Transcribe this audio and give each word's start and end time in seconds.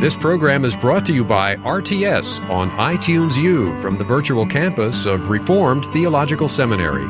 This 0.00 0.16
program 0.16 0.64
is 0.64 0.74
brought 0.76 1.04
to 1.06 1.12
you 1.12 1.24
by 1.24 1.56
RTS 1.56 2.48
on 2.48 2.70
iTunes 2.70 3.36
U 3.36 3.76
from 3.78 3.98
the 3.98 4.04
virtual 4.04 4.46
campus 4.46 5.06
of 5.06 5.28
Reformed 5.28 5.84
Theological 5.86 6.46
Seminary. 6.46 7.08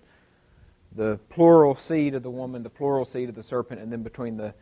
the 0.92 1.20
plural 1.30 1.74
seed 1.74 2.14
of 2.14 2.22
the 2.22 2.30
woman, 2.30 2.62
the 2.62 2.70
plural 2.70 3.04
seed 3.04 3.30
of 3.30 3.34
the 3.34 3.42
serpent, 3.42 3.82
and 3.82 3.92
then 3.92 4.04
between 4.04 4.38
the 4.38 4.54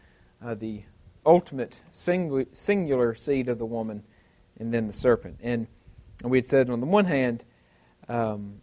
uh, 0.41 0.55
the 0.55 0.83
ultimate 1.25 1.81
singu- 1.93 2.47
singular 2.55 3.13
seed 3.13 3.49
of 3.49 3.57
the 3.57 3.65
woman 3.65 4.01
and 4.57 4.73
then 4.73 4.87
the 4.87 4.93
serpent. 4.93 5.37
And, 5.43 5.67
and 6.21 6.31
we 6.31 6.37
had 6.37 6.45
said 6.45 6.69
on 6.69 6.79
the 6.79 6.85
one 6.85 7.03
hand. 7.03 7.43
Um, 8.07 8.61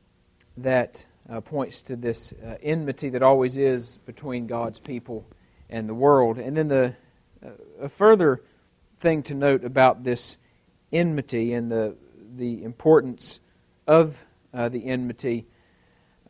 that 0.56 1.06
uh, 1.30 1.40
points 1.40 1.82
to 1.82 1.96
this 1.96 2.32
uh, 2.32 2.56
enmity 2.62 3.08
that 3.10 3.22
always 3.22 3.56
is 3.56 3.98
between 4.06 4.46
God's 4.46 4.78
people 4.78 5.26
and 5.70 5.88
the 5.88 5.94
world. 5.94 6.38
And 6.38 6.56
then 6.56 6.68
the 6.68 6.94
uh, 7.44 7.50
a 7.80 7.88
further 7.88 8.42
thing 9.00 9.22
to 9.24 9.34
note 9.34 9.64
about 9.64 10.04
this 10.04 10.38
enmity 10.92 11.52
and 11.52 11.70
the 11.70 11.96
the 12.36 12.62
importance 12.62 13.40
of 13.86 14.24
uh, 14.54 14.68
the 14.68 14.86
enmity 14.86 15.46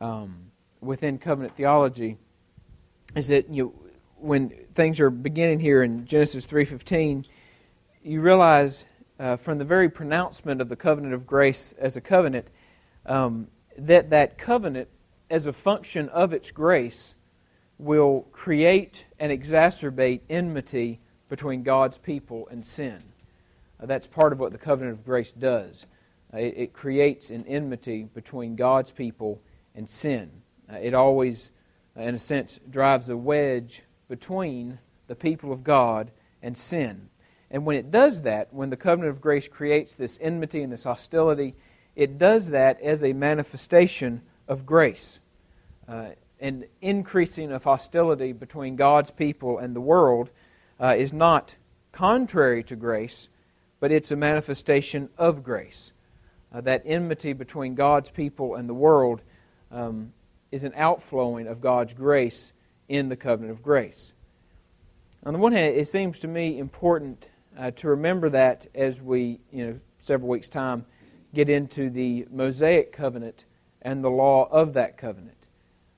um, 0.00 0.50
within 0.80 1.18
covenant 1.18 1.54
theology 1.56 2.16
is 3.14 3.28
that 3.28 3.48
you 3.50 3.72
when 4.16 4.50
things 4.72 5.00
are 5.00 5.10
beginning 5.10 5.60
here 5.60 5.82
in 5.82 6.06
Genesis 6.06 6.46
three 6.46 6.64
fifteen, 6.64 7.26
you 8.02 8.20
realize 8.20 8.86
uh, 9.18 9.36
from 9.36 9.58
the 9.58 9.64
very 9.64 9.88
pronouncement 9.88 10.60
of 10.60 10.68
the 10.68 10.76
covenant 10.76 11.14
of 11.14 11.26
grace 11.26 11.74
as 11.78 11.96
a 11.96 12.00
covenant. 12.00 12.46
Um, 13.04 13.48
that 13.86 14.10
that 14.10 14.38
covenant, 14.38 14.88
as 15.30 15.46
a 15.46 15.52
function 15.52 16.08
of 16.10 16.32
its 16.32 16.50
grace, 16.50 17.14
will 17.78 18.26
create 18.32 19.06
and 19.18 19.32
exacerbate 19.32 20.20
enmity 20.30 21.00
between 21.28 21.62
God's 21.62 21.98
people 21.98 22.46
and 22.50 22.64
sin. 22.64 23.02
Uh, 23.80 23.86
that's 23.86 24.06
part 24.06 24.32
of 24.32 24.38
what 24.38 24.52
the 24.52 24.58
covenant 24.58 24.98
of 24.98 25.04
grace 25.04 25.32
does. 25.32 25.86
Uh, 26.32 26.38
it, 26.38 26.54
it, 26.56 26.72
creates 26.72 27.30
an 27.30 27.44
enmity 27.46 28.04
between 28.04 28.54
God's 28.54 28.90
people 28.90 29.40
and 29.74 29.88
sin. 29.88 30.30
Uh, 30.72 30.76
it 30.76 30.94
always, 30.94 31.50
uh, 31.96 32.02
in 32.02 32.14
a 32.14 32.18
sense, 32.18 32.60
drives 32.70 33.08
a 33.08 33.16
wedge 33.16 33.82
between 34.08 34.78
the 35.08 35.16
people 35.16 35.52
of 35.52 35.64
God 35.64 36.10
and 36.42 36.56
sin. 36.56 37.08
And 37.50 37.66
when 37.66 37.76
it 37.76 37.90
does 37.90 38.22
that, 38.22 38.52
when 38.52 38.70
the 38.70 38.76
covenant 38.76 39.14
of 39.14 39.20
grace 39.20 39.48
creates 39.48 39.94
this 39.94 40.18
enmity 40.22 40.62
and 40.62 40.72
this 40.72 40.84
hostility, 40.84 41.54
it 41.94 42.18
does 42.18 42.50
that 42.50 42.80
as 42.80 43.02
a 43.02 43.12
manifestation 43.12 44.22
of 44.48 44.66
grace. 44.66 45.20
Uh, 45.88 46.10
an 46.40 46.64
increasing 46.80 47.52
of 47.52 47.64
hostility 47.64 48.32
between 48.32 48.76
God's 48.76 49.10
people 49.10 49.58
and 49.58 49.76
the 49.76 49.80
world 49.80 50.30
uh, 50.80 50.94
is 50.98 51.12
not 51.12 51.56
contrary 51.92 52.64
to 52.64 52.76
grace, 52.76 53.28
but 53.78 53.92
it's 53.92 54.10
a 54.10 54.16
manifestation 54.16 55.08
of 55.16 55.44
grace. 55.44 55.92
Uh, 56.52 56.60
that 56.60 56.82
enmity 56.84 57.32
between 57.32 57.74
God's 57.74 58.10
people 58.10 58.56
and 58.56 58.68
the 58.68 58.74
world 58.74 59.22
um, 59.70 60.12
is 60.50 60.64
an 60.64 60.72
outflowing 60.76 61.46
of 61.46 61.60
God's 61.60 61.94
grace 61.94 62.52
in 62.88 63.08
the 63.08 63.16
covenant 63.16 63.52
of 63.52 63.62
grace. 63.62 64.12
On 65.24 65.32
the 65.32 65.38
one 65.38 65.52
hand, 65.52 65.76
it 65.76 65.86
seems 65.86 66.18
to 66.20 66.28
me 66.28 66.58
important 66.58 67.28
uh, 67.56 67.70
to 67.72 67.88
remember 67.88 68.28
that 68.30 68.66
as 68.74 69.00
we, 69.00 69.38
you 69.52 69.66
know, 69.66 69.80
several 69.98 70.28
weeks' 70.28 70.48
time, 70.48 70.84
get 71.34 71.48
into 71.48 71.90
the 71.90 72.26
Mosaic 72.30 72.92
covenant 72.92 73.44
and 73.80 74.04
the 74.04 74.10
law 74.10 74.48
of 74.50 74.74
that 74.74 74.96
covenant. 74.96 75.48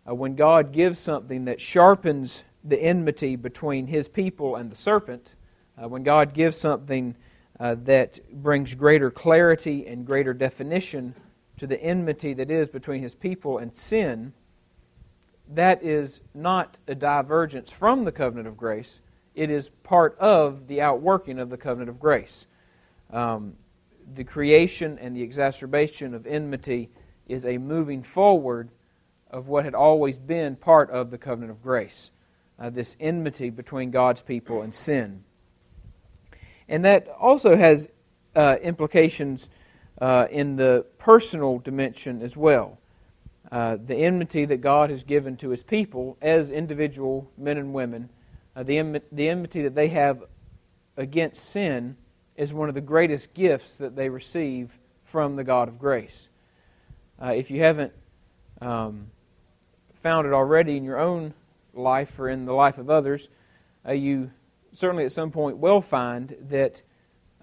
Uh, 0.09 0.15
when 0.15 0.37
God 0.37 0.72
gives 0.72 0.99
something 0.99 1.45
that 1.47 1.61
sharpens 1.61 2.45
the 2.62 2.81
enmity 2.83 3.37
between 3.37 3.87
his 3.87 4.09
people 4.09 4.56
and 4.56 4.71
the 4.71 4.77
serpent, 4.77 5.34
uh, 5.83 5.89
when 5.89 6.03
God 6.03 6.34
gives 6.34 6.56
something 6.56 7.17
uh, 7.59 7.77
that 7.84 8.19
brings 8.33 8.75
greater 8.75 9.11
clarity 9.11 9.87
and 9.87 10.06
greater 10.06 10.34
definition 10.34 11.15
to 11.56 11.66
the 11.66 11.81
enmity 11.83 12.34
that 12.34 12.51
is 12.51 12.69
between 12.69 13.03
his 13.03 13.15
people 13.15 13.59
and 13.59 13.75
sin, 13.75 14.33
that 15.49 15.83
is 15.83 16.21
not 16.34 16.78
a 16.89 16.95
divergence 16.95 17.71
from 17.71 18.05
the 18.05 18.12
covenant 18.12 18.49
of 18.49 18.56
grace. 18.56 19.01
It 19.34 19.51
is 19.51 19.69
part 19.83 20.16
of 20.19 20.69
the 20.69 20.81
outworking 20.81 21.39
of 21.39 21.51
the 21.51 21.56
covenant 21.56 21.91
of 21.91 22.01
grace. 22.01 22.47
Um, 23.11 23.55
the 24.12 24.25
creation 24.25 24.98
and 24.98 25.16
the 25.16 25.22
exacerbation 25.22 26.15
of 26.15 26.26
enmity 26.26 26.91
is 27.26 27.44
a 27.44 27.59
moving 27.59 28.03
forward 28.03 28.70
of 29.31 29.48
what 29.48 29.65
had 29.65 29.75
always 29.75 30.19
been 30.19 30.56
part 30.56 30.91
of 30.91 31.10
the 31.10 31.19
covenant 31.19 31.50
of 31.50 31.62
grace 31.62 32.10
uh, 32.59 32.70
this 32.70 32.97
enmity 33.00 33.50
between 33.50 33.91
God's 33.91 34.22
people 34.22 34.62
and 34.62 34.75
sin. 34.75 35.25
And 36.69 36.84
that 36.84 37.09
also 37.09 37.56
has 37.56 37.88
uh, 38.34 38.56
implications 38.62 39.48
uh, 40.00 40.26
in 40.31 40.56
the 40.56 40.86
personal 40.98 41.59
dimension 41.59 42.22
as 42.22 42.36
well. 42.36 42.78
Uh, 43.50 43.76
the 43.84 43.97
enmity 43.97 44.44
that 44.44 44.59
God 44.59 44.91
has 44.91 45.04
given 45.04 45.36
to 45.36 45.50
his 45.50 45.62
people 45.62 46.16
as 46.22 46.50
individual 46.50 47.31
men 47.36 47.59
and 47.59 47.72
women, 47.75 48.10
uh, 48.56 48.62
the, 48.62 49.03
the 49.12 49.28
enmity 49.28 49.62
that 49.62 49.75
they 49.75 49.88
have 49.88 50.25
against 50.97 51.44
sin 51.44 51.97
is 52.37 52.53
one 52.53 52.69
of 52.69 52.75
the 52.75 52.81
greatest 52.81 53.34
gifts 53.34 53.77
that 53.78 53.97
they 53.97 54.09
receive 54.09 54.78
from 55.05 55.37
the 55.37 55.45
God 55.45 55.69
of 55.69 55.78
grace. 55.78 56.28
Uh, 57.22 57.28
if 57.28 57.50
you 57.50 57.61
haven't 57.61 57.93
um, 58.61 59.11
found 60.03 60.27
it 60.27 60.33
already 60.33 60.77
in 60.77 60.84
your 60.84 60.99
own 60.99 61.34
life 61.72 62.19
or 62.19 62.28
in 62.28 62.45
the 62.45 62.53
life 62.53 62.78
of 62.78 62.91
others, 62.91 63.28
uh, 63.87 63.93
you 63.93 64.31
certainly 64.72 65.05
at 65.05 65.12
some 65.12 65.31
point 65.31 65.59
will 65.59 65.81
find 65.81 66.37
that 66.41 66.83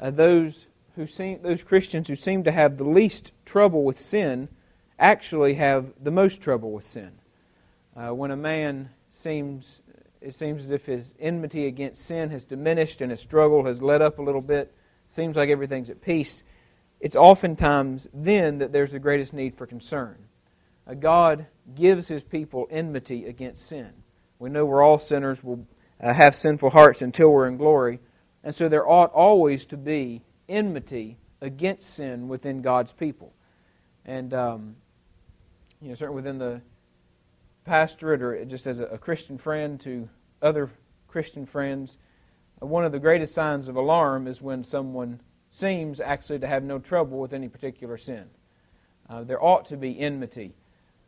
uh, 0.02 0.12
those 0.12 0.68
who 0.96 1.08
seem 1.08 1.41
those 1.41 1.63
Christians 1.63 2.08
who 2.08 2.16
seem 2.16 2.44
to 2.44 2.52
have 2.52 2.78
the 2.78 2.84
least 2.84 3.31
trouble 3.46 3.84
with 3.84 3.97
sin 3.97 4.50
actually 5.00 5.56
have 5.56 5.94
the 6.02 6.12
most 6.12 6.41
trouble 6.41 6.72
with 6.72 6.85
sin. 6.85 7.12
Uh, 7.96 8.13
when 8.13 8.31
a 8.31 8.35
man 8.35 8.90
seems 9.09 9.81
it 10.22 10.35
seems 10.35 10.63
as 10.63 10.69
if 10.69 10.85
his 10.85 11.16
enmity 11.19 11.66
against 11.66 12.06
sin 12.06 12.29
has 12.29 12.46
diminished 12.46 13.02
and 13.02 13.09
his 13.09 13.19
struggle 13.19 13.66
has 13.66 13.81
let 13.81 14.02
up 14.02 14.19
a 14.19 14.22
little 14.22 14.41
bit, 14.41 14.72
seems 15.13 15.35
like 15.35 15.49
everything's 15.49 15.89
at 15.89 16.01
peace, 16.01 16.44
it's 16.99 17.16
oftentimes 17.16 18.07
then 18.13 18.59
that 18.59 18.72
there's 18.72 18.91
the 18.91 18.99
greatest 18.99 19.33
need 19.33 19.55
for 19.55 19.66
concern. 19.66 20.27
God 20.99 21.47
gives 21.73 22.07
his 22.07 22.23
people 22.23 22.67
enmity 22.69 23.25
against 23.25 23.66
sin. 23.66 23.91
We 24.39 24.49
know 24.49 24.66
we're 24.66 24.83
all 24.83 24.99
sinners, 24.99 25.44
we'll 25.44 25.66
uh, 26.01 26.13
have 26.13 26.35
sinful 26.35 26.72
hearts 26.72 27.01
until 27.01 27.29
we're 27.29 27.47
in 27.47 27.57
glory. 27.57 27.99
And 28.44 28.55
so 28.55 28.67
there 28.67 28.88
ought 28.88 29.11
always 29.11 29.66
to 29.67 29.77
be 29.77 30.23
enmity 30.49 31.17
against 31.41 31.93
sin 31.93 32.28
within 32.28 32.61
God's 32.61 32.91
people. 32.91 33.33
And, 34.05 34.34
um, 34.34 34.75
you 35.81 35.90
know, 35.90 35.96
certainly 35.96 36.22
within 36.22 36.40
the 36.40 36.61
pastorate 37.66 38.22
or 38.22 38.43
just 38.46 38.66
as 38.66 38.79
a 38.79 38.97
Christian 38.97 39.37
friend 39.37 39.79
to 39.81 40.09
other 40.41 40.72
Christian 41.07 41.46
friends, 41.46 41.97
one 42.61 42.85
of 42.85 42.91
the 42.91 42.99
greatest 42.99 43.34
signs 43.34 43.67
of 43.67 43.75
alarm 43.75 44.28
is 44.28 44.41
when 44.41 44.63
someone 44.63 45.19
seems 45.49 45.99
actually 45.99 46.40
to 46.40 46.47
have 46.47 46.63
no 46.63 46.79
trouble 46.79 47.19
with 47.19 47.34
any 47.34 47.49
particular 47.49 47.97
sin. 47.97 48.25
Uh, 49.09 49.23
there 49.23 49.43
ought 49.43 49.66
to 49.66 49.78
be 49.78 49.99
enmity 49.99 50.53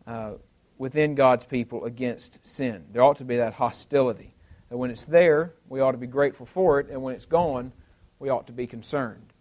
uh, 0.06 0.34
within 0.78 1.16
God's 1.16 1.46
people 1.46 1.86
against 1.86 2.46
sin. 2.46 2.86
There 2.92 3.02
ought 3.02 3.18
to 3.18 3.24
be 3.24 3.38
that 3.38 3.54
hostility. 3.54 4.34
And 4.70 4.80
when 4.80 4.90
it's 4.90 5.06
there, 5.06 5.54
we 5.70 5.80
ought 5.80 5.92
to 5.92 5.98
be 5.98 6.08
grateful 6.08 6.46
for 6.46 6.80
it, 6.80 6.90
and 6.90 7.02
when 7.02 7.16
it's 7.16 7.26
gone, 7.26 7.72
we 8.20 8.30
ought 8.30 8.48
to 8.48 8.54
be 8.54 8.68
concerned. 8.68 9.32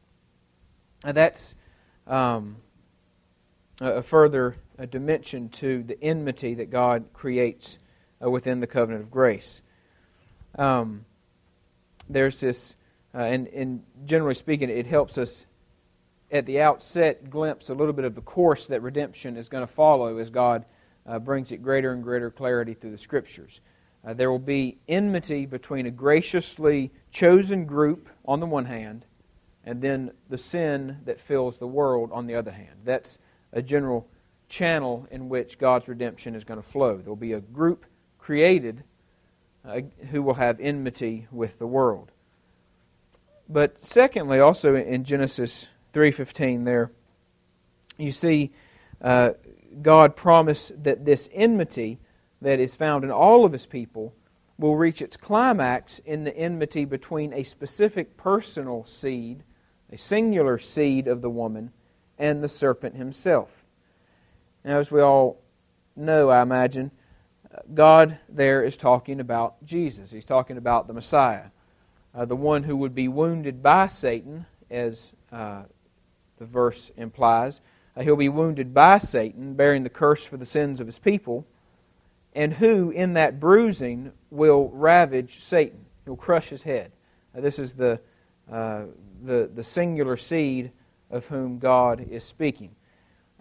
And 1.04 1.16
that's 1.16 1.54
um, 2.06 2.56
a 3.80 4.02
further 4.02 4.56
a 4.78 4.86
dimension 4.86 5.48
to 5.48 5.82
the 5.82 6.02
enmity 6.02 6.54
that 6.54 6.70
God 6.70 7.04
creates 7.12 7.78
uh, 8.22 8.30
within 8.30 8.60
the 8.60 8.66
covenant 8.66 9.02
of 9.02 9.10
grace. 9.10 9.62
Um, 10.58 11.04
there's 12.12 12.40
this, 12.40 12.76
uh, 13.14 13.18
and, 13.18 13.48
and 13.48 13.82
generally 14.04 14.34
speaking, 14.34 14.70
it 14.70 14.86
helps 14.86 15.18
us 15.18 15.46
at 16.30 16.46
the 16.46 16.60
outset 16.60 17.28
glimpse 17.28 17.68
a 17.68 17.74
little 17.74 17.92
bit 17.92 18.04
of 18.04 18.14
the 18.14 18.22
course 18.22 18.66
that 18.66 18.80
redemption 18.82 19.36
is 19.36 19.48
going 19.48 19.66
to 19.66 19.72
follow 19.72 20.18
as 20.18 20.30
God 20.30 20.64
uh, 21.06 21.18
brings 21.18 21.52
it 21.52 21.62
greater 21.62 21.92
and 21.92 22.02
greater 22.02 22.30
clarity 22.30 22.74
through 22.74 22.92
the 22.92 22.98
Scriptures. 22.98 23.60
Uh, 24.04 24.14
there 24.14 24.30
will 24.30 24.38
be 24.38 24.78
enmity 24.88 25.46
between 25.46 25.86
a 25.86 25.90
graciously 25.90 26.90
chosen 27.10 27.66
group 27.66 28.08
on 28.24 28.40
the 28.40 28.46
one 28.46 28.64
hand 28.64 29.06
and 29.64 29.80
then 29.80 30.10
the 30.28 30.38
sin 30.38 30.98
that 31.04 31.20
fills 31.20 31.58
the 31.58 31.66
world 31.66 32.10
on 32.12 32.26
the 32.26 32.34
other 32.34 32.50
hand. 32.50 32.80
That's 32.84 33.18
a 33.52 33.62
general 33.62 34.08
channel 34.48 35.06
in 35.10 35.28
which 35.28 35.58
God's 35.58 35.88
redemption 35.88 36.34
is 36.34 36.44
going 36.44 36.60
to 36.60 36.68
flow. 36.68 36.96
There 36.96 37.08
will 37.08 37.16
be 37.16 37.32
a 37.32 37.40
group 37.40 37.86
created 38.18 38.84
uh, 39.64 39.80
who 40.10 40.22
will 40.22 40.34
have 40.34 40.60
enmity 40.60 41.26
with 41.30 41.58
the 41.58 41.66
world. 41.66 42.12
But 43.48 43.78
secondly, 43.78 44.38
also 44.38 44.74
in 44.74 45.04
Genesis 45.04 45.68
3:15 45.92 46.64
there 46.64 46.90
you 47.98 48.10
see 48.10 48.52
uh, 49.00 49.32
God 49.80 50.16
promise 50.16 50.72
that 50.76 51.04
this 51.04 51.28
enmity 51.32 51.98
that 52.40 52.60
is 52.60 52.74
found 52.74 53.04
in 53.04 53.10
all 53.10 53.44
of 53.44 53.52
his 53.52 53.66
people 53.66 54.14
will 54.58 54.76
reach 54.76 55.00
its 55.00 55.16
climax 55.16 55.98
in 56.00 56.24
the 56.24 56.36
enmity 56.36 56.84
between 56.84 57.32
a 57.32 57.42
specific 57.42 58.16
personal 58.16 58.84
seed, 58.84 59.42
a 59.90 59.98
singular 59.98 60.58
seed 60.58 61.08
of 61.08 61.22
the 61.22 61.30
woman, 61.30 61.72
and 62.18 62.42
the 62.42 62.48
serpent 62.48 62.96
himself. 62.96 63.64
Now, 64.64 64.78
as 64.78 64.90
we 64.90 65.00
all 65.00 65.40
know, 65.96 66.28
I 66.30 66.42
imagine, 66.42 66.92
God 67.74 68.18
there 68.28 68.62
is 68.64 68.76
talking 68.76 69.20
about 69.20 69.64
Jesus. 69.64 70.10
He's 70.10 70.24
talking 70.24 70.56
about 70.56 70.86
the 70.86 70.92
Messiah, 70.92 71.46
uh, 72.14 72.24
the 72.24 72.36
one 72.36 72.64
who 72.64 72.76
would 72.76 72.94
be 72.94 73.08
wounded 73.08 73.62
by 73.62 73.86
Satan, 73.88 74.46
as 74.70 75.12
uh, 75.30 75.62
the 76.38 76.46
verse 76.46 76.90
implies. 76.96 77.60
Uh, 77.96 78.02
he'll 78.02 78.16
be 78.16 78.28
wounded 78.28 78.72
by 78.72 78.98
Satan, 78.98 79.54
bearing 79.54 79.82
the 79.82 79.90
curse 79.90 80.24
for 80.24 80.36
the 80.36 80.46
sins 80.46 80.80
of 80.80 80.86
his 80.86 80.98
people 80.98 81.46
and 82.34 82.54
who 82.54 82.90
in 82.90 83.12
that 83.14 83.38
bruising 83.38 84.12
will 84.30 84.70
ravage 84.70 85.40
Satan. 85.40 85.84
He'll 86.04 86.16
crush 86.16 86.48
his 86.48 86.62
head. 86.62 86.92
This 87.34 87.58
is 87.58 87.74
the, 87.74 88.00
uh, 88.50 88.84
the, 89.22 89.50
the 89.52 89.64
singular 89.64 90.16
seed 90.16 90.72
of 91.10 91.26
whom 91.26 91.58
God 91.58 92.00
is 92.10 92.24
speaking. 92.24 92.74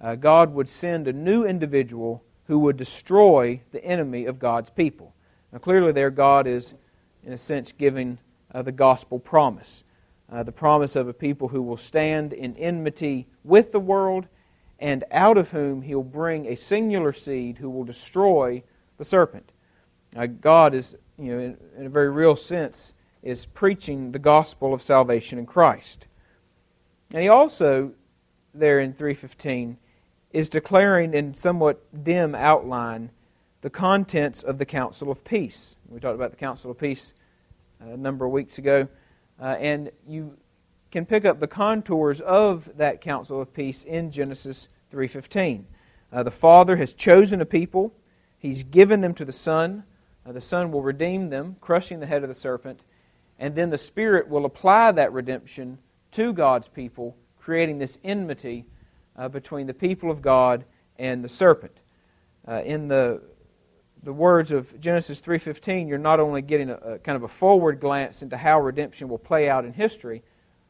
Uh, 0.02 0.16
God 0.16 0.54
would 0.54 0.68
send 0.68 1.08
a 1.08 1.13
new 1.13 1.46
individual 1.46 2.24
who 2.51 2.59
would 2.59 2.75
destroy 2.75 3.62
the 3.71 3.81
enemy 3.81 4.25
of 4.25 4.38
God's 4.38 4.69
people. 4.69 5.13
Now, 5.53 5.59
clearly, 5.59 5.94
there, 5.94 6.09
God 6.09 6.48
is, 6.48 6.74
in 7.24 7.31
a 7.31 7.38
sense, 7.38 7.71
giving 7.71 8.18
uh, 8.53 8.62
the 8.62 8.74
gospel 8.74 9.19
promise 9.19 9.86
uh, 10.30 10.44
the 10.44 10.51
promise 10.51 10.98
of 10.98 11.07
a 11.07 11.13
people 11.13 11.48
who 11.48 11.62
will 11.62 11.77
stand 11.77 12.33
in 12.33 12.57
enmity 12.57 13.25
with 13.45 13.71
the 13.71 13.80
world, 13.80 14.27
and 14.80 15.06
out 15.12 15.38
of 15.38 15.51
whom 15.51 15.83
he'll 15.83 16.03
bring 16.03 16.45
a 16.45 16.56
singular 16.56 17.13
seed 17.13 17.59
who 17.59 17.69
will 17.69 17.86
destroy 17.86 18.62
the 18.98 19.06
serpent. 19.06 19.53
God 20.42 20.74
is, 20.74 20.98
you 21.18 21.33
know, 21.33 21.39
in, 21.39 21.57
in 21.77 21.86
a 21.86 21.89
very 21.89 22.09
real 22.09 22.36
sense, 22.36 22.92
is 23.24 23.45
preaching 23.45 24.12
the 24.12 24.19
gospel 24.19 24.74
of 24.74 24.81
salvation 24.81 25.39
in 25.39 25.45
Christ. 25.45 26.07
And 27.13 27.24
he 27.24 27.30
also, 27.30 27.94
there 28.53 28.81
in 28.81 28.92
315, 28.92 29.77
is 30.33 30.50
declaring 30.50 31.13
in 31.13 31.33
somewhat 31.33 32.04
dim 32.04 32.36
outline 32.36 33.12
the 33.62 33.69
contents 33.69 34.44
of 34.44 34.57
the 34.57 34.66
Counsel 34.66 35.12
of 35.12 35.24
Peace. 35.24 35.75
We 35.88 36.00
talked 36.00 36.16
about 36.16 36.31
the 36.31 36.38
Counsel 36.38 36.72
of 36.72 36.80
Peace 36.80 37.13
uh, 37.81 37.92
a 37.92 37.98
number 37.98 38.25
of 38.25 38.31
weeks 38.31 38.57
ago. 38.57 38.88
Uh, 39.39 39.56
and 39.60 39.92
you 40.07 40.38
can 40.92 41.06
pick 41.06 41.25
up 41.25 41.39
the 41.39 41.48
contours 41.48 42.22
of 42.22 42.69
that 42.78 43.01
Counsel 43.01 43.42
of 43.42 43.54
Peace 43.54 43.83
in 43.83 44.12
Genesis 44.12 44.68
3.15. 44.94 45.66
Uh, 46.12 46.24
the 46.24 46.31
Father 46.31 46.77
has 46.77 46.94
chosen 46.94 47.42
a 47.42 47.45
people 47.45 47.94
He's 48.42 48.63
given 48.63 49.01
them 49.01 49.13
to 49.13 49.24
the 49.24 49.31
Son. 49.31 49.84
Uh, 50.25 50.31
the 50.31 50.42
Son 50.42 50.72
will 50.72 50.81
redeem 50.81 51.30
them, 51.30 51.57
crushing 51.62 52.00
the 52.00 52.07
head 52.07 52.24
of 52.24 52.30
the 52.30 52.34
serpent. 52.34 52.80
And 53.38 53.54
then 53.54 53.69
the 53.69 53.77
Spirit 53.77 54.27
will 54.27 54.45
apply 54.45 54.94
that 54.94 55.13
redemption 55.13 55.77
to 56.13 56.34
God's 56.34 56.68
people, 56.68 57.16
creating 57.39 57.77
this 57.77 58.00
enmity 58.04 58.66
uh, 59.16 59.30
between 59.30 59.68
the 59.68 59.74
people 59.74 60.10
of 60.10 60.22
God 60.22 60.66
and 60.98 61.24
the 61.24 61.30
serpent. 61.30 61.80
Uh, 62.48 62.62
in 62.63 62.88
the 62.88 63.22
the 64.04 64.13
words 64.13 64.52
of 64.52 64.80
Genesis 64.80 65.22
3:15, 65.22 65.88
you're 65.88 65.98
not 65.98 66.19
only 66.19 66.42
getting 66.42 66.69
a, 66.69 66.75
a, 66.75 67.00
kind 67.00 67.16
of 67.16 67.24
a 67.24 67.28
forward 67.28 67.80
glance 67.80 68.24
into 68.24 68.36
how 68.36 68.60
redemption 68.60 69.08
will 69.08 69.19
play 69.19 69.48
out 69.48 69.63
in 69.63 69.74
history, 69.74 70.24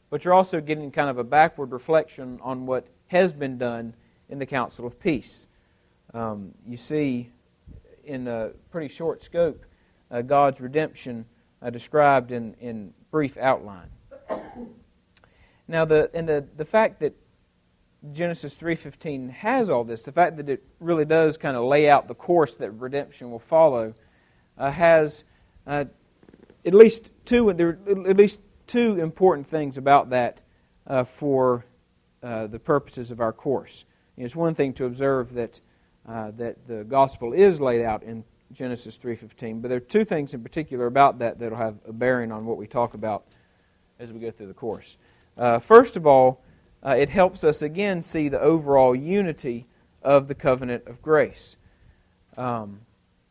but 0.09 0.25
you're 0.25 0.33
also 0.33 0.59
getting 0.59 0.91
kind 0.91 1.09
of 1.09 1.17
a 1.17 1.23
backward 1.23 1.71
reflection 1.71 2.39
on 2.41 2.65
what 2.65 2.87
has 3.07 3.31
been 3.33 3.57
done 3.57 3.93
in 4.29 4.39
the 4.39 4.45
Counsel 4.45 4.85
of 4.85 4.99
Peace. 4.99 5.47
Um, 6.13 6.51
you 6.67 6.75
see 6.75 7.29
in 8.03 8.27
a 8.27 8.49
pretty 8.69 8.93
short 8.93 9.23
scope 9.23 9.65
uh, 10.09 10.21
God's 10.21 10.59
redemption 10.59 11.25
uh, 11.61 11.69
described 11.69 12.31
in, 12.31 12.55
in 12.55 12.93
brief 13.11 13.37
outline. 13.37 13.89
Now, 15.67 15.85
the, 15.85 16.11
and 16.13 16.27
the, 16.27 16.45
the 16.57 16.65
fact 16.65 16.99
that 16.99 17.15
Genesis 18.11 18.55
3.15 18.55 19.29
has 19.29 19.69
all 19.69 19.83
this, 19.83 20.01
the 20.03 20.11
fact 20.11 20.37
that 20.37 20.49
it 20.49 20.63
really 20.79 21.05
does 21.05 21.37
kind 21.37 21.55
of 21.55 21.63
lay 21.63 21.89
out 21.89 22.07
the 22.07 22.15
course 22.15 22.55
that 22.57 22.71
redemption 22.71 23.29
will 23.29 23.39
follow, 23.39 23.93
uh, 24.57 24.71
has 24.71 25.23
uh, 25.67 25.85
at 26.65 26.73
least 26.73 27.11
two 27.25 27.53
there 27.53 27.77
at 28.07 28.17
least 28.17 28.39
two 28.65 28.99
important 28.99 29.45
things 29.47 29.77
about 29.77 30.09
that 30.09 30.41
uh, 30.87 31.03
for 31.03 31.65
uh, 32.23 32.47
the 32.47 32.59
purposes 32.59 33.11
of 33.11 33.19
our 33.19 33.33
course. 33.33 33.85
it's 34.17 34.35
one 34.35 34.53
thing 34.53 34.73
to 34.73 34.85
observe 34.85 35.33
that 35.33 35.59
uh, 36.07 36.31
that 36.31 36.67
the 36.67 36.83
gospel 36.83 37.33
is 37.33 37.61
laid 37.61 37.83
out 37.83 38.01
in 38.01 38.23
Genesis 38.51 38.97
3:15. 38.97 39.61
But 39.61 39.69
there 39.69 39.77
are 39.77 39.79
two 39.79 40.03
things 40.03 40.33
in 40.33 40.41
particular 40.41 40.87
about 40.87 41.19
that 41.19 41.39
that'll 41.39 41.57
have 41.57 41.77
a 41.87 41.93
bearing 41.93 42.31
on 42.31 42.45
what 42.45 42.57
we 42.57 42.67
talk 42.67 42.93
about 42.93 43.25
as 43.99 44.11
we 44.11 44.19
go 44.19 44.31
through 44.31 44.47
the 44.47 44.53
course. 44.53 44.97
Uh, 45.37 45.59
first 45.59 45.95
of 45.95 46.07
all, 46.07 46.43
uh, 46.85 46.95
it 46.97 47.09
helps 47.09 47.43
us 47.43 47.61
again 47.61 48.01
see 48.01 48.29
the 48.29 48.39
overall 48.39 48.95
unity 48.95 49.67
of 50.01 50.27
the 50.27 50.35
covenant 50.35 50.87
of 50.87 51.01
grace. 51.01 51.57
Um, 52.37 52.81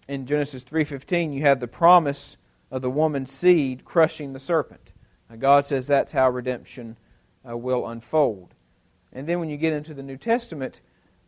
in 0.09 0.27
Genesis 0.27 0.65
3:15, 0.65 1.33
you 1.33 1.43
have 1.43 1.61
the 1.61 1.69
promise 1.69 2.37
of 2.71 2.83
the 2.83 2.91
woman's 2.91 3.33
seed 3.33 3.85
crushing 3.85 4.33
the 4.33 4.41
serpent. 4.41 4.93
Now, 5.29 5.37
God 5.37 5.65
says 5.65 5.87
that's 5.87 6.13
how 6.13 6.29
redemption 6.31 6.97
uh, 7.49 7.57
will 7.57 7.87
unfold. 7.87 8.55
And 9.13 9.29
then 9.29 9.41
when 9.41 9.49
you 9.49 9.57
get 9.57 9.73
into 9.73 9.95
the 9.95 10.03
New 10.03 10.17
Testament, 10.17 10.81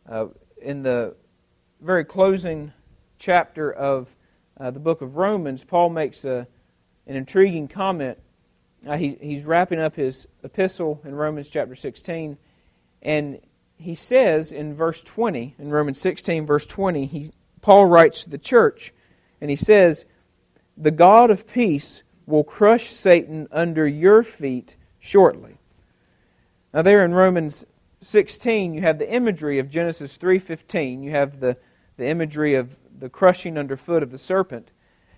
uh, 0.09 0.27
in 0.61 0.83
the 0.83 1.15
very 1.81 2.05
closing 2.05 2.71
chapter 3.17 3.71
of 3.71 4.15
uh, 4.57 4.71
the 4.71 4.79
book 4.79 5.01
of 5.01 5.17
Romans, 5.17 5.63
Paul 5.63 5.89
makes 5.89 6.23
a, 6.23 6.47
an 7.07 7.15
intriguing 7.15 7.67
comment. 7.67 8.19
Uh, 8.87 8.97
he, 8.97 9.17
he's 9.21 9.45
wrapping 9.45 9.79
up 9.79 9.95
his 9.95 10.27
epistle 10.43 11.01
in 11.05 11.15
Romans 11.15 11.49
chapter 11.49 11.75
16, 11.75 12.37
and 13.01 13.39
he 13.77 13.95
says 13.95 14.51
in 14.51 14.73
verse 14.73 15.03
20, 15.03 15.55
in 15.57 15.69
Romans 15.69 15.99
16, 15.99 16.45
verse 16.45 16.65
20, 16.65 17.05
he, 17.05 17.31
Paul 17.61 17.85
writes 17.85 18.23
to 18.23 18.29
the 18.29 18.37
church, 18.37 18.93
and 19.39 19.49
he 19.49 19.55
says, 19.55 20.05
The 20.77 20.91
God 20.91 21.31
of 21.31 21.47
peace 21.47 22.03
will 22.25 22.43
crush 22.43 22.87
Satan 22.87 23.47
under 23.51 23.87
your 23.87 24.23
feet 24.23 24.75
shortly. 24.99 25.57
Now, 26.73 26.81
there 26.81 27.03
in 27.03 27.13
Romans 27.13 27.65
16, 28.01 28.73
you 28.73 28.81
have 28.81 28.99
the 28.99 29.11
imagery 29.11 29.59
of 29.59 29.69
Genesis 29.69 30.17
3.15. 30.17 31.03
You 31.03 31.11
have 31.11 31.39
the 31.39 31.57
the 31.97 32.07
imagery 32.07 32.55
of 32.55 32.79
the 32.97 33.09
crushing 33.09 33.57
underfoot 33.57 34.03
of 34.03 34.11
the 34.11 34.17
serpent. 34.17 34.71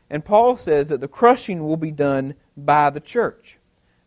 And 0.09 0.23
Paul 0.23 0.55
says 0.55 0.89
that 0.89 1.01
the 1.01 1.07
crushing 1.07 1.65
will 1.65 1.77
be 1.77 1.91
done 1.91 2.35
by 2.55 2.89
the 2.89 2.99
church. 2.99 3.57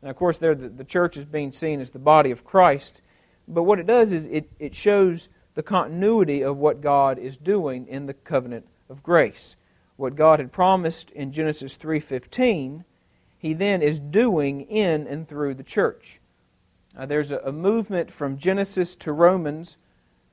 Now, 0.03 0.11
of 0.11 0.17
course, 0.17 0.39
there 0.39 0.55
the, 0.55 0.69
the 0.69 0.85
church 0.85 1.17
is 1.17 1.25
being 1.25 1.53
seen 1.53 1.81
as 1.81 1.91
the 1.91 1.99
body 1.99 2.31
of 2.31 2.45
Christ. 2.45 3.01
But 3.49 3.65
what 3.65 3.81
it 3.81 3.87
does 3.87 4.13
is 4.13 4.27
it, 4.27 4.51
it 4.59 4.75
shows 4.75 5.29
the 5.55 5.63
continuity 5.63 6.43
of 6.43 6.57
what 6.57 6.81
God 6.81 7.19
is 7.19 7.37
doing 7.37 7.87
in 7.89 8.07
the 8.07 8.15
covenant 8.15 8.67
of 8.89 9.03
grace. 9.03 9.57
What 9.97 10.15
God 10.15 10.39
had 10.39 10.53
promised 10.53 11.11
in 11.11 11.33
Genesis 11.33 11.77
3:15, 11.77 12.85
he 13.37 13.55
then 13.55 13.83
is 13.83 13.99
doing 13.99 14.61
in 14.63 15.07
and 15.07 15.27
through 15.27 15.55
the 15.55 15.65
church. 15.65 16.21
Uh, 16.97 17.07
there's 17.07 17.33
a, 17.33 17.39
a 17.39 17.53
movement 17.53 18.11
from 18.11 18.39
Genesis 18.39 18.95
to 18.97 19.13
Romans 19.13 19.77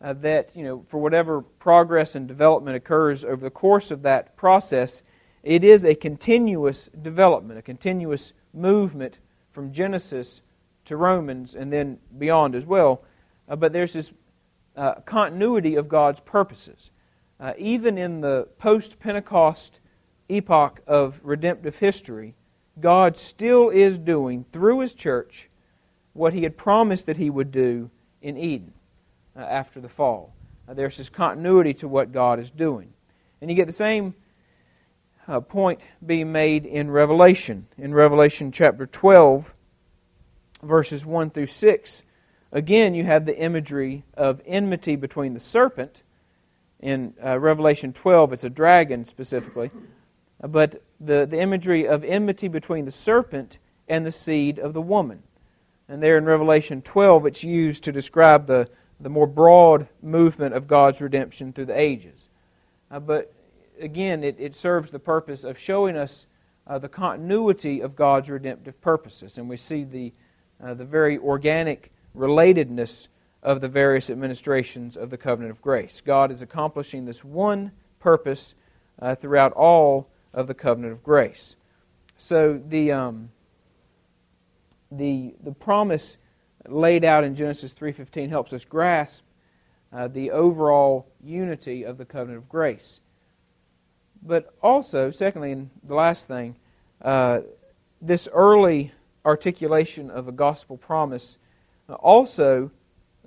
uh, 0.02 0.14
that, 0.14 0.50
you 0.56 0.64
know, 0.64 0.86
for 0.88 1.00
whatever 1.00 1.42
progress 1.42 2.16
and 2.16 2.28
development 2.28 2.76
occurs 2.76 3.24
over 3.24 3.44
the 3.44 3.50
course 3.50 3.92
of 3.92 4.02
that 4.04 4.36
process, 4.36 5.02
it 5.46 5.64
is 5.64 5.86
a 5.86 5.94
continuous 5.94 6.90
development, 7.00 7.60
a 7.60 7.62
continuous 7.62 8.34
movement 8.52 9.20
from 9.52 9.72
Genesis 9.72 10.42
to 10.86 10.98
Romans 10.98 11.54
and 11.54 11.72
then 11.72 12.00
beyond 12.18 12.56
as 12.56 12.66
well. 12.66 13.04
Uh, 13.48 13.56
but 13.56 13.72
there's 13.72 13.94
this 13.94 14.12
uh, 14.76 14.96
continuity 15.06 15.76
of 15.76 15.88
God's 15.88 16.20
purposes. 16.20 16.90
Uh, 17.40 17.54
even 17.60 17.98
in 17.98 18.22
the 18.22 18.48
post 18.58 19.00
Pentecost 19.00 19.80
epoch 20.30 20.82
of 20.88 21.20
redemptive 21.22 21.78
history, 21.78 22.34
God 22.82 23.16
still 23.16 23.70
is 23.70 24.00
doing 24.00 24.46
through 24.52 24.80
His 24.80 24.94
church 24.94 25.50
what 26.14 26.34
He 26.34 26.42
had 26.42 26.58
promised 26.58 27.06
that 27.06 27.18
He 27.18 27.30
would 27.30 27.52
do 27.52 27.92
in 28.20 28.36
Eden 28.36 28.74
uh, 29.38 29.42
after 29.42 29.80
the 29.80 29.90
fall. 29.90 30.34
Uh, 30.68 30.74
there's 30.74 30.98
this 30.98 31.10
continuity 31.10 31.76
to 31.76 31.88
what 31.88 32.12
God 32.12 32.40
is 32.40 32.50
doing. 32.50 32.94
And 33.42 33.52
you 33.52 33.56
get 33.56 33.68
the 33.68 33.74
same 33.74 34.16
uh, 35.28 35.40
point 35.40 35.80
being 36.06 36.32
made 36.32 36.66
in 36.66 36.92
Revelation. 36.92 37.68
In 37.78 37.94
Revelation 37.94 38.52
chapter 38.52 38.86
12, 38.86 39.54
verses 40.62 41.06
1 41.06 41.30
through 41.32 41.48
6, 41.48 42.04
again 42.52 42.94
you 42.94 43.04
have 43.04 43.26
the 43.26 43.38
imagery 43.38 44.04
of 44.16 44.42
enmity 44.46 44.96
between 44.96 45.34
the 45.34 45.40
serpent. 45.40 46.04
In 46.80 47.14
uh, 47.24 47.40
Revelation 47.40 47.94
12, 47.94 48.34
it's 48.34 48.44
a 48.44 48.50
dragon 48.50 49.06
specifically. 49.06 49.72
But 50.42 50.82
the, 51.00 51.26
the 51.26 51.40
imagery 51.40 51.88
of 51.88 52.04
enmity 52.04 52.48
between 52.48 52.86
the 52.86 52.92
serpent 52.92 53.60
and 53.88 54.06
the 54.06 54.12
seed 54.12 54.60
of 54.60 54.74
the 54.74 54.82
woman. 54.82 55.24
And 55.88 56.02
there 56.02 56.18
in 56.18 56.26
Revelation 56.26 56.82
12, 56.82 57.26
it's 57.28 57.44
used 57.44 57.84
to 57.84 57.92
describe 57.92 58.48
the, 58.48 58.70
the 59.00 59.10
more 59.10 59.28
broad 59.28 59.88
movement 60.02 60.56
of 60.56 60.68
God's 60.68 61.02
redemption 61.02 61.54
through 61.54 61.66
the 61.66 61.80
ages. 61.80 62.28
Uh, 62.90 63.00
but 63.00 63.34
again, 63.80 64.24
it, 64.24 64.36
it 64.40 64.56
serves 64.56 64.92
the 64.92 65.00
purpose 65.00 65.44
of 65.44 65.58
showing 65.58 65.96
us 65.96 66.28
uh, 66.68 66.80
the 66.80 66.90
continuity 66.90 67.82
of 67.82 67.96
God's 67.96 68.30
redemptive 68.30 68.80
purposes. 68.82 69.38
And 69.38 69.50
we 69.50 69.58
see 69.58 69.84
the, 69.84 70.14
uh, 70.64 70.74
the 70.74 70.86
very 70.86 71.18
organic 71.18 71.92
relatedness 72.16 73.08
of 73.44 73.62
the 73.62 73.68
various 73.70 74.10
administrations 74.10 74.98
of 74.98 75.10
the 75.12 75.18
covenant 75.18 75.52
of 75.52 75.62
grace. 75.62 76.02
God 76.02 76.32
is 76.32 76.42
accomplishing 76.42 77.06
this 77.06 77.24
one 77.24 77.72
purpose 78.00 78.56
uh, 79.00 79.14
throughout 79.14 79.52
all 79.54 80.10
of 80.34 80.48
the 80.48 80.54
covenant 80.54 80.94
of 80.94 81.04
grace. 81.04 81.56
So 82.18 82.60
the, 82.66 82.92
um, 82.92 83.30
the, 84.92 85.36
the 85.44 85.52
promise 85.52 86.18
laid 86.68 87.04
out 87.04 87.24
in 87.24 87.36
Genesis 87.36 87.74
3.15 87.74 88.30
helps 88.30 88.54
us 88.54 88.66
grasp 88.66 89.24
uh, 89.94 90.08
the 90.08 90.32
overall 90.32 91.08
unity 91.24 91.84
of 91.84 91.98
the 91.98 92.06
covenant 92.06 92.38
of 92.38 92.50
grace. 92.50 93.00
But 94.26 94.54
also, 94.62 95.12
secondly, 95.12 95.52
and 95.52 95.70
the 95.84 95.94
last 95.94 96.28
thing, 96.28 96.56
uh, 97.02 97.42
this 98.02 98.28
early 98.34 98.92
articulation 99.24 100.10
of 100.10 100.28
a 100.28 100.32
gospel 100.32 100.78
promise 100.78 101.38
uh, 101.88 101.94
also 101.94 102.72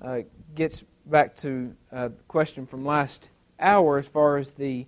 uh, 0.03 0.21
gets 0.57 0.83
back 1.07 1.37
to 1.37 1.75
uh, 1.93 2.09
the 2.09 2.23
question 2.27 2.67
from 2.67 2.85
last 2.85 3.31
hour 3.61 3.99
as 3.99 4.09
far 4.09 4.39
as 4.39 4.53
the, 4.53 4.87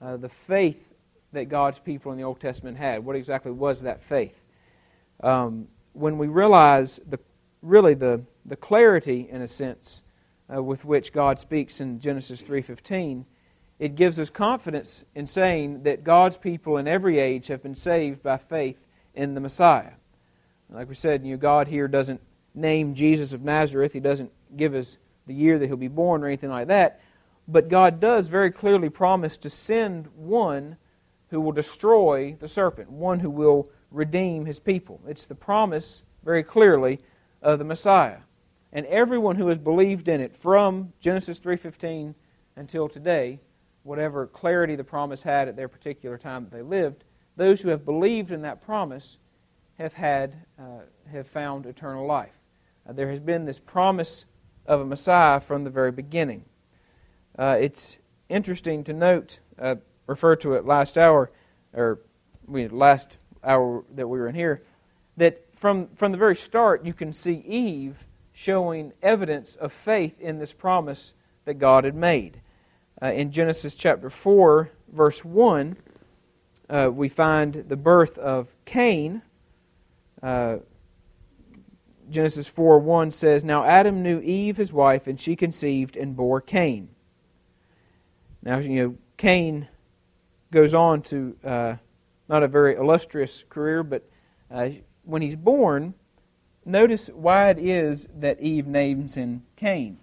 uh, 0.00 0.16
the 0.16 0.28
faith 0.28 0.94
that 1.32 1.44
God's 1.44 1.78
people 1.78 2.10
in 2.10 2.18
the 2.18 2.24
Old 2.24 2.40
Testament 2.40 2.76
had. 2.76 3.04
What 3.04 3.14
exactly 3.14 3.52
was 3.52 3.82
that 3.82 4.02
faith? 4.02 4.44
Um, 5.22 5.68
when 5.92 6.18
we 6.18 6.26
realize 6.26 7.00
the, 7.06 7.20
really 7.62 7.94
the, 7.94 8.22
the 8.44 8.56
clarity, 8.56 9.28
in 9.30 9.42
a 9.42 9.46
sense, 9.46 10.02
uh, 10.52 10.62
with 10.62 10.84
which 10.84 11.12
God 11.12 11.38
speaks 11.38 11.80
in 11.80 12.00
Genesis 12.00 12.42
3.15, 12.42 13.24
it 13.78 13.94
gives 13.94 14.18
us 14.18 14.30
confidence 14.30 15.04
in 15.14 15.26
saying 15.26 15.82
that 15.82 16.04
God's 16.04 16.36
people 16.36 16.76
in 16.76 16.86
every 16.86 17.18
age 17.18 17.48
have 17.48 17.62
been 17.62 17.74
saved 17.74 18.22
by 18.22 18.36
faith 18.36 18.86
in 19.14 19.34
the 19.34 19.40
Messiah. 19.40 19.92
Like 20.70 20.88
we 20.88 20.94
said, 20.94 21.24
you 21.24 21.32
know, 21.32 21.38
God 21.38 21.68
here 21.68 21.88
doesn't 21.88 22.20
name 22.54 22.94
Jesus 22.94 23.32
of 23.32 23.42
Nazareth. 23.42 23.92
He 23.92 24.00
doesn't 24.00 24.32
give 24.56 24.74
us 24.74 24.96
the 25.26 25.34
year 25.34 25.58
that 25.58 25.66
he'll 25.66 25.76
be 25.76 25.88
born 25.88 26.22
or 26.22 26.26
anything 26.26 26.50
like 26.50 26.68
that. 26.68 27.00
But 27.46 27.68
God 27.68 28.00
does 28.00 28.28
very 28.28 28.50
clearly 28.50 28.88
promise 28.88 29.36
to 29.38 29.50
send 29.50 30.06
one 30.16 30.76
who 31.28 31.40
will 31.40 31.52
destroy 31.52 32.36
the 32.38 32.48
serpent, 32.48 32.90
one 32.90 33.20
who 33.20 33.30
will 33.30 33.68
redeem 33.90 34.46
his 34.46 34.60
people. 34.60 35.00
It's 35.06 35.26
the 35.26 35.34
promise, 35.34 36.02
very 36.24 36.42
clearly, 36.42 37.00
of 37.40 37.58
the 37.58 37.64
Messiah. 37.64 38.18
And 38.72 38.86
everyone 38.86 39.36
who 39.36 39.48
has 39.48 39.58
believed 39.58 40.08
in 40.08 40.20
it 40.20 40.34
from 40.34 40.92
Genesis 41.00 41.38
3:15 41.38 42.14
until 42.56 42.88
today 42.88 43.40
whatever 43.82 44.26
clarity 44.26 44.76
the 44.76 44.84
promise 44.84 45.22
had 45.22 45.48
at 45.48 45.56
their 45.56 45.68
particular 45.68 46.18
time 46.18 46.44
that 46.44 46.52
they 46.52 46.62
lived, 46.62 47.04
those 47.36 47.62
who 47.62 47.68
have 47.70 47.84
believed 47.84 48.30
in 48.30 48.42
that 48.42 48.62
promise 48.64 49.18
have 49.78 49.94
had 49.94 50.34
uh, 50.58 50.80
have 51.10 51.26
found 51.26 51.66
eternal 51.66 52.06
life. 52.06 52.38
Uh, 52.88 52.92
there 52.92 53.10
has 53.10 53.20
been 53.20 53.44
this 53.44 53.58
promise 53.58 54.24
of 54.66 54.80
a 54.80 54.84
Messiah 54.84 55.40
from 55.40 55.64
the 55.64 55.70
very 55.70 55.92
beginning. 55.92 56.44
Uh, 57.38 57.56
it's 57.58 57.98
interesting 58.28 58.84
to 58.84 58.92
note, 58.92 59.38
uh, 59.58 59.76
refer 60.06 60.36
to 60.36 60.54
it 60.54 60.64
last 60.64 60.96
hour, 60.96 61.30
or 61.72 62.00
we, 62.46 62.68
last 62.68 63.18
hour 63.42 63.84
that 63.94 64.06
we 64.08 64.18
were 64.18 64.28
in 64.28 64.34
here, 64.34 64.62
that 65.16 65.42
from, 65.54 65.88
from 65.94 66.12
the 66.12 66.18
very 66.18 66.36
start 66.36 66.84
you 66.84 66.92
can 66.92 67.12
see 67.12 67.42
Eve 67.46 68.04
showing 68.32 68.92
evidence 69.02 69.56
of 69.56 69.72
faith 69.72 70.20
in 70.20 70.38
this 70.38 70.52
promise 70.52 71.14
that 71.44 71.54
God 71.54 71.84
had 71.84 71.94
made 71.94 72.40
uh, 73.02 73.06
in 73.06 73.32
Genesis 73.32 73.74
chapter 73.74 74.08
4, 74.08 74.70
verse 74.92 75.24
1, 75.24 75.76
uh, 76.70 76.90
we 76.92 77.08
find 77.08 77.54
the 77.54 77.76
birth 77.76 78.16
of 78.16 78.54
Cain. 78.64 79.22
Uh, 80.22 80.58
Genesis 82.08 82.46
4 82.46 82.78
1 82.78 83.10
says, 83.10 83.42
Now 83.42 83.64
Adam 83.64 84.02
knew 84.02 84.20
Eve, 84.20 84.56
his 84.56 84.72
wife, 84.72 85.06
and 85.06 85.18
she 85.18 85.34
conceived 85.34 85.96
and 85.96 86.14
bore 86.14 86.40
Cain. 86.40 86.90
Now, 88.42 88.58
you 88.58 88.82
know, 88.82 88.96
Cain 89.16 89.68
goes 90.50 90.74
on 90.74 91.02
to 91.02 91.36
uh, 91.44 91.76
not 92.28 92.42
a 92.42 92.48
very 92.48 92.76
illustrious 92.76 93.44
career, 93.48 93.82
but 93.82 94.08
uh, 94.50 94.70
when 95.04 95.22
he's 95.22 95.36
born, 95.36 95.94
notice 96.64 97.08
why 97.08 97.50
it 97.50 97.58
is 97.58 98.06
that 98.14 98.40
Eve 98.40 98.66
names 98.66 99.16
him 99.16 99.42
Cain. 99.56 99.98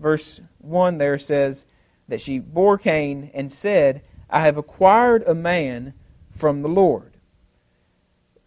Verse 0.00 0.40
1 0.58 0.98
there 0.98 1.18
says, 1.18 1.66
that 2.08 2.20
she 2.20 2.38
bore 2.38 2.78
Cain 2.78 3.30
and 3.34 3.52
said, 3.52 4.02
I 4.30 4.40
have 4.40 4.56
acquired 4.56 5.22
a 5.26 5.34
man 5.34 5.94
from 6.30 6.62
the 6.62 6.68
Lord. 6.68 7.18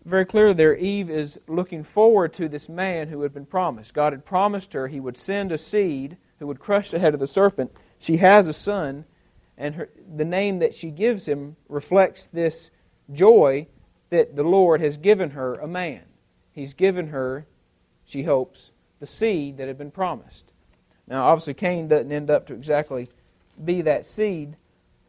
Very 0.03 0.25
clearly, 0.25 0.53
there, 0.53 0.75
Eve 0.75 1.09
is 1.11 1.39
looking 1.47 1.83
forward 1.83 2.33
to 2.33 2.49
this 2.49 2.67
man 2.67 3.09
who 3.09 3.21
had 3.21 3.33
been 3.33 3.45
promised. 3.45 3.93
God 3.93 4.13
had 4.13 4.25
promised 4.25 4.73
her 4.73 4.87
he 4.87 4.99
would 4.99 5.17
send 5.17 5.51
a 5.51 5.57
seed 5.57 6.17
who 6.39 6.47
would 6.47 6.59
crush 6.59 6.89
the 6.89 6.99
head 6.99 7.13
of 7.13 7.19
the 7.19 7.27
serpent. 7.27 7.71
She 7.99 8.17
has 8.17 8.47
a 8.47 8.53
son, 8.53 9.05
and 9.57 9.75
her, 9.75 9.89
the 10.15 10.25
name 10.25 10.57
that 10.57 10.73
she 10.73 10.89
gives 10.89 11.27
him 11.27 11.55
reflects 11.69 12.25
this 12.25 12.71
joy 13.11 13.67
that 14.09 14.35
the 14.35 14.43
Lord 14.43 14.81
has 14.81 14.97
given 14.97 15.31
her 15.31 15.55
a 15.55 15.67
man. 15.67 16.03
He's 16.51 16.73
given 16.73 17.09
her, 17.09 17.45
she 18.03 18.23
hopes, 18.23 18.71
the 18.99 19.05
seed 19.05 19.57
that 19.57 19.67
had 19.67 19.77
been 19.77 19.91
promised. 19.91 20.51
Now, 21.07 21.25
obviously, 21.25 21.53
Cain 21.53 21.87
doesn't 21.87 22.11
end 22.11 22.31
up 22.31 22.47
to 22.47 22.53
exactly 22.53 23.07
be 23.65 23.81
that 23.81 24.05
seed. 24.05 24.57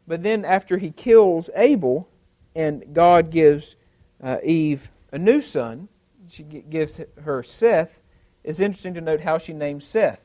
But 0.07 0.23
then 0.23 0.45
after 0.45 0.77
he 0.77 0.91
kills 0.91 1.49
Abel 1.55 2.09
and 2.55 2.93
God 2.93 3.29
gives 3.29 3.75
uh, 4.21 4.37
Eve 4.43 4.91
a 5.11 5.17
new 5.17 5.41
son, 5.41 5.89
she 6.27 6.43
gives 6.43 6.99
her 7.23 7.43
Seth, 7.43 7.99
it's 8.43 8.59
interesting 8.59 8.93
to 8.95 9.01
note 9.01 9.21
how 9.21 9.37
she 9.37 9.53
names 9.53 9.85
Seth. 9.85 10.23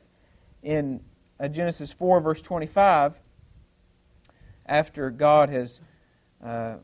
In 0.63 1.01
uh, 1.39 1.49
Genesis 1.49 1.93
4, 1.93 2.21
verse 2.21 2.43
25, 2.43 3.21
after 4.67 5.11
God 5.11 5.51
has 5.51 5.81
uh, 6.45 6.77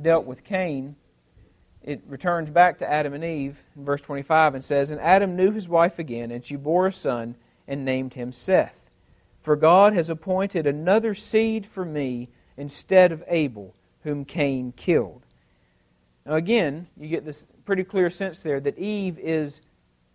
dealt 0.00 0.26
with 0.26 0.44
Cain, 0.44 0.96
it 1.82 2.02
returns 2.06 2.50
back 2.50 2.78
to 2.78 2.90
Adam 2.90 3.14
and 3.14 3.24
Eve 3.24 3.62
in 3.76 3.84
verse 3.84 4.00
25 4.00 4.56
and 4.56 4.64
says, 4.64 4.90
And 4.90 5.00
Adam 5.00 5.36
knew 5.36 5.52
his 5.52 5.68
wife 5.68 5.98
again, 5.98 6.30
and 6.30 6.44
she 6.44 6.56
bore 6.56 6.88
a 6.88 6.92
son 6.92 7.36
and 7.66 7.84
named 7.84 8.14
him 8.14 8.32
Seth. 8.32 8.85
For 9.46 9.54
God 9.54 9.92
has 9.92 10.10
appointed 10.10 10.66
another 10.66 11.14
seed 11.14 11.66
for 11.66 11.84
me 11.84 12.30
instead 12.56 13.12
of 13.12 13.22
Abel, 13.28 13.76
whom 14.02 14.24
Cain 14.24 14.72
killed. 14.72 15.24
Now, 16.24 16.34
again, 16.34 16.88
you 16.98 17.06
get 17.06 17.24
this 17.24 17.46
pretty 17.64 17.84
clear 17.84 18.10
sense 18.10 18.42
there 18.42 18.58
that 18.58 18.76
Eve 18.76 19.20
is 19.20 19.60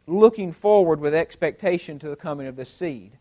looking 0.05 0.51
forward 0.51 1.00
with 1.00 1.13
expectation 1.13 1.97
to 2.00 2.09
the 2.09 2.17
coming 2.17 2.45
of 2.45 2.57
this 2.57 2.73
seed. 2.73 3.13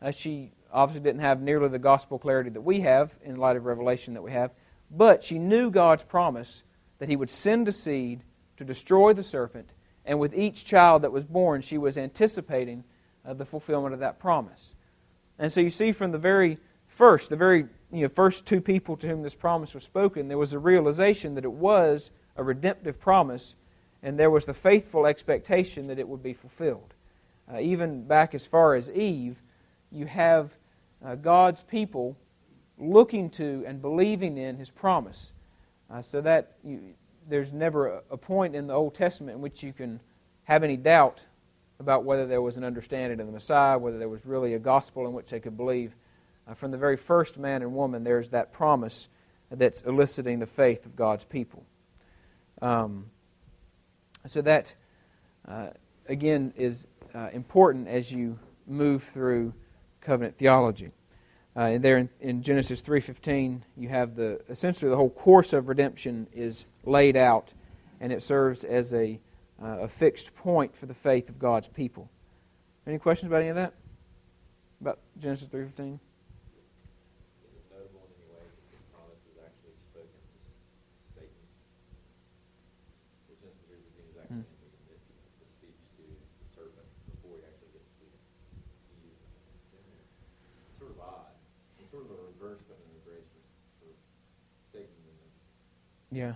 Uh, 0.00 0.12
she 0.12 0.52
obviously 0.72 1.02
didn't 1.02 1.22
have 1.22 1.42
nearly 1.42 1.66
the 1.66 1.80
gospel 1.80 2.16
clarity 2.16 2.50
that 2.50 2.60
we 2.60 2.82
have 2.82 3.10
in 3.24 3.34
light 3.34 3.56
of 3.56 3.64
Revelation 3.64 4.14
that 4.14 4.22
we 4.22 4.30
have, 4.30 4.52
but 4.88 5.24
she 5.24 5.36
knew 5.36 5.72
God's 5.72 6.04
promise 6.04 6.62
that 7.00 7.08
He 7.08 7.16
would 7.16 7.28
send 7.28 7.66
a 7.66 7.72
seed 7.72 8.20
to 8.56 8.62
destroy 8.64 9.14
the 9.14 9.24
serpent, 9.24 9.70
and 10.04 10.20
with 10.20 10.32
each 10.32 10.64
child 10.64 11.02
that 11.02 11.10
was 11.10 11.24
born, 11.24 11.60
she 11.60 11.76
was 11.76 11.98
anticipating 11.98 12.84
uh, 13.24 13.34
the 13.34 13.44
fulfillment 13.44 13.94
of 13.94 13.98
that 13.98 14.20
promise. 14.20 14.75
And 15.38 15.52
so 15.52 15.60
you 15.60 15.70
see 15.70 15.92
from 15.92 16.12
the 16.12 16.18
very 16.18 16.58
first, 16.86 17.30
the 17.30 17.36
very 17.36 17.66
you 17.92 18.02
know, 18.02 18.08
first 18.08 18.46
two 18.46 18.60
people 18.60 18.96
to 18.96 19.08
whom 19.08 19.22
this 19.22 19.34
promise 19.34 19.74
was 19.74 19.84
spoken, 19.84 20.28
there 20.28 20.38
was 20.38 20.52
a 20.52 20.58
realization 20.58 21.34
that 21.34 21.44
it 21.44 21.52
was 21.52 22.10
a 22.36 22.44
redemptive 22.44 23.00
promise, 23.00 23.54
and 24.02 24.18
there 24.18 24.30
was 24.30 24.44
the 24.44 24.54
faithful 24.54 25.06
expectation 25.06 25.86
that 25.86 25.98
it 25.98 26.08
would 26.08 26.22
be 26.22 26.32
fulfilled. 26.32 26.94
Uh, 27.52 27.60
even 27.60 28.04
back 28.04 28.34
as 28.34 28.46
far 28.46 28.74
as 28.74 28.90
Eve, 28.90 29.36
you 29.90 30.06
have 30.06 30.50
uh, 31.04 31.14
God's 31.14 31.62
people 31.62 32.16
looking 32.78 33.30
to 33.30 33.64
and 33.66 33.80
believing 33.80 34.36
in 34.36 34.56
His 34.56 34.70
promise. 34.70 35.32
Uh, 35.90 36.02
so 36.02 36.20
that 36.20 36.56
you, 36.64 36.94
there's 37.28 37.52
never 37.52 37.88
a, 37.88 38.02
a, 38.10 38.16
point 38.16 38.56
in 38.56 38.66
the 38.66 38.74
Old 38.74 38.94
Testament 38.94 39.36
in 39.36 39.42
which 39.42 39.62
you 39.62 39.72
can 39.72 40.00
have 40.44 40.64
any 40.64 40.76
doubt 40.76 41.20
about 41.78 42.04
whether 42.04 42.26
there 42.26 42.42
was 42.42 42.56
an 42.56 42.64
understanding 42.64 43.20
of 43.20 43.26
the 43.26 43.32
Messiah, 43.32 43.78
whether 43.78 43.98
there 43.98 44.08
was 44.08 44.24
really 44.24 44.54
a 44.54 44.58
gospel 44.58 45.06
in 45.06 45.12
which 45.12 45.30
they 45.30 45.40
could 45.40 45.56
believe. 45.56 45.94
Uh, 46.48 46.54
from 46.54 46.70
the 46.70 46.78
very 46.78 46.96
first 46.96 47.38
man 47.38 47.62
and 47.62 47.74
woman, 47.74 48.04
there's 48.04 48.30
that 48.30 48.52
promise 48.52 49.08
that's 49.50 49.82
eliciting 49.82 50.38
the 50.38 50.46
faith 50.46 50.86
of 50.86 50.96
God's 50.96 51.24
people. 51.24 51.64
Um, 52.62 53.10
so 54.26 54.42
that, 54.42 54.74
uh, 55.46 55.68
again, 56.08 56.52
is 56.56 56.86
uh, 57.14 57.28
important 57.32 57.88
as 57.88 58.10
you 58.10 58.38
move 58.66 59.02
through 59.04 59.54
covenant 60.00 60.36
theology. 60.36 60.92
Uh, 61.56 61.60
and 61.60 61.84
there 61.84 61.96
in, 61.96 62.08
in 62.20 62.42
Genesis 62.42 62.82
3:15, 62.82 63.62
you 63.76 63.88
have 63.88 64.14
the 64.14 64.40
essentially 64.48 64.90
the 64.90 64.96
whole 64.96 65.10
course 65.10 65.52
of 65.52 65.68
redemption 65.68 66.26
is 66.34 66.66
laid 66.84 67.16
out, 67.16 67.54
and 68.00 68.12
it 68.12 68.22
serves 68.22 68.62
as 68.62 68.92
a, 68.92 69.18
uh, 69.62 69.78
a 69.80 69.88
fixed 69.88 70.34
point 70.34 70.74
for 70.76 70.86
the 70.86 70.94
faith 70.94 71.28
of 71.28 71.38
God's 71.38 71.68
people. 71.68 72.10
Any 72.86 72.98
questions 72.98 73.30
about 73.30 73.40
any 73.40 73.50
of 73.50 73.56
that? 73.56 73.74
About 74.80 74.98
Genesis 75.18 75.48
3:15? 75.48 75.98
Yeah. 96.16 96.32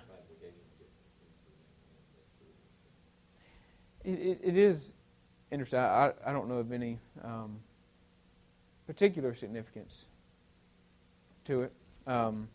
It, 4.15 4.41
it, 4.43 4.57
is 4.57 4.93
interesting. 5.51 5.79
I, 5.79 6.13
I 6.27 6.33
don't 6.33 6.49
know 6.49 6.57
of 6.57 6.73
any 6.73 6.99
um, 7.23 7.61
particular 8.87 9.35
significance 9.35 10.07
to 11.45 11.63
it. 11.63 11.73
Um, 12.07 12.49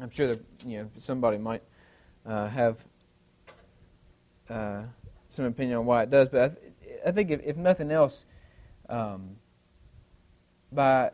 I'm 0.00 0.10
sure 0.10 0.28
that 0.28 0.40
you 0.66 0.78
know 0.78 0.90
somebody 0.98 1.38
might 1.38 1.62
uh, 2.26 2.48
have 2.48 2.78
uh, 4.48 4.82
some 5.28 5.44
opinion 5.44 5.78
on 5.78 5.86
why 5.86 6.02
it 6.02 6.10
does, 6.10 6.28
but 6.28 6.42
I, 6.42 6.48
th- 6.48 7.00
I 7.06 7.12
think 7.12 7.30
if, 7.30 7.40
if, 7.44 7.56
nothing 7.56 7.90
else, 7.90 8.24
um, 8.88 9.36
by 10.72 11.10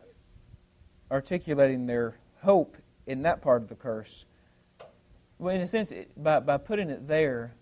articulating 1.11 1.85
their 1.85 2.17
hope 2.41 2.77
in 3.05 3.21
that 3.23 3.41
part 3.41 3.61
of 3.61 3.69
the 3.69 3.75
curse, 3.75 4.25
well, 5.37 5.53
in 5.53 5.61
a 5.61 5.67
sense, 5.67 5.91
it, 5.91 6.11
by, 6.21 6.39
by 6.39 6.57
putting 6.57 6.89
it 6.89 7.07
there, 7.07 7.53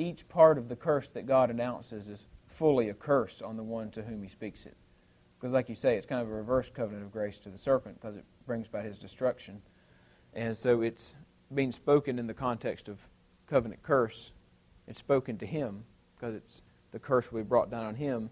each 0.00 0.28
part 0.28 0.58
of 0.58 0.68
the 0.68 0.76
curse 0.76 1.08
that 1.08 1.26
God 1.26 1.50
announces 1.50 2.08
is 2.08 2.26
fully 2.46 2.88
a 2.88 2.94
curse 2.94 3.42
on 3.42 3.56
the 3.56 3.62
one 3.62 3.90
to 3.90 4.02
whom 4.02 4.22
he 4.22 4.28
speaks 4.28 4.66
it. 4.66 4.76
Because, 5.38 5.52
like 5.52 5.68
you 5.68 5.74
say, 5.74 5.96
it's 5.96 6.06
kind 6.06 6.20
of 6.20 6.28
a 6.28 6.34
reverse 6.34 6.70
covenant 6.70 7.04
of 7.04 7.12
grace 7.12 7.38
to 7.40 7.48
the 7.48 7.58
serpent 7.58 8.00
because 8.00 8.16
it 8.16 8.24
brings 8.46 8.66
about 8.66 8.84
his 8.84 8.98
destruction. 8.98 9.62
And 10.34 10.56
so 10.56 10.82
it's 10.82 11.14
being 11.52 11.72
spoken 11.72 12.18
in 12.18 12.26
the 12.26 12.34
context 12.34 12.88
of 12.88 12.98
covenant 13.46 13.82
curse. 13.82 14.32
It's 14.86 14.98
spoken 14.98 15.38
to 15.38 15.46
him 15.46 15.84
because 16.14 16.34
it's 16.34 16.60
the 16.92 16.98
curse 16.98 17.32
we 17.32 17.42
brought 17.42 17.70
down 17.70 17.84
on 17.84 17.94
him. 17.94 18.30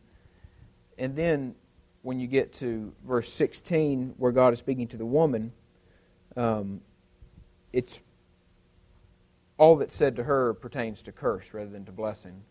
And 0.99 1.17
then 1.17 1.55
when 2.03 2.21
you 2.21 2.27
get 2.27 2.53
to 2.55 2.93
verse 3.07 3.33
16, 3.33 4.15
where 4.19 4.33
God 4.33 4.53
is 4.53 4.59
speaking 4.59 4.89
to 4.89 4.97
the 4.97 5.07
woman, 5.07 5.53
um, 6.37 6.81
it's 7.73 8.01
all 9.59 9.77
that's 9.77 9.97
said 9.97 10.17
to 10.17 10.25
her 10.25 10.55
pertains 10.55 11.03
to 11.03 11.13
curse 11.13 11.53
rather 11.53 11.71
than 11.71 11.85
to 11.85 11.93
blessing, 11.93 12.45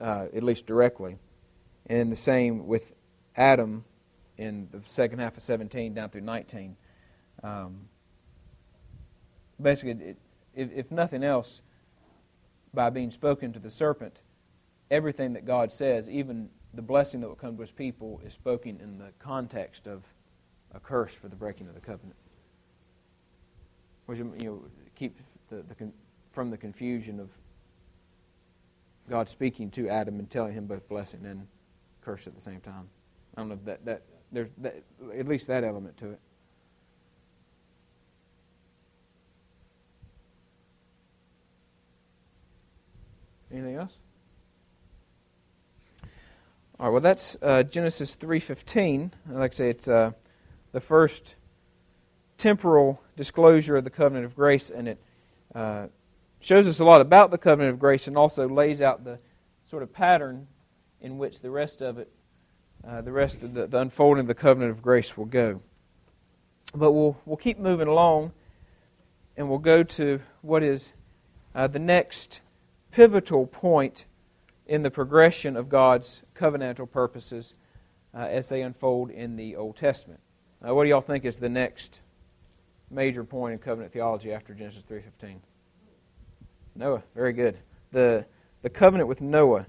uh, 0.00 0.26
at 0.34 0.42
least 0.42 0.66
directly. 0.66 1.18
And 1.86 2.10
the 2.10 2.16
same 2.16 2.66
with 2.66 2.94
Adam 3.36 3.84
in 4.36 4.68
the 4.70 4.80
second 4.86 5.18
half 5.18 5.36
of 5.36 5.42
17 5.42 5.94
down 5.94 6.08
through 6.08 6.22
19. 6.22 6.76
Um, 7.42 7.88
basically, 9.60 9.92
it, 10.04 10.18
if, 10.54 10.72
if 10.72 10.90
nothing 10.90 11.22
else, 11.22 11.62
by 12.72 12.90
being 12.90 13.10
spoken 13.10 13.52
to 13.52 13.58
the 13.58 13.70
serpent, 13.70 14.20
everything 14.90 15.34
that 15.34 15.44
God 15.44 15.72
says, 15.72 16.08
even 16.08 16.50
the 16.74 16.82
blessing 16.82 17.20
that 17.20 17.28
will 17.28 17.34
come 17.34 17.56
to 17.56 17.62
his 17.62 17.70
people, 17.70 18.20
is 18.24 18.32
spoken 18.32 18.80
in 18.80 18.98
the 18.98 19.12
context 19.18 19.86
of 19.86 20.02
a 20.72 20.80
curse 20.80 21.12
for 21.12 21.28
the 21.28 21.36
breaking 21.36 21.68
of 21.68 21.74
the 21.74 21.80
covenant. 21.80 22.16
Which, 24.06 24.18
you 24.18 24.24
know, 24.24 24.62
keep 24.94 25.16
the, 25.48 25.56
the, 25.56 25.90
from 26.32 26.50
the 26.50 26.56
confusion 26.56 27.20
of 27.20 27.30
God 29.08 29.28
speaking 29.28 29.70
to 29.72 29.88
Adam 29.88 30.18
and 30.18 30.28
telling 30.30 30.52
him 30.52 30.66
both 30.66 30.88
blessing 30.88 31.24
and 31.24 31.46
curse 32.02 32.26
at 32.26 32.34
the 32.34 32.40
same 32.40 32.60
time. 32.60 32.88
I 33.36 33.40
don't 33.40 33.48
know 33.48 33.54
if 33.54 33.64
that, 33.64 33.84
that 33.84 34.02
there's 34.32 34.48
that, 34.58 34.82
at 35.16 35.26
least 35.26 35.46
that 35.46 35.64
element 35.64 35.96
to 35.98 36.10
it. 36.10 36.20
Anything 43.50 43.76
else? 43.76 43.94
All 46.78 46.86
right. 46.86 46.92
Well, 46.92 47.00
that's 47.00 47.36
uh, 47.40 47.62
Genesis 47.62 48.14
three 48.14 48.40
fifteen. 48.40 49.12
Like 49.26 49.52
I 49.52 49.54
say, 49.54 49.70
it's 49.70 49.88
uh, 49.88 50.12
the 50.72 50.80
first 50.80 51.34
temporal 52.36 53.00
disclosure 53.16 53.76
of 53.76 53.84
the 53.84 53.90
covenant 53.90 54.26
of 54.26 54.36
grace, 54.36 54.68
and 54.68 54.86
it 54.86 55.00
uh, 55.58 55.88
shows 56.38 56.68
us 56.68 56.78
a 56.78 56.84
lot 56.84 57.00
about 57.00 57.32
the 57.32 57.38
covenant 57.38 57.74
of 57.74 57.80
grace 57.80 58.06
and 58.06 58.16
also 58.16 58.48
lays 58.48 58.80
out 58.80 59.02
the 59.02 59.18
sort 59.68 59.82
of 59.82 59.92
pattern 59.92 60.46
in 61.00 61.18
which 61.18 61.40
the 61.40 61.50
rest 61.50 61.82
of 61.82 61.98
it, 61.98 62.12
uh, 62.86 63.00
the 63.00 63.10
rest 63.10 63.42
of 63.42 63.54
the, 63.54 63.66
the, 63.66 63.78
unfolding 63.78 64.20
of 64.20 64.28
the 64.28 64.34
covenant 64.36 64.70
of 64.70 64.80
grace 64.80 65.16
will 65.16 65.24
go. 65.24 65.60
But 66.72 66.92
we'll, 66.92 67.16
we'll 67.26 67.36
keep 67.36 67.58
moving 67.58 67.88
along 67.88 68.30
and 69.36 69.48
we'll 69.48 69.58
go 69.58 69.82
to 69.82 70.20
what 70.42 70.62
is 70.62 70.92
uh, 71.56 71.66
the 71.66 71.80
next 71.80 72.40
pivotal 72.92 73.44
point 73.48 74.04
in 74.64 74.84
the 74.84 74.92
progression 74.92 75.56
of 75.56 75.68
God's 75.68 76.22
covenantal 76.36 76.88
purposes 76.88 77.54
uh, 78.14 78.18
as 78.18 78.48
they 78.48 78.62
unfold 78.62 79.10
in 79.10 79.34
the 79.34 79.56
Old 79.56 79.76
Testament. 79.76 80.20
What 80.60 80.84
do 80.84 80.90
y'all 80.90 81.00
think 81.00 81.24
is 81.24 81.40
the 81.40 81.48
next 81.48 82.00
major 82.90 83.24
point 83.24 83.54
in 83.54 83.58
covenant 83.58 83.92
theology 83.92 84.32
after 84.32 84.54
Genesis 84.54 84.84
3:15? 84.84 85.40
Noah, 86.78 87.02
very 87.12 87.32
good. 87.32 87.58
The 87.90 88.24
the 88.62 88.70
covenant 88.70 89.08
with 89.08 89.20
Noah, 89.20 89.66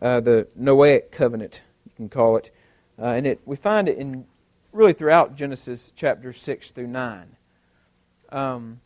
uh, 0.00 0.18
the 0.18 0.48
Noahic 0.58 1.12
covenant, 1.12 1.62
you 1.86 1.92
can 1.94 2.08
call 2.08 2.36
it, 2.36 2.50
uh, 2.98 3.06
and 3.06 3.28
it 3.28 3.40
we 3.46 3.54
find 3.54 3.88
it 3.88 3.96
in 3.96 4.26
really 4.72 4.92
throughout 4.92 5.36
Genesis 5.36 5.92
chapters 5.92 6.40
six 6.40 6.72
through 6.72 6.88
nine. 6.88 7.36
Um, 8.30 8.80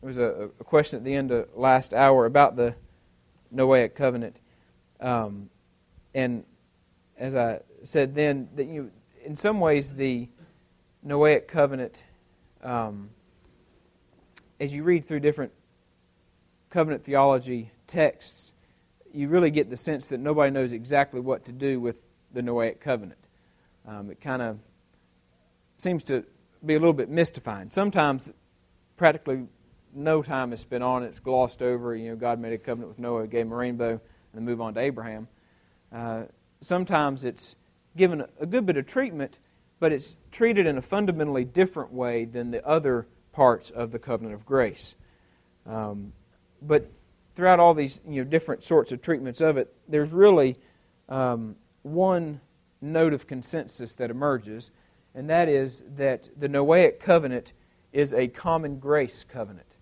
there 0.00 0.08
was 0.08 0.18
a, 0.18 0.50
a, 0.58 0.64
question 0.64 0.96
at 0.96 1.04
the 1.04 1.14
end 1.14 1.30
of 1.30 1.48
last 1.54 1.94
hour 1.94 2.26
about 2.26 2.56
the 2.56 2.74
Noahic 3.54 3.94
covenant, 3.94 4.40
um, 4.98 5.48
and 6.12 6.42
as 7.16 7.36
I 7.36 7.60
said 7.84 8.16
then, 8.16 8.48
that 8.56 8.66
you 8.66 8.90
in 9.24 9.36
some 9.36 9.60
ways 9.60 9.92
the 9.92 10.28
Noahic 11.06 11.46
covenant 11.46 12.02
um, 12.64 13.10
as 14.58 14.74
you 14.74 14.82
read 14.82 15.04
through 15.04 15.20
different 15.20 15.52
covenant 16.72 17.04
theology 17.04 17.70
texts, 17.86 18.54
you 19.12 19.28
really 19.28 19.50
get 19.50 19.68
the 19.68 19.76
sense 19.76 20.08
that 20.08 20.18
nobody 20.18 20.50
knows 20.50 20.72
exactly 20.72 21.20
what 21.20 21.44
to 21.44 21.52
do 21.52 21.78
with 21.78 22.00
the 22.32 22.40
Noahic 22.40 22.80
covenant. 22.80 23.20
Um, 23.86 24.10
it 24.10 24.22
kind 24.22 24.40
of 24.40 24.58
seems 25.76 26.02
to 26.04 26.24
be 26.64 26.74
a 26.74 26.78
little 26.78 26.94
bit 26.94 27.10
mystifying. 27.10 27.68
Sometimes, 27.68 28.32
practically 28.96 29.46
no 29.92 30.22
time 30.22 30.54
is 30.54 30.60
spent 30.60 30.82
on 30.82 31.02
it. 31.02 31.08
It's 31.08 31.18
glossed 31.18 31.60
over. 31.60 31.94
You 31.94 32.10
know, 32.10 32.16
God 32.16 32.40
made 32.40 32.54
a 32.54 32.58
covenant 32.58 32.88
with 32.88 32.98
Noah, 32.98 33.26
gave 33.26 33.42
him 33.46 33.52
a 33.52 33.56
rainbow, 33.56 33.90
and 33.90 34.00
then 34.32 34.44
move 34.44 34.62
on 34.62 34.72
to 34.74 34.80
Abraham. 34.80 35.28
Uh, 35.94 36.22
sometimes 36.62 37.22
it's 37.22 37.54
given 37.98 38.24
a 38.40 38.46
good 38.46 38.64
bit 38.64 38.78
of 38.78 38.86
treatment, 38.86 39.38
but 39.78 39.92
it's 39.92 40.16
treated 40.30 40.66
in 40.66 40.78
a 40.78 40.82
fundamentally 40.82 41.44
different 41.44 41.92
way 41.92 42.24
than 42.24 42.50
the 42.50 42.66
other 42.66 43.06
parts 43.32 43.70
of 43.70 43.90
the 43.90 43.98
covenant 43.98 44.34
of 44.34 44.46
grace. 44.46 44.94
Um, 45.66 46.14
but 46.66 46.90
throughout 47.34 47.60
all 47.60 47.74
these 47.74 48.00
you 48.08 48.24
know, 48.24 48.30
different 48.30 48.62
sorts 48.62 48.92
of 48.92 49.02
treatments 49.02 49.40
of 49.40 49.56
it, 49.56 49.72
there's 49.88 50.10
really 50.10 50.56
um, 51.08 51.56
one 51.82 52.40
note 52.80 53.12
of 53.12 53.26
consensus 53.26 53.94
that 53.94 54.10
emerges, 54.10 54.70
and 55.14 55.28
that 55.30 55.48
is 55.48 55.82
that 55.96 56.28
the 56.36 56.48
Noahic 56.48 57.00
covenant 57.00 57.52
is 57.92 58.12
a 58.12 58.28
common 58.28 58.78
grace 58.78 59.24
covenant. 59.28 59.76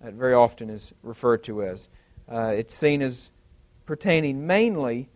That 0.00 0.14
very 0.14 0.34
often 0.34 0.68
is 0.68 0.92
referred 1.02 1.42
to 1.44 1.62
as. 1.62 1.88
Uh, 2.30 2.48
it's 2.48 2.74
seen 2.74 3.02
as 3.02 3.30
pertaining 3.86 4.46
mainly, 4.46 5.08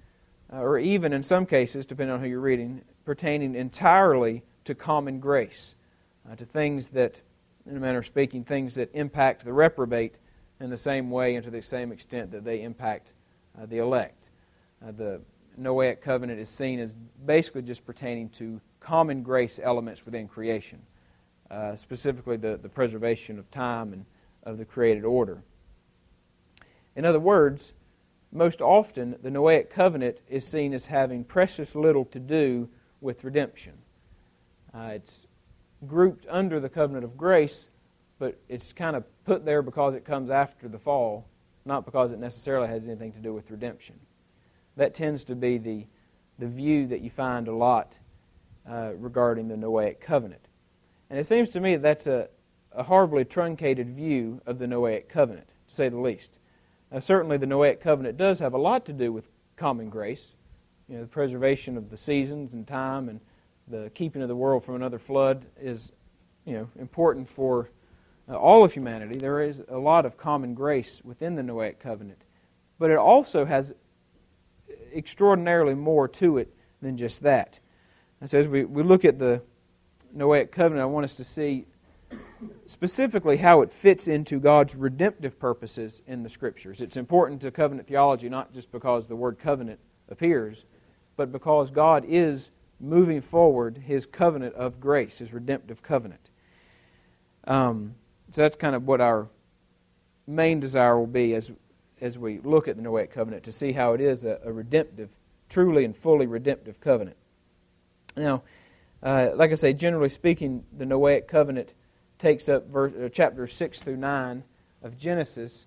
uh, 0.52 0.60
or 0.60 0.78
even 0.78 1.12
in 1.12 1.22
some 1.22 1.46
cases, 1.46 1.86
depending 1.86 2.14
on 2.14 2.20
who 2.20 2.28
you're 2.28 2.40
reading, 2.40 2.82
pertaining 3.04 3.54
entirely 3.54 4.42
to 4.64 4.74
common 4.74 5.20
grace, 5.20 5.74
uh, 6.30 6.36
to 6.36 6.44
things 6.44 6.90
that, 6.90 7.20
in 7.66 7.76
a 7.76 7.80
manner 7.80 7.98
of 7.98 8.06
speaking, 8.06 8.44
things 8.44 8.74
that 8.74 8.90
impact 8.94 9.44
the 9.44 9.52
reprobate 9.52 10.18
in 10.60 10.70
the 10.70 10.76
same 10.76 11.10
way 11.10 11.34
and 11.34 11.44
to 11.44 11.50
the 11.50 11.62
same 11.62 11.92
extent 11.92 12.30
that 12.32 12.44
they 12.44 12.62
impact 12.62 13.12
uh, 13.60 13.66
the 13.66 13.78
elect. 13.78 14.30
Uh, 14.86 14.92
the 14.92 15.20
Noahic 15.60 16.00
covenant 16.00 16.38
is 16.40 16.48
seen 16.48 16.78
as 16.78 16.94
basically 17.24 17.62
just 17.62 17.84
pertaining 17.84 18.28
to 18.30 18.60
common 18.80 19.22
grace 19.22 19.58
elements 19.62 20.04
within 20.04 20.28
creation, 20.28 20.82
uh, 21.50 21.74
specifically 21.76 22.36
the, 22.36 22.56
the 22.56 22.68
preservation 22.68 23.38
of 23.38 23.50
time 23.50 23.92
and 23.92 24.04
of 24.44 24.58
the 24.58 24.64
created 24.64 25.04
order. 25.04 25.42
In 26.94 27.04
other 27.04 27.20
words, 27.20 27.74
most 28.32 28.60
often 28.60 29.16
the 29.22 29.30
Noahic 29.30 29.70
covenant 29.70 30.20
is 30.28 30.46
seen 30.46 30.74
as 30.74 30.86
having 30.86 31.24
precious 31.24 31.74
little 31.74 32.04
to 32.06 32.18
do 32.18 32.68
with 33.00 33.24
redemption. 33.24 33.74
Uh, 34.74 34.90
it's 34.94 35.26
grouped 35.86 36.26
under 36.28 36.60
the 36.60 36.68
covenant 36.68 37.04
of 37.04 37.16
grace, 37.16 37.70
but 38.18 38.38
it's 38.48 38.72
kind 38.72 38.96
of 38.96 39.04
put 39.24 39.44
there 39.44 39.62
because 39.62 39.94
it 39.94 40.04
comes 40.04 40.30
after 40.30 40.68
the 40.68 40.78
fall, 40.78 41.26
not 41.64 41.84
because 41.84 42.12
it 42.12 42.18
necessarily 42.18 42.68
has 42.68 42.86
anything 42.88 43.12
to 43.12 43.20
do 43.20 43.32
with 43.32 43.50
redemption. 43.50 43.98
That 44.76 44.94
tends 44.94 45.24
to 45.24 45.36
be 45.36 45.58
the, 45.58 45.86
the 46.38 46.46
view 46.46 46.86
that 46.88 47.00
you 47.00 47.10
find 47.10 47.48
a 47.48 47.54
lot 47.54 47.98
uh, 48.68 48.92
regarding 48.96 49.48
the 49.48 49.56
Noahic 49.56 50.00
covenant. 50.00 50.48
And 51.10 51.18
it 51.18 51.24
seems 51.24 51.50
to 51.50 51.60
me 51.60 51.76
that 51.76 51.82
that's 51.82 52.06
a, 52.06 52.28
a 52.72 52.82
horribly 52.82 53.24
truncated 53.24 53.90
view 53.90 54.40
of 54.46 54.58
the 54.58 54.66
Noahic 54.66 55.08
covenant, 55.08 55.46
to 55.68 55.74
say 55.74 55.88
the 55.88 55.98
least. 55.98 56.38
Now, 56.90 56.98
certainly, 56.98 57.36
the 57.36 57.46
Noahic 57.46 57.80
covenant 57.80 58.16
does 58.16 58.40
have 58.40 58.54
a 58.54 58.58
lot 58.58 58.84
to 58.86 58.92
do 58.92 59.12
with 59.12 59.30
common 59.56 59.90
grace, 59.90 60.34
you 60.88 60.96
know, 60.96 61.02
the 61.02 61.08
preservation 61.08 61.76
of 61.76 61.90
the 61.90 61.96
seasons 61.96 62.52
and 62.52 62.66
time 62.66 63.08
and 63.08 63.20
the 63.66 63.90
keeping 63.94 64.22
of 64.22 64.28
the 64.28 64.36
world 64.36 64.64
from 64.64 64.74
another 64.74 64.98
flood 64.98 65.44
is, 65.60 65.92
you 66.44 66.54
know, 66.54 66.68
important 66.78 67.28
for 67.28 67.68
all 68.36 68.64
of 68.64 68.72
humanity. 68.74 69.18
There 69.18 69.40
is 69.40 69.62
a 69.68 69.78
lot 69.78 70.04
of 70.04 70.16
common 70.16 70.54
grace 70.54 71.00
within 71.04 71.34
the 71.34 71.42
Noahic 71.42 71.78
covenant, 71.78 72.22
but 72.78 72.90
it 72.90 72.98
also 72.98 73.44
has 73.44 73.74
extraordinarily 74.94 75.74
more 75.74 76.08
to 76.08 76.38
it 76.38 76.54
than 76.80 76.96
just 76.96 77.22
that. 77.22 77.60
And 78.20 78.28
so 78.28 78.38
as 78.38 78.48
we, 78.48 78.64
we 78.64 78.82
look 78.82 79.04
at 79.04 79.18
the 79.18 79.42
Noahic 80.16 80.50
covenant, 80.50 80.82
I 80.82 80.86
want 80.86 81.04
us 81.04 81.14
to 81.16 81.24
see 81.24 81.66
specifically 82.66 83.38
how 83.38 83.60
it 83.60 83.72
fits 83.72 84.08
into 84.08 84.40
God's 84.40 84.74
redemptive 84.74 85.38
purposes 85.38 86.02
in 86.06 86.22
the 86.22 86.28
Scriptures. 86.28 86.80
It's 86.80 86.96
important 86.96 87.42
to 87.42 87.50
covenant 87.50 87.88
theology 87.88 88.28
not 88.28 88.52
just 88.52 88.72
because 88.72 89.06
the 89.06 89.16
word 89.16 89.38
covenant 89.38 89.80
appears, 90.08 90.64
but 91.16 91.32
because 91.32 91.70
God 91.70 92.04
is 92.06 92.50
moving 92.80 93.20
forward 93.20 93.78
his 93.86 94.06
covenant 94.06 94.54
of 94.54 94.80
grace, 94.80 95.18
his 95.18 95.32
redemptive 95.32 95.82
covenant. 95.82 96.30
Um, 97.44 97.94
so 98.32 98.42
that's 98.42 98.56
kind 98.56 98.74
of 98.74 98.86
what 98.86 99.00
our 99.00 99.28
main 100.26 100.60
desire 100.60 100.98
will 100.98 101.06
be 101.06 101.34
as, 101.34 101.50
as 102.00 102.18
we 102.18 102.38
look 102.40 102.68
at 102.68 102.76
the 102.76 102.82
Noahic 102.82 103.10
covenant 103.10 103.44
to 103.44 103.52
see 103.52 103.72
how 103.72 103.94
it 103.94 104.00
is 104.00 104.24
a, 104.24 104.38
a 104.44 104.52
redemptive, 104.52 105.08
truly 105.48 105.84
and 105.84 105.96
fully 105.96 106.26
redemptive 106.26 106.80
covenant. 106.80 107.16
Now, 108.16 108.42
uh, 109.02 109.30
like 109.34 109.50
I 109.52 109.54
say, 109.54 109.72
generally 109.72 110.10
speaking, 110.10 110.64
the 110.76 110.84
Noahic 110.84 111.26
covenant 111.28 111.74
takes 112.18 112.48
up 112.48 112.68
verse, 112.68 112.92
uh, 112.94 113.08
chapters 113.08 113.54
6 113.54 113.80
through 113.80 113.96
9 113.96 114.42
of 114.82 114.98
Genesis, 114.98 115.66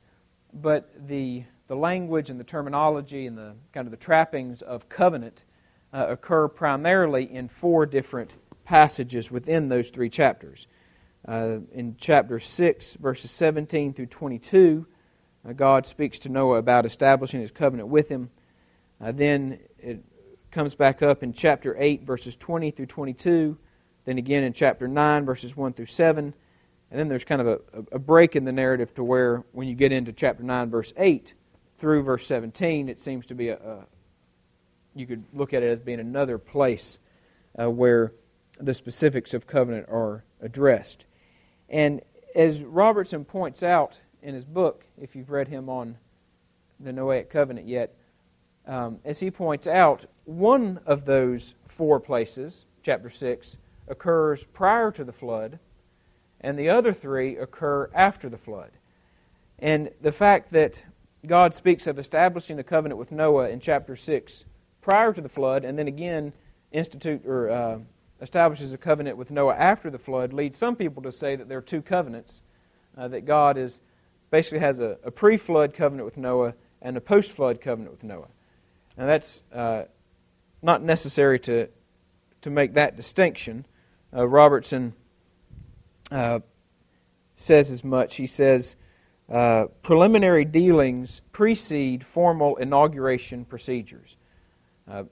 but 0.54 0.91
the, 1.08 1.43
the 1.67 1.76
language 1.76 2.30
and 2.30 2.39
the 2.39 2.43
terminology 2.43 3.26
and 3.26 3.38
the 3.38 3.56
kind 3.74 3.88
of 3.88 3.91
the 3.91 3.97
trappings 3.97 4.62
of 4.62 4.89
covenant 4.89 5.45
uh, 5.93 6.06
occur 6.10 6.47
primarily 6.47 7.24
in 7.24 7.47
four 7.47 7.86
different 7.86 8.36
passages 8.65 9.32
within 9.32 9.69
those 9.69 9.89
three 9.89 10.10
chapters. 10.10 10.67
Uh, 11.27 11.60
in 11.71 11.95
chapter 11.97 12.39
6, 12.39 12.95
verses 12.95 13.29
17 13.31 13.93
through 13.93 14.07
22, 14.07 14.88
uh, 15.47 15.53
God 15.53 15.86
speaks 15.86 16.19
to 16.19 16.29
Noah 16.29 16.57
about 16.57 16.86
establishing 16.86 17.41
his 17.41 17.51
covenant 17.51 17.89
with 17.89 18.10
him. 18.10 18.31
Uh, 18.99 19.12
then 19.12 19.60
it 19.77 20.03
comes 20.49 20.75
back 20.75 21.01
up 21.01 21.23
in 21.23 21.34
chapter 21.34 21.75
8, 21.77 22.03
verses 22.03 22.36
20 22.36 22.71
through 22.71 22.88
22. 22.88 23.57
Then 24.05 24.17
again 24.17 24.43
in 24.43 24.53
chapter 24.53 24.88
9, 24.88 25.25
verses 25.25 25.55
1 25.55 25.73
through 25.73 25.86
7. 25.86 26.34
And 26.89 26.99
then 26.99 27.07
there's 27.07 27.23
kind 27.23 27.41
of 27.41 27.47
a, 27.47 27.60
a 27.93 27.99
break 27.99 28.36
in 28.36 28.43
the 28.43 28.51
narrative 28.51 28.93
to 28.95 29.03
where 29.03 29.43
when 29.51 29.67
you 29.67 29.75
get 29.75 29.91
into 29.91 30.12
chapter 30.12 30.43
9, 30.43 30.69
verse 30.69 30.93
8 30.97 31.34
through 31.77 32.03
verse 32.03 32.27
17, 32.27 32.89
it 32.89 32.99
seems 32.99 33.25
to 33.27 33.36
be 33.36 33.49
a, 33.49 33.57
a 33.57 33.86
you 34.93 35.07
could 35.07 35.23
look 35.34 35.53
at 35.53 35.63
it 35.63 35.67
as 35.67 35.79
being 35.79 35.99
another 35.99 36.38
place 36.38 36.99
uh, 37.60 37.69
where 37.69 38.13
the 38.60 38.73
specifics 38.73 39.34
of 39.34 39.47
covenant 39.47 39.88
are 39.89 40.25
addressed. 40.41 41.05
And 41.71 42.01
as 42.36 42.63
Robertson 42.63 43.23
points 43.23 43.63
out 43.63 44.01
in 44.21 44.36
his 44.36 44.45
book, 44.45 44.86
if 44.99 45.15
you've 45.15 45.31
read 45.31 45.47
him 45.47 45.69
on 45.69 45.97
the 46.79 46.91
Noahic 46.91 47.29
covenant 47.29 47.67
yet, 47.67 47.95
um, 48.67 48.99
as 49.05 49.21
he 49.21 49.31
points 49.31 49.65
out, 49.65 50.05
one 50.25 50.81
of 50.86 51.05
those 51.05 51.55
four 51.65 51.99
places, 51.99 52.65
chapter 52.84 53.10
6, 53.10 53.57
occurs 53.88 54.43
prior 54.43 54.91
to 54.91 55.03
the 55.03 55.13
flood, 55.13 55.60
and 56.41 56.60
the 56.60 56.69
other 56.69 56.93
three 56.93 57.38
occur 57.38 57.89
after 57.93 58.29
the 58.29 58.38
flood. 58.38 58.71
And 59.57 59.91
the 60.01 60.12
fact 60.12 60.51
that 60.51 60.84
God 61.25 61.55
speaks 61.55 61.88
of 61.88 61.97
establishing 61.97 62.60
a 62.60 62.63
covenant 62.63 62.99
with 62.99 63.12
Noah 63.12 63.49
in 63.49 63.60
chapter 63.60 63.95
6 63.95 64.45
prior 64.81 65.13
to 65.13 65.21
the 65.21 65.29
flood, 65.29 65.63
and 65.63 65.79
then 65.79 65.88
again 65.88 66.34
institute 66.71 67.25
or 67.25 67.49
uh, 67.49 67.79
establishes 68.21 68.71
a 68.71 68.77
covenant 68.77 69.17
with 69.17 69.31
Noah 69.31 69.55
after 69.55 69.89
the 69.89 69.97
flood, 69.97 70.31
leads 70.31 70.57
some 70.57 70.75
people 70.75 71.01
to 71.03 71.12
say 71.12 71.36
that 71.36 71.49
there 71.49 71.57
are 71.57 71.62
two 71.62 71.81
covenants. 71.81 72.43
Uh, 72.97 73.07
that 73.07 73.25
God 73.25 73.57
is 73.57 73.79
basically 74.29 74.60
has 74.60 74.79
a, 74.79 74.97
a 75.03 75.12
pre-flood 75.12 75.73
covenant 75.73 76.05
with 76.05 76.17
Noah 76.17 76.53
and 76.81 76.97
a 76.97 77.01
post-flood 77.01 77.62
covenant 77.62 77.91
with 77.91 78.03
Noah. 78.03 78.27
Now 78.97 79.05
that's 79.05 79.41
uh, 79.53 79.84
not 80.62 80.84
necessary 80.84 81.39
to 81.39 81.69
to 82.41 82.49
make 82.49 82.73
that 82.73 82.95
distinction. 82.95 83.65
Uh, 84.13 84.27
Robertson 84.27 84.93
uh, 86.12 86.39
says 87.36 87.71
as 87.71 87.84
much. 87.84 88.15
He 88.15 88.27
says. 88.27 88.75
Uh, 89.29 89.67
preliminary 89.81 90.43
dealings 90.43 91.21
precede 91.31 92.03
formal 92.03 92.57
inauguration 92.57 93.45
procedures. 93.45 94.17
Uh, 94.86 95.03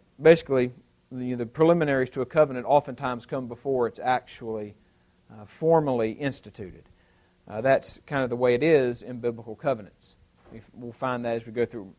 basically, 1.11 1.35
the, 1.35 1.43
the, 1.43 1.45
preliminaries 1.45 2.09
to 2.11 2.21
a 2.21 2.25
covenant 2.25 2.65
oftentimes 2.67 3.25
come 3.25 3.47
before 3.47 3.87
it's 3.87 3.99
actually 3.99 4.75
uh, 5.31 5.45
formally 5.45 6.11
instituted. 6.11 6.83
Uh, 7.47 7.61
that's 7.61 7.99
kind 8.05 8.23
of 8.23 8.29
the 8.29 8.35
way 8.35 8.53
it 8.53 8.63
is 8.63 9.01
in 9.01 9.19
biblical 9.19 9.55
covenants. 9.55 10.15
We'll 10.73 10.91
find 10.91 11.25
that 11.25 11.35
as 11.35 11.45
we 11.45 11.51
go 11.51 11.65
through 11.65 11.93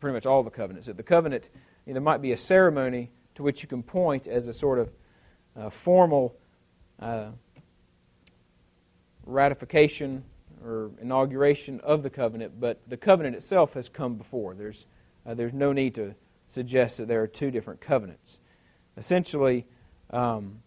pretty 0.00 0.14
much 0.14 0.26
all 0.26 0.42
the 0.42 0.50
covenants. 0.50 0.86
That 0.86 0.96
the 0.96 1.02
covenant, 1.02 1.48
you 1.86 1.92
know, 1.92 1.94
there 1.94 2.02
might 2.02 2.22
be 2.22 2.32
a 2.32 2.36
ceremony 2.36 3.10
to 3.34 3.42
which 3.42 3.62
you 3.62 3.68
can 3.68 3.82
point 3.82 4.26
as 4.26 4.46
a 4.46 4.52
sort 4.52 4.78
of 4.78 4.92
uh, 5.56 5.70
formal 5.70 6.36
uh, 7.00 7.30
ratification 9.24 10.24
or 10.64 10.90
inauguration 11.00 11.80
of 11.80 12.02
the 12.02 12.10
covenant, 12.10 12.58
but 12.58 12.80
the 12.86 12.96
covenant 12.96 13.36
itself 13.36 13.74
has 13.74 13.88
come 13.88 14.16
before. 14.16 14.54
There's, 14.54 14.86
uh, 15.26 15.34
there's 15.34 15.52
no 15.52 15.72
need 15.72 15.94
to 15.96 16.14
suggests 16.46 16.98
that 16.98 17.08
there 17.08 17.22
are 17.22 17.26
two 17.26 17.50
different 17.50 17.80
covenants. 17.80 18.38
Essentially, 18.96 19.66
um, 20.10 20.62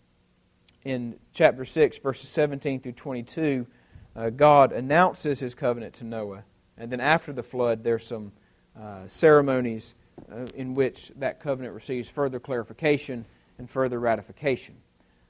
in 0.83 1.15
chapter 1.33 1.65
6, 1.65 1.97
verses 1.99 2.29
17 2.29 2.79
through 2.79 2.91
22, 2.93 3.67
uh, 4.15 4.29
God 4.29 4.71
announces 4.71 5.39
his 5.39 5.55
covenant 5.55 5.95
to 5.95 6.03
Noah. 6.03 6.43
And 6.77 6.91
then 6.91 6.99
after 6.99 7.33
the 7.33 7.43
flood, 7.43 7.83
there's 7.83 8.05
some 8.05 8.31
uh, 8.79 9.07
ceremonies 9.07 9.95
uh, 10.31 10.45
in 10.55 10.75
which 10.75 11.11
that 11.17 11.39
covenant 11.39 11.73
receives 11.73 12.09
further 12.09 12.39
clarification 12.39 13.25
and 13.57 13.69
further 13.69 13.99
ratification. 13.99 14.75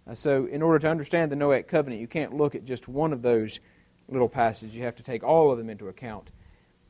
Uh, 0.07 0.13
so, 0.13 0.45
in 0.45 0.61
order 0.61 0.79
to 0.79 0.89
understand 0.89 1.31
the 1.31 1.35
Noahic 1.35 1.67
covenant, 1.67 2.01
you 2.01 2.07
can't 2.07 2.33
look 2.33 2.55
at 2.55 2.65
just 2.65 2.87
one 2.87 3.13
of 3.13 3.21
those 3.21 3.59
little 4.07 4.29
passages. 4.29 4.75
You 4.75 4.83
have 4.83 4.95
to 4.95 5.03
take 5.03 5.23
all 5.23 5.51
of 5.51 5.57
them 5.57 5.69
into 5.69 5.87
account. 5.87 6.29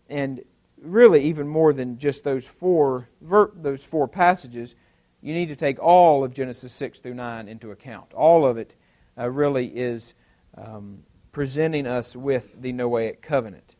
And 0.10 0.43
really 0.82 1.24
even 1.26 1.48
more 1.48 1.74
than 1.74 1.98
just 1.98 2.24
those 2.24 2.48
four 2.48 3.10
those 3.22 3.84
four 3.84 4.08
passages 4.08 4.76
you 5.21 5.34
need 5.34 5.47
to 5.47 5.55
take 5.55 5.79
all 5.79 6.23
of 6.23 6.34
genesis 6.34 6.73
6 6.73 6.99
through 6.99 7.13
9 7.13 7.47
into 7.47 7.71
account. 7.71 8.13
All 8.13 8.45
of 8.45 8.58
it 8.58 8.75
uh, 9.17 9.29
really 9.29 9.67
is 9.67 10.13
um, 10.58 11.03
presenting 11.32 11.86
us 11.86 12.15
with 12.15 12.62
the 12.62 12.71
noahic 12.71 13.21
covenant. 13.21 13.75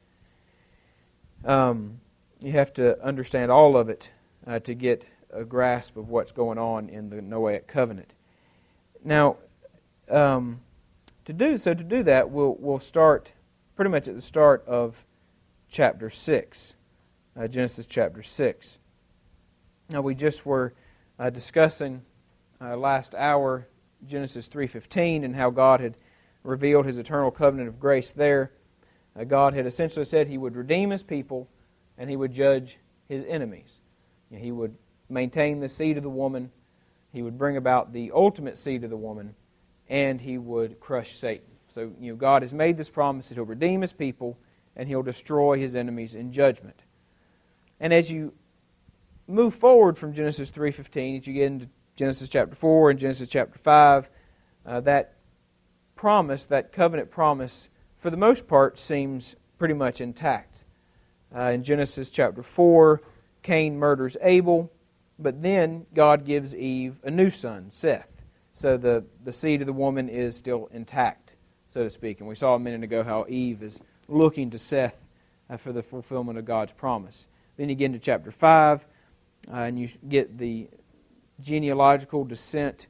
Um, 1.45 2.02
you 2.41 2.52
have 2.54 2.73
to 2.73 3.02
understand 3.04 3.52
all 3.52 3.78
of 3.78 3.89
it 3.89 4.12
uh, 4.45 4.60
to 4.60 4.73
get 4.73 5.10
a 5.32 5.43
grasp 5.43 5.95
of 5.97 6.10
what's 6.10 6.32
going 6.32 6.58
on 6.58 6.89
in 6.89 7.10
the 7.10 7.17
noahic 7.17 7.67
covenant. 7.67 8.13
Now 9.04 9.38
um, 10.10 10.62
to 11.25 11.34
do 11.34 11.58
so 11.58 11.73
to 11.73 11.84
do 11.84 12.04
that 12.04 12.32
we'll, 12.32 12.58
we'll 12.60 12.80
start 12.80 13.34
pretty 13.75 13.91
much 13.91 14.08
at 14.08 14.15
the 14.15 14.21
start 14.21 14.63
of 14.67 15.06
chapter 15.69 16.10
6 16.10 16.75
uh, 17.39 17.47
Genesis 17.47 17.88
chapter 17.88 18.21
6. 18.21 18.80
Now, 19.89 20.02
we 20.02 20.13
just 20.13 20.45
were 20.45 20.73
uh, 21.20 21.30
discussing 21.30 22.02
uh, 22.62 22.78
last 22.78 23.14
hour 23.14 23.68
Genesis 24.08 24.48
3.15 24.48 25.26
and 25.26 25.36
how 25.36 25.50
God 25.50 25.82
had 25.82 25.98
revealed 26.44 26.86
his 26.86 26.98
eternal 26.98 27.30
covenant 27.30 27.68
of 27.68 27.80
grace 27.80 28.12
there. 28.12 28.54
Uh, 29.20 29.26
God 29.26 29.54
had 29.54 29.66
essentially 29.66 30.06
said 30.06 30.28
he 30.28 30.38
would 30.38 30.56
redeem 30.56 30.90
his 30.90 31.04
people 31.04 31.50
and 31.98 32.10
he 32.10 32.16
would 32.16 32.32
judge 32.32 32.78
his 33.10 33.26
enemies. 33.28 33.80
He 34.32 34.52
would 34.52 34.76
maintain 35.10 35.60
the 35.60 35.68
seed 35.68 35.98
of 35.98 36.04
the 36.04 36.10
woman, 36.10 36.52
he 37.12 37.22
would 37.22 37.38
bring 37.38 37.58
about 37.58 37.92
the 37.92 38.12
ultimate 38.14 38.58
seed 38.58 38.84
of 38.84 38.92
the 38.92 38.98
woman, 38.98 39.36
and 39.90 40.22
he 40.22 40.38
would 40.38 40.80
crush 40.80 41.16
Satan. 41.16 41.48
So, 41.68 41.92
you 42.00 42.12
know, 42.12 42.16
God 42.16 42.44
has 42.44 42.54
made 42.54 42.78
this 42.78 42.90
promise 42.90 43.30
that 43.30 43.36
he'll 43.36 43.46
redeem 43.46 43.82
his 43.82 43.94
people 43.94 44.38
and 44.76 44.88
he'll 44.88 45.04
destroy 45.04 45.58
his 45.58 45.76
enemies 45.76 46.16
in 46.16 46.32
judgment. 46.32 46.84
And 47.80 47.94
as 47.94 48.12
you 48.12 48.34
move 49.30 49.54
forward 49.54 49.98
from 49.98 50.13
Genesis 50.13 50.52
3:15, 50.52 51.20
as 51.20 51.28
you 51.28 51.34
get 51.34 51.46
into 51.46 51.70
Genesis 51.96 52.30
chapter 52.30 52.56
4 52.56 52.89
and 52.89 53.00
Genesis 53.00 53.28
chapter 53.28 53.60
5, 53.60 54.10
uh, 54.65 54.82
that 54.82 55.15
promise, 55.96 56.46
that 56.48 56.72
covenant 56.72 57.12
promise, 57.12 57.70
for 57.98 58.10
the 58.10 58.18
most 58.18 58.48
part, 58.48 58.80
seems 58.80 59.36
pretty 59.58 59.74
much 59.74 60.02
intact. 60.02 60.63
Uh, 61.36 61.52
in 61.52 61.63
Genesis 61.63 62.10
chapter 62.10 62.42
4, 62.42 63.02
Cain 63.44 63.78
murders 63.78 64.18
Abel, 64.22 64.72
but 65.20 65.42
then 65.44 65.86
God 65.94 66.26
gives 66.26 66.56
Eve 66.56 67.00
a 67.04 67.12
new 67.12 67.30
son, 67.30 67.68
Seth. 67.72 68.24
So 68.54 68.78
the, 68.78 69.06
the 69.24 69.32
seed 69.32 69.62
of 69.62 69.68
the 69.68 69.74
woman 69.74 70.10
is 70.10 70.36
still 70.36 70.70
intact, 70.72 71.36
so 71.68 71.84
to 71.84 71.89
speak. 71.89 72.20
And 72.20 72.28
we 72.28 72.36
saw 72.36 72.56
a 72.56 72.60
minute 72.60 72.84
ago 72.84 73.04
how 73.04 73.26
Eve 73.28 73.62
is 73.62 73.80
looking 74.08 74.50
to 74.50 74.58
Seth 74.58 75.06
uh, 75.50 75.58
for 75.58 75.72
the 75.72 75.84
fulfillment 75.84 76.39
of 76.39 76.46
God's 76.46 76.74
promise. 76.74 77.28
Then 77.58 77.70
you 77.70 77.76
get 77.76 77.86
into 77.86 78.00
chapter 78.00 78.32
5, 78.32 78.86
uh, 79.52 79.58
and 79.58 79.80
you 79.80 79.90
get 80.08 80.38
the 80.38 80.70
genealogical 81.40 82.24
descent 82.24 82.88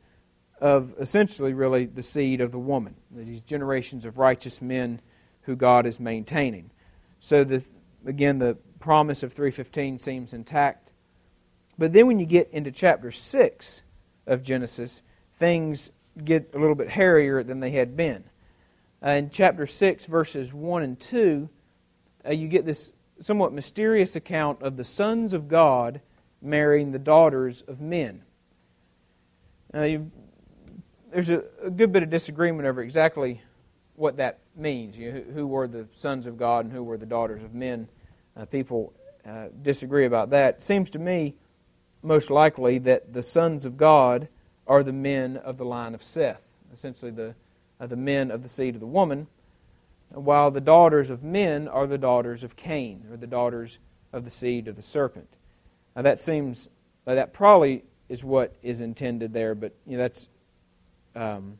of 0.59 0.93
essentially, 0.99 1.53
really, 1.53 1.85
the 1.85 2.03
seed 2.03 2.41
of 2.41 2.51
the 2.51 2.59
woman. 2.59 2.95
These 3.11 3.41
generations 3.41 4.05
of 4.05 4.17
righteous 4.17 4.61
men 4.61 5.01
who 5.43 5.55
God 5.55 5.85
is 5.85 5.99
maintaining. 5.99 6.71
So, 7.19 7.43
the, 7.43 7.65
again, 8.05 8.39
the 8.39 8.57
promise 8.79 9.23
of 9.23 9.33
315 9.33 9.99
seems 9.99 10.33
intact. 10.33 10.93
But 11.77 11.93
then 11.93 12.07
when 12.07 12.19
you 12.19 12.25
get 12.25 12.49
into 12.51 12.71
chapter 12.71 13.11
6 13.11 13.83
of 14.27 14.43
Genesis, 14.43 15.01
things 15.37 15.91
get 16.23 16.51
a 16.53 16.59
little 16.59 16.75
bit 16.75 16.89
hairier 16.89 17.41
than 17.41 17.61
they 17.61 17.71
had 17.71 17.95
been. 17.95 18.25
Uh, 19.01 19.11
in 19.11 19.29
chapter 19.29 19.65
6, 19.65 20.05
verses 20.05 20.53
1 20.53 20.83
and 20.83 20.99
2, 20.99 21.49
uh, 22.25 22.31
you 22.31 22.49
get 22.49 22.65
this 22.65 22.91
somewhat 23.21 23.53
mysterious 23.53 24.15
account 24.15 24.61
of 24.61 24.75
the 24.75 24.83
sons 24.83 25.33
of 25.33 25.47
God 25.47 26.01
marrying 26.41 26.91
the 26.91 26.99
daughters 26.99 27.61
of 27.63 27.81
men. 27.81 28.23
Now, 29.73 29.83
you, 29.83 30.11
there's 31.11 31.29
a, 31.29 31.43
a, 31.63 31.69
good 31.69 31.91
bit 31.91 32.03
of 32.03 32.09
disagreement 32.09 32.67
over 32.67 32.81
exactly 32.81 33.41
what 33.95 34.17
that 34.17 34.39
means. 34.55 34.97
You 34.97 35.11
who, 35.11 35.21
who, 35.33 35.47
were 35.47 35.67
the 35.67 35.87
sons 35.93 36.25
of 36.25 36.37
God 36.37 36.65
and 36.65 36.73
who 36.73 36.83
were 36.83 36.97
the 36.97 37.05
daughters 37.05 37.43
of 37.43 37.53
men? 37.53 37.87
Uh, 38.35 38.45
people 38.45 38.93
uh, 39.25 39.47
disagree 39.61 40.05
about 40.05 40.29
that. 40.31 40.55
It 40.55 40.63
seems 40.63 40.89
to 40.91 40.99
me 40.99 41.35
most 42.01 42.29
likely 42.29 42.77
that 42.79 43.13
the 43.13 43.23
sons 43.23 43.65
of 43.65 43.77
God 43.77 44.29
are 44.65 44.83
the 44.83 44.93
men 44.93 45.37
of 45.37 45.57
the 45.57 45.65
line 45.65 45.93
of 45.93 46.03
Seth, 46.03 46.41
essentially 46.71 47.11
the, 47.11 47.35
uh, 47.79 47.87
the 47.87 47.95
men 47.95 48.31
of 48.31 48.41
the 48.41 48.49
seed 48.49 48.75
of 48.75 48.79
the 48.79 48.87
woman, 48.87 49.27
while 50.09 50.49
the 50.49 50.61
daughters 50.61 51.09
of 51.09 51.23
men 51.23 51.67
are 51.67 51.85
the 51.85 51.97
daughters 51.97 52.43
of 52.43 52.55
Cain, 52.55 53.05
or 53.11 53.17
the 53.17 53.27
daughters 53.27 53.79
of 54.13 54.23
the 54.23 54.31
seed 54.31 54.67
of 54.67 54.75
the 54.75 54.81
serpent. 54.81 55.35
Now 55.95 56.03
that 56.03 56.19
seems, 56.19 56.69
uh, 57.05 57.15
that 57.15 57.33
probably 57.33 57.83
is 58.07 58.23
what 58.23 58.55
is 58.61 58.81
intended 58.81 59.33
there, 59.33 59.55
but 59.55 59.73
you 59.85 59.97
know, 59.97 60.03
that's 60.03 60.29
um, 61.15 61.57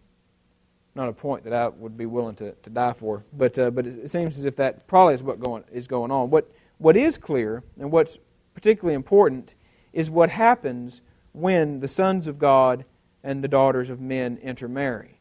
not 0.96 1.10
a 1.10 1.14
point 1.14 1.44
that 1.44 1.54
I 1.54 1.68
would 1.68 1.98
be 1.98 2.06
willing 2.06 2.36
to, 2.36 2.54
to 2.54 2.70
die 2.70 2.94
for. 2.94 3.24
But, 3.34 3.58
uh, 3.58 3.72
but 3.72 3.86
it 3.86 4.10
seems 4.10 4.38
as 4.38 4.46
if 4.46 4.56
that 4.58 4.88
probably 4.88 5.16
is 5.16 5.24
what 5.24 5.40
going, 5.40 5.64
is 5.72 5.88
going 5.88 6.12
on. 6.12 6.30
What, 6.30 6.52
what 6.78 6.98
is 6.98 7.18
clear, 7.18 7.64
and 7.80 7.92
what's 7.92 8.18
particularly 8.54 8.96
important, 8.96 9.56
is 9.94 10.10
what 10.10 10.30
happens 10.30 11.02
when 11.32 11.80
the 11.80 11.88
sons 11.88 12.28
of 12.28 12.40
God 12.40 12.86
and 13.24 13.44
the 13.44 13.48
daughters 13.48 13.90
of 13.90 14.00
men 14.00 14.38
intermarry. 14.42 15.20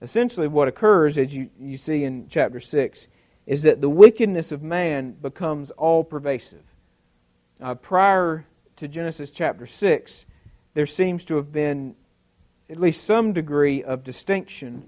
Essentially, 0.00 0.46
what 0.46 0.68
occurs, 0.68 1.18
as 1.18 1.34
you, 1.34 1.50
you 1.58 1.76
see 1.76 2.04
in 2.04 2.28
chapter 2.28 2.60
6, 2.60 3.08
is 3.46 3.62
that 3.62 3.80
the 3.80 3.90
wickedness 3.90 4.52
of 4.52 4.62
man 4.62 5.12
becomes 5.12 5.70
all 5.72 6.04
pervasive. 6.04 6.62
Uh, 7.60 7.74
prior 7.74 8.46
to 8.76 8.86
Genesis 8.86 9.32
chapter 9.32 9.66
6, 9.66 10.26
there 10.74 10.86
seems 10.86 11.24
to 11.24 11.36
have 11.36 11.50
been 11.50 11.96
at 12.70 12.78
least 12.78 13.02
some 13.02 13.32
degree 13.32 13.82
of 13.82 14.04
distinction, 14.04 14.86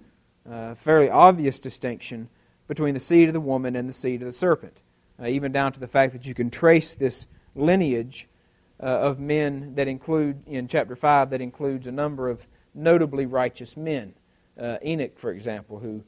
uh, 0.49 0.77
fairly 0.77 1.11
obvious 1.11 1.59
distinction, 1.59 2.29
between 2.69 2.95
the 2.95 3.01
seed 3.01 3.29
of 3.29 3.33
the 3.33 3.41
woman 3.41 3.75
and 3.75 3.89
the 3.89 3.93
seed 3.93 4.23
of 4.23 4.27
the 4.27 4.33
serpent, 4.33 4.83
uh, 5.21 5.27
even 5.27 5.51
down 5.51 5.73
to 5.73 5.81
the 5.81 5.89
fact 5.89 6.13
that 6.13 6.27
you 6.27 6.35
can 6.35 6.49
trace 6.49 6.95
this 6.95 7.27
lineage 7.57 8.29
uh, 8.81 8.87
of 8.87 9.19
men 9.19 9.75
that 9.75 9.89
include, 9.89 10.41
in 10.47 10.69
chapter 10.69 10.95
5, 10.95 11.31
that 11.31 11.41
includes 11.41 11.89
a 11.89 11.93
number 11.93 12.29
of 12.29 12.47
notably 12.73 13.27
righteous 13.27 13.77
men. 13.77 14.15
Uh, 14.57 14.77
Enoch, 14.85 15.19
for 15.19 15.33
example, 15.33 15.81
who 15.81 16.05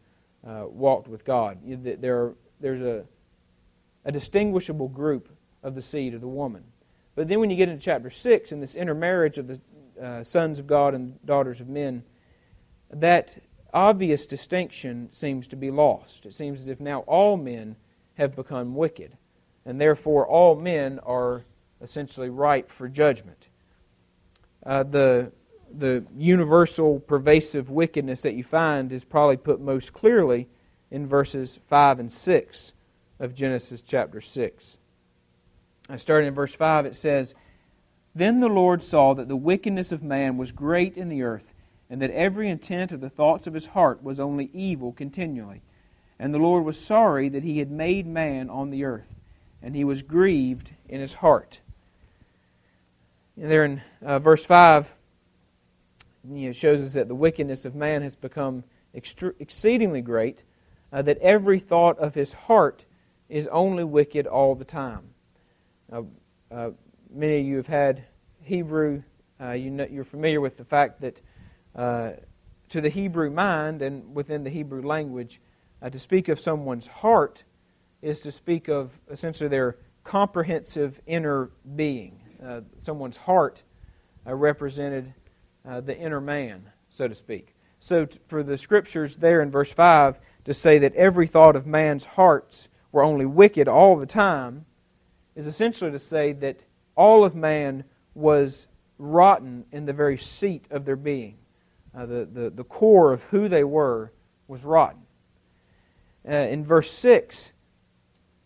uh, 0.47 0.67
walked 0.69 1.09
with 1.09 1.25
God. 1.25 1.59
There 1.65 2.35
there's 2.61 2.81
a, 2.81 3.05
a 4.05 4.13
distinguishable 4.13 4.89
group 4.89 5.29
of 5.63 5.75
the 5.75 5.83
seed 5.83 6.15
of 6.15 6.21
the 6.21 6.29
woman. 6.29 6.65
But 7.15 7.29
then 7.29 7.41
when 7.41 7.51
you 7.51 7.57
get 7.57 7.69
into 7.69 7.83
chapter 7.83 8.11
6 8.11 8.53
and 8.53 8.63
this 8.63 8.75
intermarriage 8.75 9.39
of 9.39 9.49
the 9.49 9.61
uh, 10.03 10.25
sons 10.25 10.59
of 10.59 10.67
God 10.67 10.95
and 10.95 11.25
daughters 11.25 11.61
of 11.61 11.69
men, 11.69 12.05
that 12.91 13.39
obvious 13.73 14.27
distinction 14.27 15.09
seems 15.13 15.47
to 15.49 15.57
be 15.57 15.71
lost. 15.71 16.27
It 16.27 16.35
seems 16.35 16.61
as 16.61 16.69
if 16.69 16.81
now 16.81 17.01
all 17.01 17.37
men 17.37 17.77
have 18.15 18.37
become 18.37 18.75
wicked, 18.75 19.17
and 19.65 19.81
therefore 19.81 20.27
all 20.27 20.55
men 20.55 20.99
are 21.01 21.45
essentially 21.81 22.29
ripe 22.29 22.71
for 22.71 22.89
judgment. 22.89 23.49
Uh, 24.65 24.83
the, 24.85 25.33
the 25.73 26.05
universal 26.17 27.01
pervasive 27.01 27.71
wickedness 27.71 28.23
that 28.23 28.35
you 28.35 28.45
find 28.45 28.93
is 28.93 29.05
probably 29.05 29.37
put 29.37 29.61
most 29.61 29.93
clearly 29.93 30.49
in 30.91 31.07
verses 31.07 31.59
5 31.67 31.99
and 31.99 32.13
6 32.13 32.73
of 33.19 33.35
Genesis 33.35 33.83
chapter 33.83 34.21
6. 34.21 34.79
Starting 35.97 36.29
in 36.29 36.35
verse 36.35 36.55
5, 36.55 36.87
it 36.87 36.97
says, 36.97 37.35
Then 38.15 38.41
the 38.41 38.49
Lord 38.49 38.83
saw 38.83 39.15
that 39.15 39.29
the 39.29 39.37
wickedness 39.37 39.93
of 39.93 40.03
man 40.03 40.37
was 40.37 40.53
great 40.53 40.97
in 40.97 41.09
the 41.09 41.23
earth, 41.23 41.53
and 41.91 42.01
that 42.01 42.11
every 42.11 42.49
intent 42.49 42.93
of 42.93 43.01
the 43.01 43.11
thoughts 43.11 43.47
of 43.47 43.55
his 43.55 43.67
heart 43.69 44.03
was 44.03 44.19
only 44.19 44.49
evil 44.53 44.93
continually. 44.93 45.63
And 46.19 46.33
the 46.33 46.39
Lord 46.39 46.65
was 46.65 46.81
sorry 46.81 47.29
that 47.29 47.43
he 47.43 47.59
had 47.59 47.71
made 47.71 48.07
man 48.07 48.49
on 48.49 48.71
the 48.71 48.85
earth, 48.85 49.17
and 49.61 49.75
he 49.75 49.85
was 49.85 50.03
grieved 50.03 50.73
in 50.89 51.01
his 51.01 51.15
heart. 51.15 51.61
And 53.37 53.51
there 53.51 53.65
in 53.65 53.83
uh, 54.01 54.19
verse 54.19 54.45
5, 54.45 54.95
you 56.31 56.47
know, 56.47 56.53
shows 56.53 56.81
us 56.81 56.95
that 56.95 57.09
the 57.09 57.15
wickedness 57.15 57.65
of 57.65 57.75
man 57.75 58.03
has 58.03 58.15
become 58.15 58.65
extre- 58.95 59.35
exceedingly 59.41 60.01
great, 60.01 60.45
uh, 60.93 61.03
that 61.03 61.19
every 61.19 61.59
thought 61.59 61.99
of 61.99 62.15
his 62.15 62.35
heart 62.35 62.87
is 63.29 63.47
only 63.49 63.83
wicked 63.83 64.27
all 64.27 64.55
the 64.55 64.65
time. 64.65 65.12
Uh, 65.93 66.03
uh, 66.51 66.71
many 67.11 67.41
of 67.41 67.47
you 67.47 67.57
have 67.57 67.67
had 67.67 68.05
Hebrew. 68.41 69.03
Uh, 69.39 69.51
you 69.51 69.71
know, 69.71 69.87
you're 69.91 70.05
familiar 70.05 70.41
with 70.41 70.57
the 70.57 70.65
fact 70.65 71.03
that 71.03 71.21
uh, 71.77 72.13
to 72.71 72.81
the 72.81 72.89
Hebrew 72.89 73.31
mind 73.31 73.83
and 73.83 74.15
within 74.15 74.43
the 74.43 74.49
Hebrew 74.49 74.81
language, 74.81 75.43
uh, 75.83 75.91
to 75.91 75.99
speak 75.99 76.29
of 76.29 76.41
someone's 76.41 76.87
heart 76.87 77.45
is 78.01 78.21
to 78.21 78.33
speak 78.33 78.69
of 78.69 78.99
essentially 79.11 79.49
their 79.49 79.77
comprehensive 80.03 80.99
inner 81.07 81.51
being. 81.77 82.21
Uh, 82.43 82.63
someone's 82.79 83.19
heart 83.19 83.63
represented 84.25 85.13
the 85.65 85.97
inner 85.97 86.21
man, 86.21 86.71
so 86.89 87.07
to 87.07 87.15
speak. 87.15 87.55
So, 87.81 88.07
t- 88.07 88.19
for 88.27 88.43
the 88.43 88.57
scriptures 88.57 89.17
there 89.17 89.43
in 89.43 89.51
verse 89.51 89.73
5 89.73 90.19
to 90.45 90.55
say 90.55 90.79
that 90.79 90.95
every 90.95 91.27
thought 91.27 91.55
of 91.55 91.67
man's 91.67 92.05
hearts 92.05 92.69
were 92.93 93.03
only 93.03 93.27
wicked 93.27 93.69
all 93.69 93.97
the 93.97 94.07
time 94.07 94.65
is 95.35 95.47
essentially 95.47 95.91
to 95.91 95.99
say 95.99 96.33
that 96.33 96.61
all 96.95 97.25
of 97.25 97.35
man 97.35 97.85
was 98.15 98.69
rotten 98.99 99.65
in 99.73 99.85
the 99.85 99.93
very 99.93 100.17
seat 100.19 100.67
of 100.71 100.85
their 100.85 100.97
being. 100.97 101.37
Uh, 101.95 102.07
the, 102.07 102.25
the, 102.25 102.51
the 102.51 102.65
core 102.65 103.13
of 103.13 103.25
who 103.25 103.49
they 103.49 103.65
were 103.65 104.13
was 104.49 104.65
rotten. 104.65 105.03
Uh, 106.27 106.33
in 106.33 106.65
verse 106.65 106.91
6, 106.91 107.53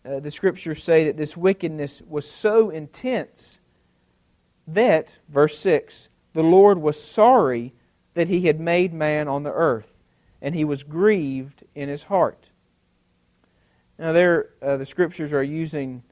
uh, 0.03 0.19
the 0.19 0.31
scriptures 0.31 0.83
say 0.83 1.05
that 1.05 1.17
this 1.17 1.37
wickedness 1.37 2.01
was 2.07 2.29
so 2.29 2.69
intense 2.69 3.59
that, 4.67 5.17
verse 5.29 5.57
6, 5.59 6.09
the 6.33 6.43
Lord 6.43 6.79
was 6.79 7.01
sorry 7.01 7.73
that 8.13 8.27
he 8.27 8.41
had 8.41 8.59
made 8.59 8.93
man 8.93 9.27
on 9.27 9.43
the 9.43 9.53
earth, 9.53 9.93
and 10.41 10.55
he 10.55 10.65
was 10.65 10.83
grieved 10.83 11.63
in 11.75 11.87
his 11.87 12.03
heart. 12.03 12.49
Now, 13.97 14.11
there, 14.11 14.49
uh, 14.61 14.77
the 14.77 14.85
scriptures 14.85 15.33
are 15.33 15.43
using 15.43 16.03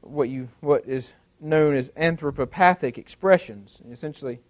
what 0.00 0.28
you 0.28 0.48
what 0.60 0.86
is 0.86 1.12
known 1.40 1.74
as 1.74 1.90
anthropopathic 1.90 2.98
expressions. 2.98 3.82
Essentially, 3.90 4.40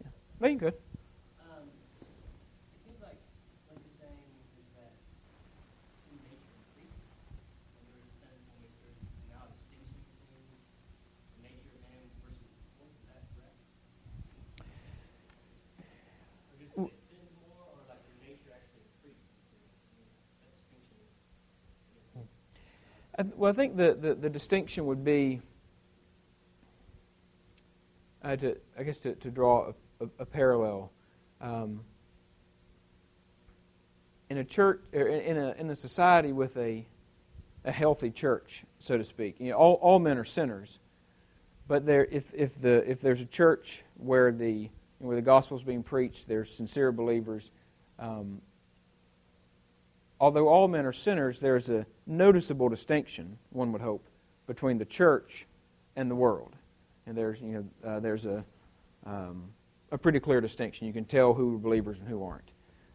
yeah. 0.00 0.08
no, 0.40 0.48
you 0.48 0.58
good. 0.58 0.74
Well, 23.36 23.50
I 23.50 23.54
think 23.54 23.76
the, 23.76 23.96
the, 23.98 24.14
the 24.14 24.30
distinction 24.30 24.86
would 24.86 25.04
be, 25.04 25.40
uh, 28.22 28.36
to, 28.36 28.56
I 28.78 28.82
guess, 28.82 28.98
to, 29.00 29.14
to 29.14 29.30
draw 29.30 29.72
a, 30.00 30.04
a, 30.04 30.08
a 30.20 30.26
parallel. 30.26 30.90
Um, 31.40 31.80
in 34.28 34.38
a 34.38 34.44
church, 34.44 34.80
in 34.92 35.36
a, 35.36 35.52
in 35.52 35.70
a 35.70 35.76
society 35.76 36.32
with 36.32 36.56
a, 36.56 36.86
a 37.64 37.72
healthy 37.72 38.10
church, 38.10 38.64
so 38.78 38.98
to 38.98 39.04
speak, 39.04 39.36
you 39.38 39.50
know, 39.50 39.56
all, 39.56 39.74
all 39.74 39.98
men 39.98 40.18
are 40.18 40.24
sinners. 40.24 40.78
But 41.68 41.86
there, 41.86 42.06
if, 42.06 42.32
if, 42.34 42.60
the, 42.60 42.88
if 42.88 43.00
there's 43.00 43.20
a 43.20 43.26
church 43.26 43.82
where 43.96 44.30
the, 44.32 44.70
where 44.98 45.16
the 45.16 45.22
gospel 45.22 45.56
is 45.56 45.62
being 45.62 45.82
preached, 45.82 46.28
there's 46.28 46.52
sincere 46.54 46.92
believers, 46.92 47.50
um, 47.98 48.40
although 50.20 50.48
all 50.48 50.68
men 50.68 50.86
are 50.86 50.92
sinners, 50.92 51.40
there's 51.40 51.68
a 51.68 51.86
noticeable 52.06 52.68
distinction, 52.68 53.38
one 53.50 53.72
would 53.72 53.82
hope, 53.82 54.08
between 54.46 54.78
the 54.78 54.84
church 54.84 55.46
and 55.96 56.10
the 56.10 56.14
world. 56.14 56.56
And 57.06 57.16
there's, 57.16 57.40
you 57.40 57.52
know, 57.82 57.88
uh, 57.88 58.00
there's 58.00 58.26
a, 58.26 58.44
um, 59.04 59.50
a 59.90 59.98
pretty 59.98 60.20
clear 60.20 60.40
distinction. 60.40 60.86
You 60.86 60.92
can 60.92 61.04
tell 61.04 61.34
who 61.34 61.54
are 61.54 61.58
believers 61.58 61.98
and 61.98 62.08
who 62.08 62.24
aren't. 62.24 62.50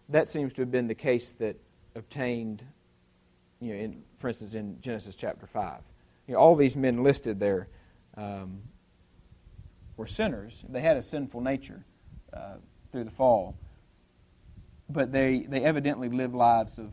That 0.09 0.29
seems 0.29 0.53
to 0.53 0.61
have 0.61 0.71
been 0.71 0.87
the 0.87 0.95
case 0.95 1.31
that 1.33 1.57
obtained, 1.95 2.63
you 3.59 3.73
know, 3.73 3.79
in, 3.79 4.03
for 4.17 4.27
instance, 4.29 4.55
in 4.55 4.81
Genesis 4.81 5.15
chapter 5.15 5.45
5. 5.45 5.81
You 6.27 6.33
know, 6.33 6.39
all 6.39 6.55
these 6.55 6.75
men 6.75 7.03
listed 7.03 7.39
there 7.39 7.67
um, 8.17 8.61
were 9.95 10.07
sinners. 10.07 10.63
They 10.67 10.81
had 10.81 10.97
a 10.97 11.03
sinful 11.03 11.41
nature 11.41 11.85
uh, 12.33 12.55
through 12.91 13.05
the 13.05 13.11
fall. 13.11 13.55
But 14.89 15.13
they, 15.13 15.45
they 15.47 15.63
evidently 15.63 16.09
lived 16.09 16.35
lives 16.35 16.77
of 16.77 16.91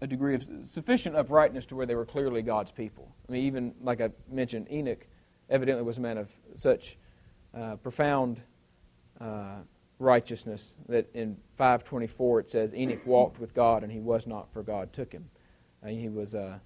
a 0.00 0.06
degree 0.06 0.34
of 0.34 0.46
sufficient 0.70 1.16
uprightness 1.16 1.66
to 1.66 1.76
where 1.76 1.86
they 1.86 1.94
were 1.94 2.06
clearly 2.06 2.42
God's 2.42 2.72
people. 2.72 3.14
I 3.28 3.32
mean, 3.32 3.44
even 3.44 3.74
like 3.82 4.00
I 4.00 4.10
mentioned, 4.30 4.70
Enoch 4.70 5.06
evidently 5.48 5.84
was 5.84 5.98
a 5.98 6.00
man 6.00 6.18
of 6.18 6.30
such 6.54 6.96
uh, 7.54 7.76
profound 7.76 8.40
uh, 9.20 9.56
righteousness 9.98 10.74
that 10.88 11.10
in 11.14 11.36
524 11.56 12.40
it 12.40 12.50
says 12.50 12.74
Enoch 12.74 13.04
walked 13.04 13.38
with 13.38 13.54
God 13.54 13.82
and 13.82 13.92
he 13.92 14.00
was 14.00 14.26
not, 14.26 14.52
for 14.52 14.62
God 14.62 14.92
took 14.92 15.12
him. 15.12 15.28
And 15.82 15.98
he 15.98 16.08
was 16.08 16.34
a, 16.34 16.60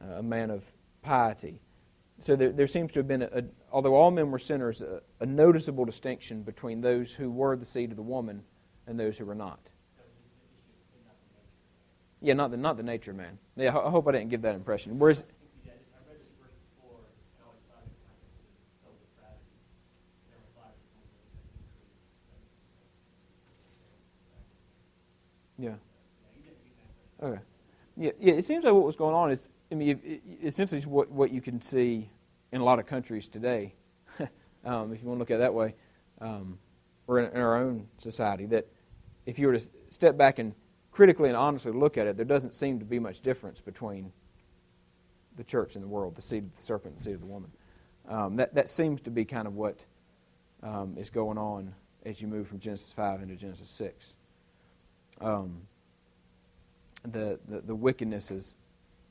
a 0.00 0.22
man 0.22 0.50
of 0.50 0.64
piety. 1.02 1.60
So 2.20 2.36
there, 2.36 2.52
there 2.52 2.66
seems 2.66 2.92
to 2.92 3.00
have 3.00 3.08
been, 3.08 3.22
a, 3.22 3.28
a, 3.32 3.42
although 3.70 3.94
all 3.94 4.10
men 4.10 4.30
were 4.30 4.38
sinners, 4.38 4.80
a, 4.80 5.02
a 5.20 5.26
noticeable 5.26 5.84
distinction 5.84 6.42
between 6.42 6.80
those 6.80 7.12
who 7.12 7.30
were 7.30 7.56
the 7.56 7.66
seed 7.66 7.90
of 7.90 7.96
the 7.96 8.02
woman 8.02 8.42
and 8.86 8.98
those 8.98 9.18
who 9.18 9.26
were 9.26 9.34
not. 9.34 9.60
Yeah, 12.26 12.34
not 12.34 12.50
the 12.50 12.56
not 12.56 12.76
the 12.76 12.82
nature 12.82 13.12
man. 13.12 13.38
Yeah, 13.54 13.68
I 13.68 13.88
hope 13.88 14.08
I 14.08 14.10
didn't 14.10 14.30
give 14.30 14.42
that 14.42 14.56
impression. 14.56 14.98
Whereas. 14.98 15.22
Yeah. 25.56 25.74
Okay. 27.22 27.40
Yeah, 27.96 28.10
yeah. 28.18 28.34
It 28.34 28.44
seems 28.44 28.64
like 28.64 28.74
what 28.74 28.82
was 28.82 28.96
going 28.96 29.14
on 29.14 29.30
is, 29.30 29.48
I 29.70 29.76
mean, 29.76 29.90
it, 29.90 30.00
it, 30.04 30.22
essentially 30.42 30.80
what 30.80 31.08
what 31.08 31.30
you 31.30 31.40
can 31.40 31.62
see 31.62 32.10
in 32.50 32.60
a 32.60 32.64
lot 32.64 32.80
of 32.80 32.86
countries 32.86 33.28
today, 33.28 33.74
um, 34.64 34.92
if 34.92 35.00
you 35.00 35.06
want 35.06 35.18
to 35.18 35.20
look 35.20 35.30
at 35.30 35.34
it 35.34 35.38
that 35.38 35.54
way, 35.54 35.76
um, 36.20 36.58
or 37.06 37.20
in, 37.20 37.30
in 37.30 37.40
our 37.40 37.56
own 37.56 37.86
society, 37.98 38.46
that 38.46 38.66
if 39.26 39.38
you 39.38 39.46
were 39.46 39.56
to 39.56 39.64
step 39.90 40.16
back 40.16 40.40
and 40.40 40.54
critically 40.96 41.28
and 41.28 41.36
honestly 41.36 41.72
look 41.72 41.98
at 41.98 42.06
it, 42.06 42.16
there 42.16 42.24
doesn't 42.24 42.54
seem 42.54 42.78
to 42.78 42.84
be 42.86 42.98
much 42.98 43.20
difference 43.20 43.60
between 43.60 44.10
the 45.36 45.44
church 45.44 45.74
and 45.74 45.84
the 45.84 45.88
world, 45.88 46.16
the 46.16 46.22
seed 46.22 46.44
of 46.44 46.56
the 46.56 46.62
serpent 46.62 46.94
and 46.94 47.00
the 47.00 47.04
seed 47.04 47.12
of 47.12 47.20
the 47.20 47.26
woman. 47.26 47.50
Um, 48.08 48.36
that, 48.36 48.54
that 48.54 48.70
seems 48.70 49.02
to 49.02 49.10
be 49.10 49.26
kind 49.26 49.46
of 49.46 49.54
what 49.54 49.84
um, 50.62 50.94
is 50.96 51.10
going 51.10 51.36
on 51.36 51.74
as 52.06 52.22
you 52.22 52.26
move 52.26 52.48
from 52.48 52.60
Genesis 52.60 52.94
5 52.94 53.20
into 53.20 53.36
Genesis 53.36 53.68
6. 53.68 54.16
Um, 55.20 55.66
the, 57.04 57.38
the, 57.46 57.60
the, 57.60 57.74
wickedness 57.74 58.30
has 58.30 58.56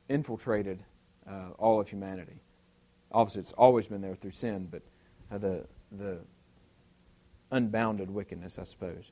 infiltrated 0.10 0.82
uh, 1.30 1.50
all 1.60 1.80
of 1.80 1.88
humanity. 1.88 2.42
Obviously, 3.12 3.42
it's 3.42 3.52
always 3.52 3.88
been 3.88 4.02
there 4.02 4.16
through 4.16 4.32
sin, 4.32 4.68
but 4.72 4.82
uh, 5.32 5.38
the, 5.38 5.68
the 5.92 6.18
unbounded 7.52 8.10
wickedness, 8.10 8.58
I 8.58 8.64
suppose. 8.64 9.12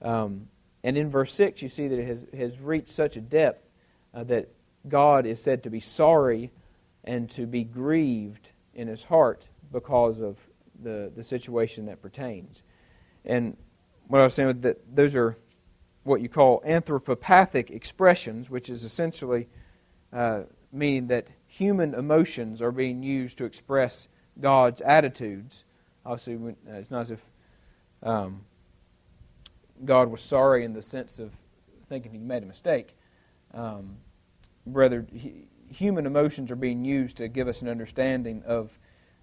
Um, 0.00 0.48
and 0.84 0.96
in 0.96 1.10
verse 1.10 1.32
6, 1.34 1.62
you 1.62 1.68
see 1.68 1.88
that 1.88 1.98
it 1.98 2.06
has, 2.06 2.26
has 2.36 2.58
reached 2.58 2.90
such 2.90 3.16
a 3.16 3.20
depth 3.20 3.70
uh, 4.12 4.24
that 4.24 4.48
God 4.88 5.26
is 5.26 5.42
said 5.42 5.62
to 5.62 5.70
be 5.70 5.80
sorry 5.80 6.50
and 7.04 7.30
to 7.30 7.46
be 7.46 7.64
grieved 7.64 8.50
in 8.74 8.88
his 8.88 9.04
heart 9.04 9.48
because 9.70 10.20
of 10.20 10.38
the, 10.80 11.12
the 11.14 11.22
situation 11.22 11.86
that 11.86 12.02
pertains. 12.02 12.62
And 13.24 13.56
what 14.08 14.20
I 14.20 14.24
was 14.24 14.34
saying 14.34 14.60
that 14.60 14.94
those 14.94 15.14
are 15.14 15.36
what 16.02 16.20
you 16.20 16.28
call 16.28 16.60
anthropopathic 16.66 17.70
expressions, 17.70 18.50
which 18.50 18.68
is 18.68 18.82
essentially 18.82 19.48
uh, 20.12 20.42
meaning 20.72 21.06
that 21.06 21.28
human 21.46 21.94
emotions 21.94 22.60
are 22.60 22.72
being 22.72 23.02
used 23.02 23.38
to 23.38 23.44
express 23.44 24.08
God's 24.40 24.80
attitudes. 24.80 25.64
Obviously, 26.04 26.34
uh, 26.34 26.72
it's 26.72 26.90
not 26.90 27.02
as 27.02 27.10
if 27.12 27.20
um, 28.02 28.44
God 29.84 30.10
was 30.10 30.20
sorry 30.20 30.64
in 30.64 30.72
the 30.72 30.82
sense 30.82 31.18
of 31.18 31.32
thinking 31.88 32.12
he 32.12 32.18
made 32.18 32.42
a 32.42 32.46
mistake. 32.46 32.96
Um, 33.52 33.98
rather, 34.66 35.06
he, 35.12 35.46
human 35.68 36.06
emotions 36.06 36.50
are 36.50 36.56
being 36.56 36.84
used 36.84 37.16
to 37.18 37.28
give 37.28 37.48
us 37.48 37.62
an 37.62 37.68
understanding 37.68 38.42
of, 38.46 38.78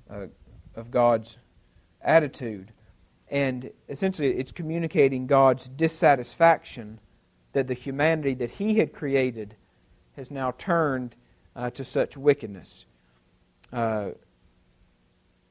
uh, 0.09 0.27
of 0.75 0.91
God's 0.91 1.37
attitude. 2.01 2.71
And 3.29 3.71
essentially, 3.87 4.35
it's 4.35 4.51
communicating 4.51 5.27
God's 5.27 5.67
dissatisfaction 5.67 6.99
that 7.53 7.67
the 7.67 7.73
humanity 7.73 8.33
that 8.35 8.51
He 8.51 8.77
had 8.77 8.93
created 8.93 9.55
has 10.15 10.31
now 10.31 10.51
turned 10.57 11.15
uh, 11.55 11.69
to 11.71 11.85
such 11.85 12.17
wickedness. 12.17 12.85
Uh, 13.71 14.09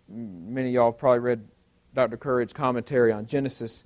many 0.09 0.69
of 0.69 0.75
y'all 0.75 0.93
probably 0.93 1.21
read 1.21 1.49
Dr. 1.95 2.17
Currid's 2.17 2.53
commentary 2.53 3.13
on 3.13 3.27
Genesis. 3.27 3.85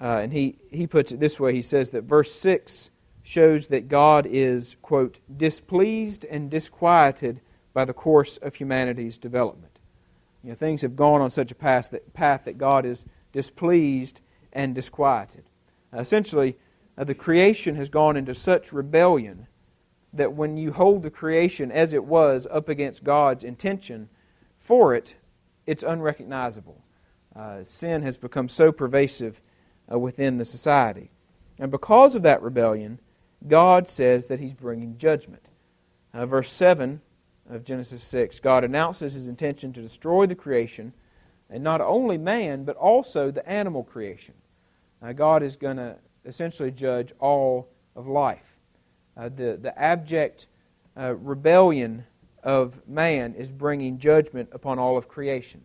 Uh, 0.00 0.18
and 0.22 0.32
he, 0.32 0.58
he 0.70 0.86
puts 0.86 1.12
it 1.12 1.20
this 1.20 1.40
way 1.40 1.54
he 1.54 1.62
says 1.62 1.90
that 1.90 2.04
verse 2.04 2.32
6 2.34 2.90
shows 3.22 3.68
that 3.68 3.88
God 3.88 4.26
is, 4.26 4.76
quote, 4.82 5.18
displeased 5.34 6.24
and 6.26 6.50
disquieted 6.50 7.40
by 7.72 7.84
the 7.84 7.92
course 7.92 8.36
of 8.36 8.54
humanity's 8.54 9.18
development. 9.18 9.78
You 10.42 10.50
know, 10.50 10.56
things 10.56 10.82
have 10.82 10.96
gone 10.96 11.20
on 11.20 11.30
such 11.30 11.50
a 11.50 11.56
path 11.56 11.90
that, 11.90 12.14
path 12.14 12.44
that 12.44 12.58
God 12.58 12.86
is 12.86 13.04
displeased 13.32 14.20
and 14.52 14.74
disquieted. 14.74 15.44
Uh, 15.92 15.98
essentially, 15.98 16.56
uh, 16.96 17.04
the 17.04 17.14
creation 17.14 17.74
has 17.74 17.88
gone 17.88 18.16
into 18.16 18.34
such 18.34 18.72
rebellion 18.72 19.46
that 20.12 20.32
when 20.32 20.56
you 20.56 20.72
hold 20.72 21.02
the 21.02 21.10
creation 21.10 21.70
as 21.72 21.92
it 21.92 22.04
was 22.04 22.46
up 22.50 22.68
against 22.68 23.04
God's 23.04 23.44
intention 23.44 24.08
for 24.56 24.94
it, 24.94 25.16
it's 25.66 25.82
unrecognizable. 25.82 26.82
Uh, 27.34 27.64
sin 27.64 28.02
has 28.02 28.16
become 28.16 28.48
so 28.48 28.72
pervasive 28.72 29.40
uh, 29.90 29.98
within 29.98 30.38
the 30.38 30.44
society. 30.44 31.10
And 31.58 31.70
because 31.70 32.14
of 32.14 32.22
that 32.22 32.42
rebellion, 32.42 33.00
God 33.46 33.88
says 33.88 34.26
that 34.28 34.40
He's 34.40 34.54
bringing 34.54 34.98
judgment. 34.98 35.48
Uh, 36.12 36.26
verse 36.26 36.50
7 36.50 37.00
of 37.48 37.64
Genesis 37.64 38.02
6 38.02 38.40
God 38.40 38.64
announces 38.64 39.14
His 39.14 39.28
intention 39.28 39.72
to 39.72 39.82
destroy 39.82 40.26
the 40.26 40.34
creation, 40.34 40.92
and 41.48 41.62
not 41.62 41.80
only 41.80 42.18
man, 42.18 42.64
but 42.64 42.76
also 42.76 43.30
the 43.30 43.48
animal 43.48 43.84
creation. 43.84 44.34
Uh, 45.02 45.12
God 45.12 45.42
is 45.42 45.56
going 45.56 45.76
to 45.76 45.96
essentially 46.24 46.70
judge 46.70 47.12
all 47.20 47.68
of 47.94 48.06
life. 48.06 48.56
Uh, 49.16 49.28
the, 49.28 49.58
the 49.60 49.72
abject 49.78 50.48
uh, 50.98 51.14
rebellion 51.14 52.04
of 52.42 52.86
man 52.86 53.34
is 53.34 53.50
bringing 53.50 53.98
judgment 53.98 54.48
upon 54.52 54.78
all 54.78 54.96
of 54.96 55.08
creation. 55.08 55.62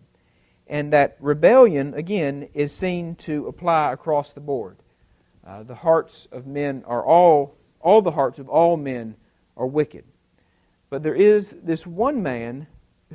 And 0.72 0.94
that 0.94 1.18
rebellion, 1.20 1.94
again, 1.94 2.48
is 2.54 2.74
seen 2.74 3.16
to 3.16 3.46
apply 3.46 3.92
across 3.92 4.32
the 4.32 4.40
board. 4.40 4.78
Uh, 5.46 5.64
the 5.64 5.76
hearts 5.76 6.30
of 6.32 6.48
men 6.48 6.86
are 6.88 7.06
all, 7.06 7.58
all 7.82 8.02
the 8.02 8.12
hearts 8.12 8.40
of 8.40 8.48
all 8.48 8.78
men 8.78 9.18
are 9.58 9.68
wicked. 9.68 10.06
But 10.90 11.04
there 11.04 11.14
is 11.14 11.58
this 11.62 11.86
one 11.86 12.24
man 12.24 12.68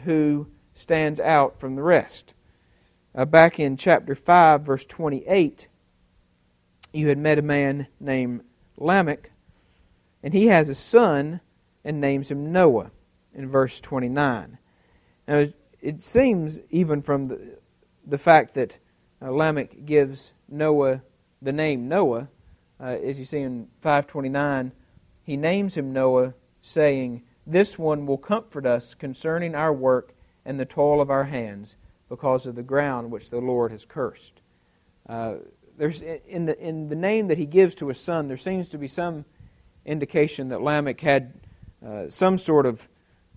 who 0.05 0.49
stands 0.75 1.19
out 1.19 1.59
from 1.59 1.77
the 1.77 1.83
rest. 1.83 2.35
Uh, 3.15 3.25
back 3.25 3.59
in 3.59 3.79
chapter 3.79 4.15
5, 4.15 4.61
verse 4.61 4.85
28, 4.85 5.69
you 6.93 7.09
had 7.09 7.17
met 7.17 7.39
a 7.39 7.43
man 7.43 7.87
named 7.99 8.43
Lamech, 8.77 9.31
and 10.23 10.35
he 10.35 10.49
has 10.49 10.69
a 10.69 10.75
son 10.75 11.41
and 11.83 12.03
names 12.03 12.31
him 12.31 12.53
Noah 12.53 12.91
in 13.35 13.49
verse 13.49 13.81
29. 13.81 14.59
Now, 15.27 15.47
it 15.87 16.03
seems, 16.03 16.59
even 16.71 17.01
from 17.01 17.27
the, 17.27 17.59
the 18.05 18.19
fact 18.19 18.55
that 18.55 18.81
uh, 19.23 19.31
Lamech 19.31 19.87
gives 19.87 20.33
Noah 20.49 21.03
the 21.41 21.53
name 21.53 21.89
Noah, 21.89 22.29
uh, 22.81 22.85
as 22.85 23.21
you 23.21 23.25
see 23.25 23.39
in 23.39 23.69
529, 23.83 24.73
he 25.23 25.37
names 25.37 25.77
him 25.77 25.93
Noah, 25.93 26.35
saying, 26.61 27.23
This 27.47 27.79
one 27.79 28.05
will 28.05 28.19
comfort 28.19 28.67
us 28.67 28.95
concerning 28.95 29.55
our 29.55 29.73
work 29.73 30.13
and 30.45 30.59
the 30.59 30.65
toil 30.65 31.01
of 31.01 31.09
our 31.09 31.25
hands, 31.25 31.77
because 32.09 32.47
of 32.47 32.57
the 32.57 32.65
ground 32.65 33.13
which 33.13 33.31
the 33.31 33.39
Lord 33.39 33.71
has 33.71 33.85
cursed. 33.85 34.41
Uh, 35.09 35.37
there's 35.79 36.03
in 36.03 36.47
the 36.47 36.59
in 36.59 36.89
the 36.89 36.97
name 36.97 37.29
that 37.29 37.39
he 37.39 37.47
gives 37.47 37.77
to 37.77 37.89
his 37.89 38.01
son, 38.01 38.27
there 38.27 38.37
seems 38.37 38.69
to 38.71 38.79
be 38.79 38.89
some 38.89 39.25
indication 39.85 40.49
that 40.49 40.63
Lamech 40.63 41.01
had 41.01 41.35
uh, 41.85 42.09
some 42.09 42.39
sort 42.39 42.67
of 42.67 42.89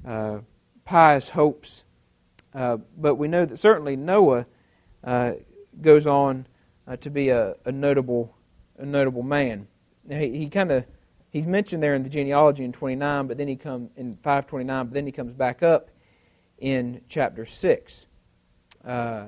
uh, 0.07 0.39
pious 0.85 1.29
hopes, 1.29 1.83
uh, 2.53 2.77
but 2.97 3.15
we 3.15 3.27
know 3.27 3.45
that 3.45 3.57
certainly 3.57 3.95
Noah 3.95 4.45
uh, 5.03 5.33
goes 5.81 6.07
on 6.07 6.47
uh, 6.87 6.95
to 6.97 7.09
be 7.09 7.29
a, 7.29 7.55
a, 7.65 7.71
notable 7.71 8.35
a 8.77 8.85
notable 8.85 9.23
man. 9.23 9.67
He, 10.07 10.37
he 10.37 10.49
kind 10.49 10.71
of 10.71 10.85
he's 11.29 11.47
mentioned 11.47 11.83
there 11.83 11.93
in 11.93 12.03
the 12.03 12.09
genealogy 12.09 12.63
in 12.63 12.71
29, 12.71 13.27
but 13.27 13.37
then 13.37 13.47
he 13.47 13.55
come 13.55 13.89
in 13.95 14.15
529, 14.15 14.85
but 14.85 14.93
then 14.93 15.05
he 15.05 15.11
comes 15.11 15.33
back 15.33 15.61
up 15.63 15.89
in 16.57 17.01
chapter 17.07 17.45
6. 17.45 18.07
Uh, 18.83 19.27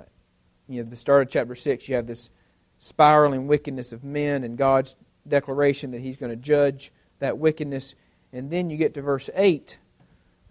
you 0.67 0.83
know, 0.83 0.89
the 0.89 0.95
start 0.95 1.23
of 1.23 1.29
chapter 1.29 1.55
6, 1.55 1.89
you 1.89 1.95
have 1.95 2.07
this 2.07 2.29
spiraling 2.77 3.47
wickedness 3.47 3.91
of 3.91 4.03
men 4.03 4.43
and 4.43 4.57
God's 4.57 4.95
declaration 5.27 5.91
that 5.91 6.01
He's 6.01 6.17
going 6.17 6.31
to 6.31 6.35
judge 6.35 6.91
that 7.19 7.37
wickedness. 7.37 7.95
And 8.33 8.49
then 8.49 8.69
you 8.69 8.77
get 8.77 8.93
to 8.95 9.01
verse 9.01 9.29
8, 9.35 9.77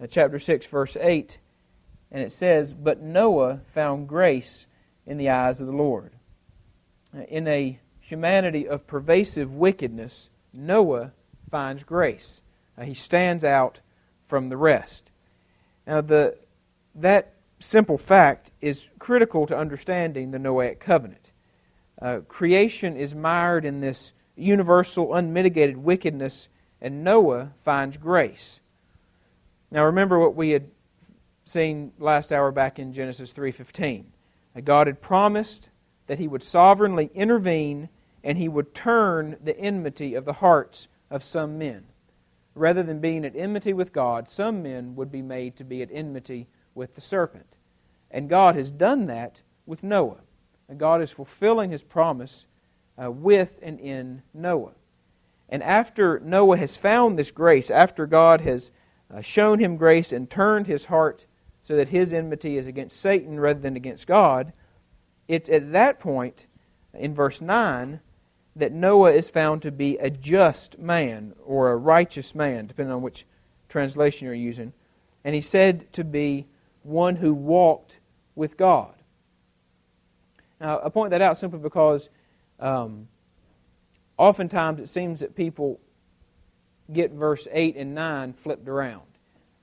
uh, 0.02 0.06
chapter 0.06 0.38
6, 0.38 0.66
verse 0.66 0.96
8, 1.00 1.38
and 2.10 2.22
it 2.22 2.32
says, 2.32 2.72
But 2.72 3.00
Noah 3.00 3.60
found 3.72 4.08
grace 4.08 4.66
in 5.06 5.16
the 5.16 5.28
eyes 5.28 5.60
of 5.60 5.66
the 5.66 5.72
Lord. 5.72 6.12
In 7.28 7.46
a 7.48 7.78
humanity 8.00 8.68
of 8.68 8.86
pervasive 8.86 9.52
wickedness, 9.52 10.30
Noah 10.52 11.12
finds 11.50 11.84
grace. 11.84 12.42
Uh, 12.76 12.84
he 12.84 12.94
stands 12.94 13.44
out 13.44 13.80
from 14.26 14.48
the 14.48 14.56
rest. 14.56 15.10
Now, 15.86 16.00
the, 16.00 16.36
that 16.94 17.34
simple 17.58 17.98
fact 17.98 18.50
is 18.60 18.88
critical 18.98 19.46
to 19.46 19.56
understanding 19.56 20.30
the 20.30 20.38
Noahic 20.38 20.78
covenant. 20.78 21.30
Uh, 22.00 22.20
creation 22.28 22.96
is 22.96 23.14
mired 23.14 23.64
in 23.64 23.80
this 23.80 24.12
universal, 24.36 25.14
unmitigated 25.14 25.76
wickedness, 25.76 26.48
and 26.80 27.04
Noah 27.04 27.52
finds 27.62 27.96
grace. 27.96 28.60
Now, 29.70 29.84
remember 29.84 30.18
what 30.18 30.34
we 30.34 30.50
had 30.50 30.70
seen 31.50 31.92
last 31.98 32.32
hour 32.32 32.52
back 32.52 32.78
in 32.78 32.92
Genesis 32.92 33.32
3:15. 33.32 34.12
God 34.64 34.86
had 34.86 35.00
promised 35.00 35.70
that 36.06 36.18
He 36.18 36.28
would 36.28 36.42
sovereignly 36.42 37.10
intervene 37.14 37.88
and 38.22 38.38
He 38.38 38.48
would 38.48 38.74
turn 38.74 39.36
the 39.42 39.58
enmity 39.58 40.14
of 40.14 40.24
the 40.24 40.34
hearts 40.34 40.88
of 41.10 41.24
some 41.24 41.58
men. 41.58 41.86
Rather 42.54 42.82
than 42.82 43.00
being 43.00 43.24
at 43.24 43.36
enmity 43.36 43.72
with 43.72 43.92
God, 43.92 44.28
some 44.28 44.62
men 44.62 44.94
would 44.96 45.10
be 45.10 45.22
made 45.22 45.56
to 45.56 45.64
be 45.64 45.82
at 45.82 45.90
enmity 45.92 46.48
with 46.74 46.94
the 46.94 47.00
serpent. 47.00 47.56
And 48.10 48.28
God 48.28 48.54
has 48.54 48.70
done 48.70 49.06
that 49.06 49.42
with 49.66 49.82
Noah. 49.82 50.20
And 50.68 50.78
God 50.78 51.00
is 51.00 51.10
fulfilling 51.10 51.70
his 51.70 51.82
promise 51.82 52.46
uh, 53.02 53.10
with 53.10 53.58
and 53.62 53.78
in 53.80 54.22
Noah. 54.34 54.72
And 55.48 55.62
after 55.62 56.20
Noah 56.20 56.58
has 56.58 56.76
found 56.76 57.18
this 57.18 57.30
grace, 57.30 57.70
after 57.70 58.06
God 58.06 58.40
has 58.42 58.70
uh, 59.12 59.20
shown 59.20 59.58
him 59.58 59.76
grace 59.76 60.12
and 60.12 60.30
turned 60.30 60.66
his 60.66 60.86
heart 60.86 61.26
so 61.62 61.76
that 61.76 61.88
his 61.88 62.12
enmity 62.12 62.56
is 62.56 62.66
against 62.66 63.00
Satan 63.00 63.38
rather 63.38 63.60
than 63.60 63.76
against 63.76 64.06
God, 64.06 64.52
it's 65.28 65.48
at 65.48 65.72
that 65.72 66.00
point, 66.00 66.46
in 66.92 67.14
verse 67.14 67.40
9, 67.40 68.00
that 68.56 68.72
Noah 68.72 69.12
is 69.12 69.30
found 69.30 69.62
to 69.62 69.70
be 69.70 69.96
a 69.98 70.10
just 70.10 70.78
man 70.78 71.34
or 71.44 71.70
a 71.70 71.76
righteous 71.76 72.34
man, 72.34 72.66
depending 72.66 72.92
on 72.92 73.02
which 73.02 73.26
translation 73.68 74.26
you're 74.26 74.34
using. 74.34 74.72
And 75.24 75.34
he's 75.34 75.48
said 75.48 75.92
to 75.92 76.04
be 76.04 76.46
one 76.82 77.16
who 77.16 77.32
walked 77.32 78.00
with 78.34 78.56
God. 78.56 78.94
Now, 80.60 80.80
I 80.84 80.88
point 80.88 81.10
that 81.10 81.22
out 81.22 81.38
simply 81.38 81.58
because 81.58 82.10
um, 82.58 83.08
oftentimes 84.16 84.80
it 84.80 84.88
seems 84.88 85.20
that 85.20 85.34
people 85.34 85.80
get 86.92 87.12
verse 87.12 87.46
8 87.50 87.76
and 87.76 87.94
9 87.94 88.32
flipped 88.32 88.68
around. 88.68 89.09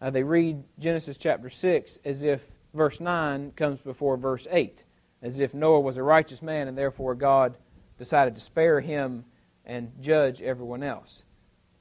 Uh, 0.01 0.09
they 0.09 0.23
read 0.23 0.63
Genesis 0.79 1.17
chapter 1.17 1.49
6 1.49 1.99
as 2.05 2.23
if 2.23 2.49
verse 2.73 2.99
9 2.99 3.51
comes 3.55 3.81
before 3.81 4.17
verse 4.17 4.47
8, 4.49 4.83
as 5.21 5.39
if 5.39 5.53
Noah 5.53 5.79
was 5.79 5.97
a 5.97 6.03
righteous 6.03 6.41
man 6.41 6.67
and 6.67 6.77
therefore 6.77 7.15
God 7.15 7.57
decided 7.97 8.35
to 8.35 8.41
spare 8.41 8.81
him 8.81 9.25
and 9.65 9.91
judge 9.99 10.41
everyone 10.41 10.83
else. 10.83 11.23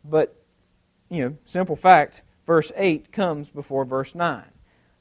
But, 0.04 0.42
you 1.10 1.24
know, 1.24 1.36
simple 1.44 1.76
fact, 1.76 2.22
verse 2.46 2.72
8 2.76 3.12
comes 3.12 3.50
before 3.50 3.84
verse 3.84 4.14
9 4.14 4.44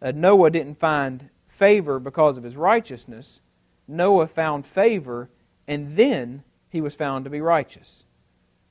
uh, 0.01 0.11
Noah 0.13 0.51
didn't 0.51 0.75
find 0.75 1.29
favor 1.47 1.99
because 1.99 2.37
of 2.37 2.43
his 2.43 2.57
righteousness. 2.57 3.39
Noah 3.87 4.27
found 4.27 4.65
favor, 4.65 5.29
and 5.67 5.95
then 5.95 6.43
he 6.69 6.81
was 6.81 6.95
found 6.95 7.23
to 7.23 7.31
be 7.31 7.41
righteous. 7.41 8.03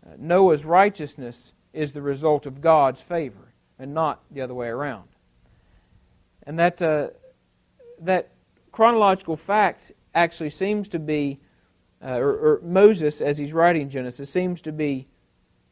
Uh, 0.06 0.12
Noah's 0.18 0.64
righteousness 0.64 1.54
is 1.72 1.92
the 1.92 2.02
result 2.02 2.46
of 2.46 2.60
God's 2.60 3.00
favor, 3.00 3.43
and 3.78 3.94
not 3.94 4.22
the 4.30 4.40
other 4.40 4.54
way 4.54 4.68
around. 4.68 5.08
And 6.46 6.58
that, 6.58 6.80
uh, 6.82 7.08
that 8.00 8.30
chronological 8.72 9.36
fact 9.36 9.92
actually 10.14 10.50
seems 10.50 10.88
to 10.88 10.98
be, 10.98 11.40
uh, 12.04 12.18
or, 12.18 12.32
or 12.32 12.60
Moses, 12.62 13.20
as 13.20 13.38
he's 13.38 13.52
writing 13.52 13.88
Genesis, 13.88 14.30
seems 14.30 14.60
to 14.62 14.72
be 14.72 15.08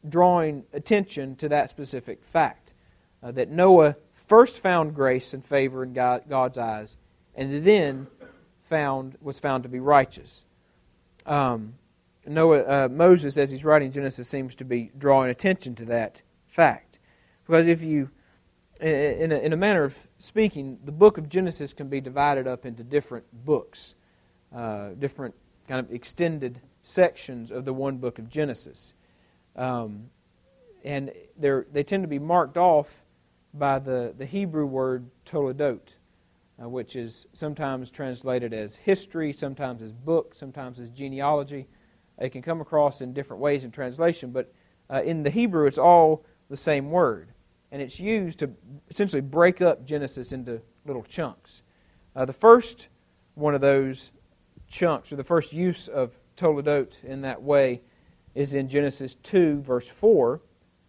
drawing 0.07 0.63
attention 0.73 1.35
to 1.37 1.49
that 1.49 1.69
specific 1.69 2.23
fact. 2.23 2.73
Uh, 3.21 3.31
that 3.31 3.49
Noah 3.49 3.95
first 4.11 4.59
found 4.59 4.93
grace 4.93 5.33
and 5.33 5.45
favor 5.45 5.81
in 5.81 5.93
God, 5.93 6.23
God's 6.27 6.57
eyes, 6.57 6.97
and 7.35 7.65
then 7.65 8.07
found 8.63 9.17
was 9.21 9.39
found 9.39 9.63
to 9.63 9.69
be 9.69 9.79
righteous. 9.79 10.43
Um, 11.25 11.75
Noah, 12.25 12.63
uh, 12.63 12.87
Moses, 12.89 13.37
as 13.37 13.51
he's 13.51 13.63
writing 13.63 13.91
Genesis, 13.91 14.27
seems 14.27 14.55
to 14.55 14.65
be 14.65 14.91
drawing 14.97 15.29
attention 15.29 15.75
to 15.75 15.85
that 15.85 16.21
fact, 16.45 16.92
because 17.53 17.67
if 17.67 17.83
you, 17.83 18.09
in 18.81 19.31
a, 19.31 19.35
in 19.35 19.53
a 19.53 19.55
manner 19.55 19.83
of 19.83 19.95
speaking, 20.17 20.79
the 20.83 20.91
book 20.91 21.19
of 21.19 21.29
Genesis 21.29 21.71
can 21.71 21.87
be 21.87 22.01
divided 22.01 22.47
up 22.47 22.65
into 22.65 22.83
different 22.83 23.25
books, 23.45 23.93
uh, 24.55 24.89
different 24.97 25.35
kind 25.67 25.79
of 25.79 25.93
extended 25.93 26.61
sections 26.81 27.51
of 27.51 27.63
the 27.63 27.71
one 27.71 27.97
book 27.97 28.17
of 28.17 28.27
Genesis, 28.27 28.95
um, 29.55 30.09
and 30.83 31.11
they 31.37 31.83
tend 31.83 32.03
to 32.03 32.07
be 32.07 32.17
marked 32.17 32.57
off 32.57 33.03
by 33.53 33.77
the, 33.77 34.15
the 34.17 34.25
Hebrew 34.25 34.65
word 34.65 35.11
toledot, 35.23 35.89
uh, 36.59 36.67
which 36.67 36.95
is 36.95 37.27
sometimes 37.33 37.91
translated 37.91 38.51
as 38.51 38.77
history, 38.77 39.31
sometimes 39.31 39.83
as 39.83 39.93
book, 39.93 40.33
sometimes 40.33 40.79
as 40.79 40.89
genealogy. 40.89 41.67
It 42.17 42.29
can 42.29 42.41
come 42.41 42.61
across 42.61 42.99
in 42.99 43.13
different 43.13 43.43
ways 43.43 43.63
in 43.63 43.69
translation, 43.69 44.31
but 44.31 44.51
uh, 44.89 45.03
in 45.03 45.21
the 45.21 45.29
Hebrew 45.29 45.67
it's 45.67 45.77
all 45.77 46.25
the 46.49 46.57
same 46.57 46.89
word. 46.89 47.32
And 47.73 47.81
it's 47.81 47.99
used 47.99 48.37
to 48.39 48.51
essentially 48.87 49.19
break 49.19 49.59
up 49.59 49.83
Genesis 49.83 50.31
into 50.31 50.61
little 50.85 51.01
chunks. 51.01 51.63
Uh, 52.15 52.23
the 52.23 52.31
first 52.31 52.87
one 53.33 53.55
of 53.55 53.61
those 53.61 54.11
chunks, 54.67 55.11
or 55.11 55.15
the 55.15 55.23
first 55.23 55.53
use 55.53 55.87
of 55.87 56.19
toledot 56.37 57.03
in 57.03 57.21
that 57.21 57.41
way, 57.41 57.81
is 58.35 58.53
in 58.53 58.67
Genesis 58.69 59.15
2, 59.15 59.61
verse 59.61 59.89
4, 59.89 60.39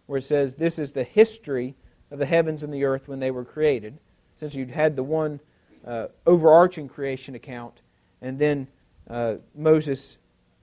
where 0.05 0.19
it 0.19 0.21
says, 0.21 0.55
This 0.55 0.77
is 0.77 0.93
the 0.93 1.03
history 1.03 1.75
of 2.11 2.19
the 2.19 2.27
heavens 2.27 2.61
and 2.61 2.71
the 2.71 2.83
earth 2.83 3.07
when 3.07 3.19
they 3.19 3.31
were 3.31 3.45
created, 3.45 3.97
since 4.35 4.53
you'd 4.53 4.69
had 4.69 4.95
the 4.95 5.03
one 5.03 5.39
uh, 5.87 6.09
overarching 6.27 6.87
creation 6.87 7.33
account, 7.33 7.81
and 8.21 8.37
then 8.37 8.67
uh, 9.09 9.37
Moses 9.55 10.19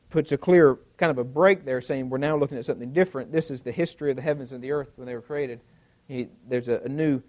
puts 0.09 0.31
a 0.31 0.39
clear 0.39 0.79
kind 0.99 1.11
of 1.11 1.19
a 1.19 1.25
break 1.25 1.65
there, 1.65 1.81
saying 1.81 2.11
we're 2.11 2.19
now 2.19 2.37
looking 2.37 2.59
at 2.59 2.65
something 2.65 2.93
different. 2.93 3.33
This 3.33 3.51
is 3.51 3.63
the 3.63 3.73
history 3.73 4.11
of 4.11 4.17
the 4.17 4.23
heavens 4.23 4.53
and 4.53 4.63
the 4.63 4.71
earth 4.71 4.93
when 4.95 5.09
they 5.09 5.15
were 5.17 5.21
created. 5.21 5.61
He, 6.09 6.29
there's 6.49 6.69
a, 6.69 6.81
a 6.85 6.89
new 6.89 7.23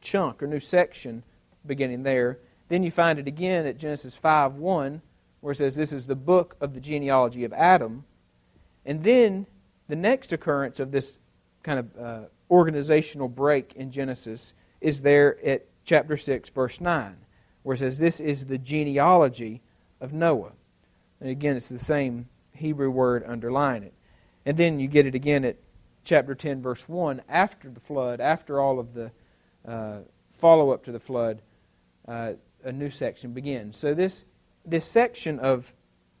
chunk 0.00 0.42
or 0.42 0.46
new 0.46 0.60
section 0.60 1.22
beginning 1.66 2.02
there. 2.02 2.38
Then 2.68 2.82
you 2.82 2.90
find 2.90 3.18
it 3.18 3.26
again 3.26 3.66
at 3.66 3.78
Genesis 3.78 4.14
5 4.14 4.54
1, 4.54 5.02
where 5.40 5.52
it 5.52 5.56
says, 5.56 5.76
This 5.76 5.92
is 5.92 6.06
the 6.06 6.16
book 6.16 6.56
of 6.60 6.74
the 6.74 6.80
genealogy 6.80 7.44
of 7.44 7.52
Adam. 7.52 8.04
And 8.84 9.02
then 9.02 9.46
the 9.88 9.96
next 9.96 10.32
occurrence 10.32 10.80
of 10.80 10.92
this 10.92 11.18
kind 11.62 11.78
of 11.78 11.98
uh, 11.98 12.20
organizational 12.50 13.28
break 13.28 13.72
in 13.74 13.90
Genesis 13.90 14.54
is 14.80 15.02
there 15.02 15.44
at 15.44 15.66
chapter 15.84 16.16
6, 16.16 16.50
verse 16.50 16.80
9, 16.80 17.16
where 17.62 17.74
it 17.74 17.78
says, 17.78 17.98
This 17.98 18.20
is 18.20 18.46
the 18.46 18.58
genealogy 18.58 19.62
of 20.00 20.12
Noah. 20.12 20.52
And 21.20 21.30
again, 21.30 21.56
it's 21.56 21.68
the 21.68 21.78
same 21.78 22.28
Hebrew 22.52 22.90
word 22.90 23.24
underlying 23.24 23.82
it. 23.82 23.94
And 24.44 24.56
then 24.56 24.78
you 24.78 24.86
get 24.86 25.06
it 25.06 25.14
again 25.14 25.44
at 25.44 25.56
chapter 26.06 26.34
10, 26.34 26.62
verse 26.62 26.88
1, 26.88 27.20
after 27.28 27.68
the 27.68 27.80
flood, 27.80 28.20
after 28.20 28.60
all 28.60 28.78
of 28.78 28.94
the 28.94 29.12
uh, 29.66 29.98
follow 30.30 30.70
up 30.70 30.84
to 30.84 30.92
the 30.92 31.00
flood, 31.00 31.42
uh, 32.08 32.32
a 32.64 32.72
new 32.72 32.88
section 32.88 33.32
begins. 33.32 33.76
So 33.76 33.92
this, 33.92 34.24
this 34.64 34.84
section 34.86 35.38
of 35.38 35.74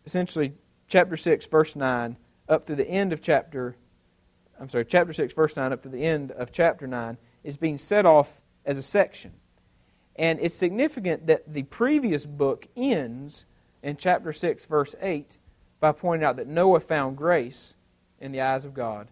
essentially 0.04 0.52
chapter 0.88 1.16
6, 1.16 1.46
verse 1.46 1.74
9, 1.74 2.16
up 2.48 2.66
to 2.66 2.74
the 2.74 2.86
end 2.86 3.12
of 3.12 3.22
chapter 3.22 3.76
I'm 4.58 4.68
sorry, 4.68 4.84
chapter 4.84 5.12
6, 5.12 5.34
verse 5.34 5.56
9, 5.56 5.72
up 5.72 5.82
to 5.82 5.88
the 5.88 6.04
end 6.04 6.32
of 6.32 6.50
chapter 6.50 6.86
9, 6.86 7.18
is 7.44 7.56
being 7.56 7.78
set 7.78 8.06
off 8.06 8.40
as 8.64 8.76
a 8.76 8.82
section. 8.82 9.32
And 10.16 10.40
it's 10.40 10.54
significant 10.54 11.26
that 11.26 11.52
the 11.52 11.64
previous 11.64 12.24
book 12.24 12.66
ends 12.76 13.44
in 13.82 13.96
chapter 13.96 14.32
6, 14.32 14.64
verse 14.64 14.94
8, 15.00 15.36
by 15.78 15.92
pointing 15.92 16.26
out 16.26 16.36
that 16.36 16.46
Noah 16.46 16.80
found 16.80 17.16
grace 17.16 17.74
in 18.18 18.32
the 18.32 18.40
eyes 18.40 18.64
of 18.64 18.72
God. 18.72 19.08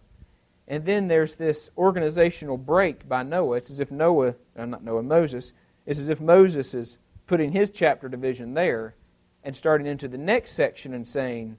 And 0.67 0.85
then 0.85 1.09
there's 1.09 1.37
this 1.37 1.71
organizational 1.77 2.57
break 2.57 3.09
by 3.09 3.23
Noah. 3.23 3.59
It's 3.59 3.71
as 3.71 3.81
if 3.81 3.91
Noah, 3.91 4.35
uh, 4.57 4.65
not 4.65 4.83
Noah, 4.83 5.03
Moses, 5.03 5.53
it's 5.85 6.01
as 6.01 6.09
if 6.09 6.21
Moses 6.21 6.73
is 6.73 6.99
putting 7.27 7.53
his 7.53 7.71
chapter 7.71 8.09
division 8.09 8.55
there 8.55 8.95
and 9.43 9.55
starting 9.55 9.87
into 9.87 10.09
the 10.09 10.19
next 10.19 10.53
section 10.53 10.95
and 10.95 11.07
saying 11.07 11.57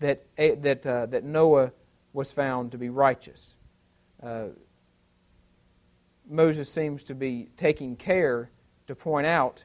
that, 0.00 0.26
eh, 0.36 0.54
that, 0.60 0.86
uh, 0.86 1.06
that 1.06 1.24
Noah 1.24 1.72
was 2.12 2.30
found 2.30 2.72
to 2.72 2.78
be 2.78 2.88
righteous. 2.88 3.54
Uh, 4.22 4.48
Moses 6.28 6.70
seems 6.70 7.02
to 7.04 7.14
be 7.14 7.48
taking 7.56 7.96
care 7.96 8.50
to 8.86 8.94
point 8.94 9.26
out 9.26 9.64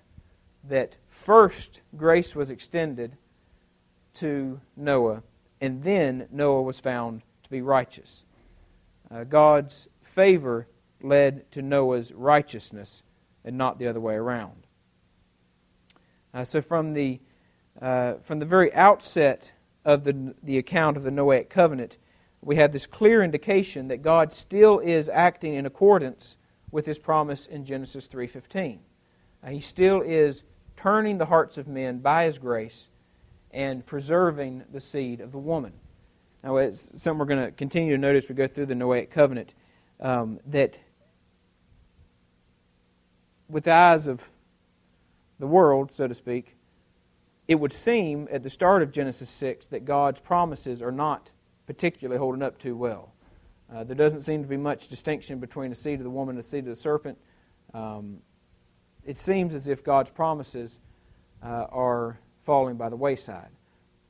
that 0.64 0.95
first 1.10 1.82
grace 1.95 2.36
was 2.36 2.49
extended 2.49 3.18
to 4.16 4.62
Noah, 4.76 5.24
and 5.60 5.84
then 5.84 6.28
Noah 6.32 6.64
was 6.64 6.80
found 6.80 7.22
to 7.43 7.49
be 7.49 7.62
righteous. 7.62 8.24
Uh, 9.10 9.24
God's 9.24 9.88
favor 10.03 10.68
led 11.01 11.49
to 11.51 11.62
Noah's 11.62 12.12
righteousness 12.12 13.03
and 13.43 13.58
not 13.58 13.80
the 13.80 13.88
other 13.88 13.99
way 13.99 14.16
around. 14.16 14.66
Uh, 16.34 16.43
so, 16.43 16.62
from 16.62 16.93
the, 16.93 17.20
uh, 17.82 18.16
from 18.24 18.39
the 18.39 18.45
very 18.45 18.74
outset 18.74 19.53
of 19.86 20.03
the, 20.03 20.36
the 20.43 20.58
account 20.58 20.97
of 20.97 21.03
the 21.03 21.12
Noahic 21.12 21.49
covenant, 21.49 21.97
we 22.41 22.58
have 22.58 22.72
this 22.72 22.86
clear 22.86 23.24
indication 23.24 23.88
that 23.88 24.01
God 24.01 24.32
still 24.32 24.80
is 24.80 25.10
acting 25.10 25.53
in 25.53 25.66
accordance 25.66 26.38
with 26.72 26.86
his 26.86 26.99
promise 26.99 27.47
in 27.47 27.66
Genesis 27.66 28.08
3:15. 28.08 28.80
Uh, 29.43 29.49
he 29.49 29.62
still 29.62 30.01
is 30.01 30.43
turning 30.76 31.18
the 31.18 31.28
hearts 31.28 31.58
of 31.58 31.68
men 31.68 31.99
by 31.99 32.26
his 32.26 32.38
grace 32.38 32.89
and 33.51 33.86
preserving 33.86 34.66
the 34.72 34.82
seed 34.82 35.22
of 35.22 35.32
the 35.32 35.39
woman. 35.39 35.74
Now, 36.46 36.58
it's 36.58 36.91
something 37.02 37.18
we're 37.18 37.26
going 37.26 37.43
to 37.43 37.52
continue 37.52 37.93
to 37.93 37.98
notice 37.98 38.26
as 38.26 38.30
we 38.30 38.36
go 38.36 38.46
through 38.46 38.68
the 38.68 38.76
Noahic 38.76 39.10
covenant 39.10 39.56
um, 40.00 40.39
that 40.46 40.80
with 43.50 43.64
the 43.64 43.74
eyes 43.74 44.06
of 44.06 44.30
the 45.39 45.48
world, 45.48 45.89
so 45.91 46.08
to 46.08 46.14
speak, 46.14 46.56
it 47.48 47.56
would 47.56 47.74
seem 47.74 48.28
at 48.32 48.43
the 48.43 48.52
start 48.52 48.84
of 48.84 48.91
Genesis 48.91 49.28
6 49.28 49.66
that 49.70 49.86
God's 49.86 50.20
promises 50.20 50.84
are 50.84 50.91
not 50.91 51.32
particularly 51.66 52.20
holding 52.20 52.43
up 52.43 52.60
too 52.60 52.76
well. 52.78 53.16
Uh, 53.74 53.84
there 53.84 53.96
doesn't 53.96 54.22
seem 54.22 54.43
to 54.43 54.48
be 54.48 54.56
much 54.56 54.88
distinction 54.88 55.39
between 55.39 55.72
the 55.72 55.76
seed 55.76 56.00
of 56.00 56.04
the 56.04 56.12
woman 56.12 56.36
and 56.36 56.43
the 56.43 56.48
seed 56.48 56.60
of 56.60 56.70
the 56.70 56.76
serpent. 56.76 57.18
Um, 57.74 58.20
it 59.04 59.18
seems 59.18 59.56
as 59.56 59.68
if 59.68 59.84
God's 59.84 60.12
promises 60.12 60.78
uh, 61.43 61.66
are 61.72 62.20
falling 62.43 62.76
by 62.76 62.89
the 62.89 62.96
wayside. 62.96 63.50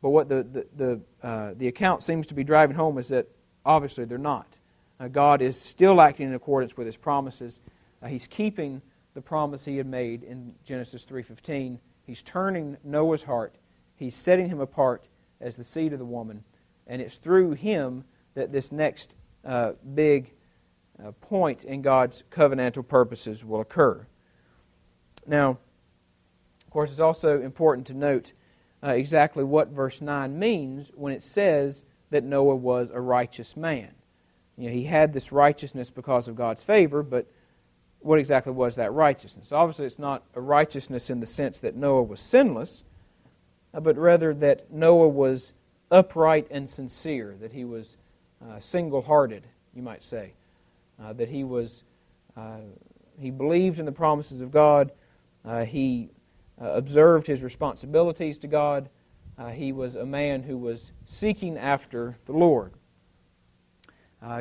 But 0.06 0.12
what 0.12 0.30
the, 0.30 0.44
the, 0.44 0.68
the, 0.76 1.28
uh, 1.28 1.54
the 1.58 1.68
account 1.68 2.04
seems 2.04 2.28
to 2.28 2.36
be 2.36 2.44
driving 2.44 2.76
home 2.76 3.00
is 3.00 3.08
that 3.08 3.28
obviously 3.66 4.06
they're 4.06 4.20
not. 4.20 4.46
Uh, 5.00 5.08
God 5.08 5.42
is 5.42 5.60
still 5.60 6.00
acting 6.00 6.28
in 6.28 6.36
accordance 6.36 6.78
with 6.78 6.86
his 6.86 6.96
promises. 6.96 7.60
Uh, 8.04 8.06
he's 8.06 8.28
keeping 8.28 8.84
the 9.16 9.22
promise 9.22 9.66
he 9.66 9.78
had 9.78 9.88
made 9.88 10.22
in 10.22 10.54
Genesis 10.64 11.06
3:15. 11.06 11.80
He's 12.06 12.22
turning 12.22 12.78
Noah's 12.84 13.24
heart. 13.24 13.56
He's 13.96 14.16
setting 14.16 14.48
him 14.48 14.60
apart 14.60 15.08
as 15.42 15.56
the 15.56 15.64
seed 15.64 15.92
of 15.92 15.98
the 15.98 16.06
woman, 16.06 16.44
and 16.86 17.02
it's 17.02 17.18
through 17.18 17.54
him 17.54 18.04
that 18.36 18.52
this 18.52 18.72
next 18.72 19.16
uh, 19.44 19.72
big 19.96 20.34
uh, 21.04 21.14
point 21.14 21.64
in 21.64 21.82
God's 21.82 22.24
covenantal 22.30 22.88
purposes 22.88 23.44
will 23.44 23.60
occur. 23.60 24.06
Now, 25.26 25.58
of 26.64 26.70
course, 26.70 26.92
it's 26.92 27.00
also 27.00 27.42
important 27.42 27.88
to 27.88 27.96
note 27.96 28.34
uh, 28.84 28.90
exactly 28.90 29.44
what 29.44 29.70
verse 29.70 30.02
9 30.02 30.38
means 30.38 30.92
when 30.96 31.14
it 31.14 31.22
says 31.22 31.84
that 32.12 32.24
Noah 32.24 32.56
was 32.56 32.90
a 32.94 33.02
righteous 33.02 33.58
man. 33.58 33.92
You 34.58 34.68
know, 34.70 34.74
he 34.74 34.86
had 34.86 35.14
this 35.14 35.32
righteousness 35.32 35.90
because 35.90 36.28
of 36.28 36.36
God's 36.36 36.64
favor, 36.64 37.04
but 37.04 37.28
what 38.00 38.20
exactly 38.20 38.54
was 38.54 38.76
that 38.76 38.94
righteousness? 38.94 39.52
Obviously, 39.52 39.86
it's 39.86 40.00
not 40.00 40.24
a 40.36 40.42
righteousness 40.42 41.10
in 41.10 41.20
the 41.20 41.26
sense 41.26 41.60
that 41.60 41.76
Noah 41.76 42.04
was 42.04 42.22
sinless, 42.22 42.84
uh, 43.74 43.80
but 43.80 43.98
rather 43.98 44.34
that 44.34 44.72
Noah 44.72 45.10
was 45.10 45.54
upright 45.92 46.48
and 46.52 46.70
sincere, 46.70 47.36
that 47.42 47.54
he 47.54 47.66
was 47.66 47.98
uh, 48.44 48.60
single 48.60 49.02
hearted, 49.02 49.48
you 49.74 49.82
might 49.82 50.04
say, 50.04 50.34
uh, 51.02 51.14
that 51.14 51.30
he 51.30 51.44
was. 51.44 51.84
Uh, 52.38 52.60
he 53.18 53.32
believed 53.32 53.80
in 53.80 53.86
the 53.86 53.94
promises 53.94 54.42
of 54.42 54.52
God. 54.52 54.92
Uh, 55.46 55.64
he 55.64 56.10
uh, 56.62 56.72
observed 56.72 57.28
his 57.28 57.44
responsibilities 57.44 58.38
to 58.40 58.48
God. 58.48 58.90
he 59.54 59.72
was 59.72 59.96
a 59.96 60.06
man 60.06 60.44
who 60.44 60.58
was 60.58 60.92
seeking 61.06 61.58
after 61.58 62.18
the 62.26 62.34
Lord. 62.34 62.74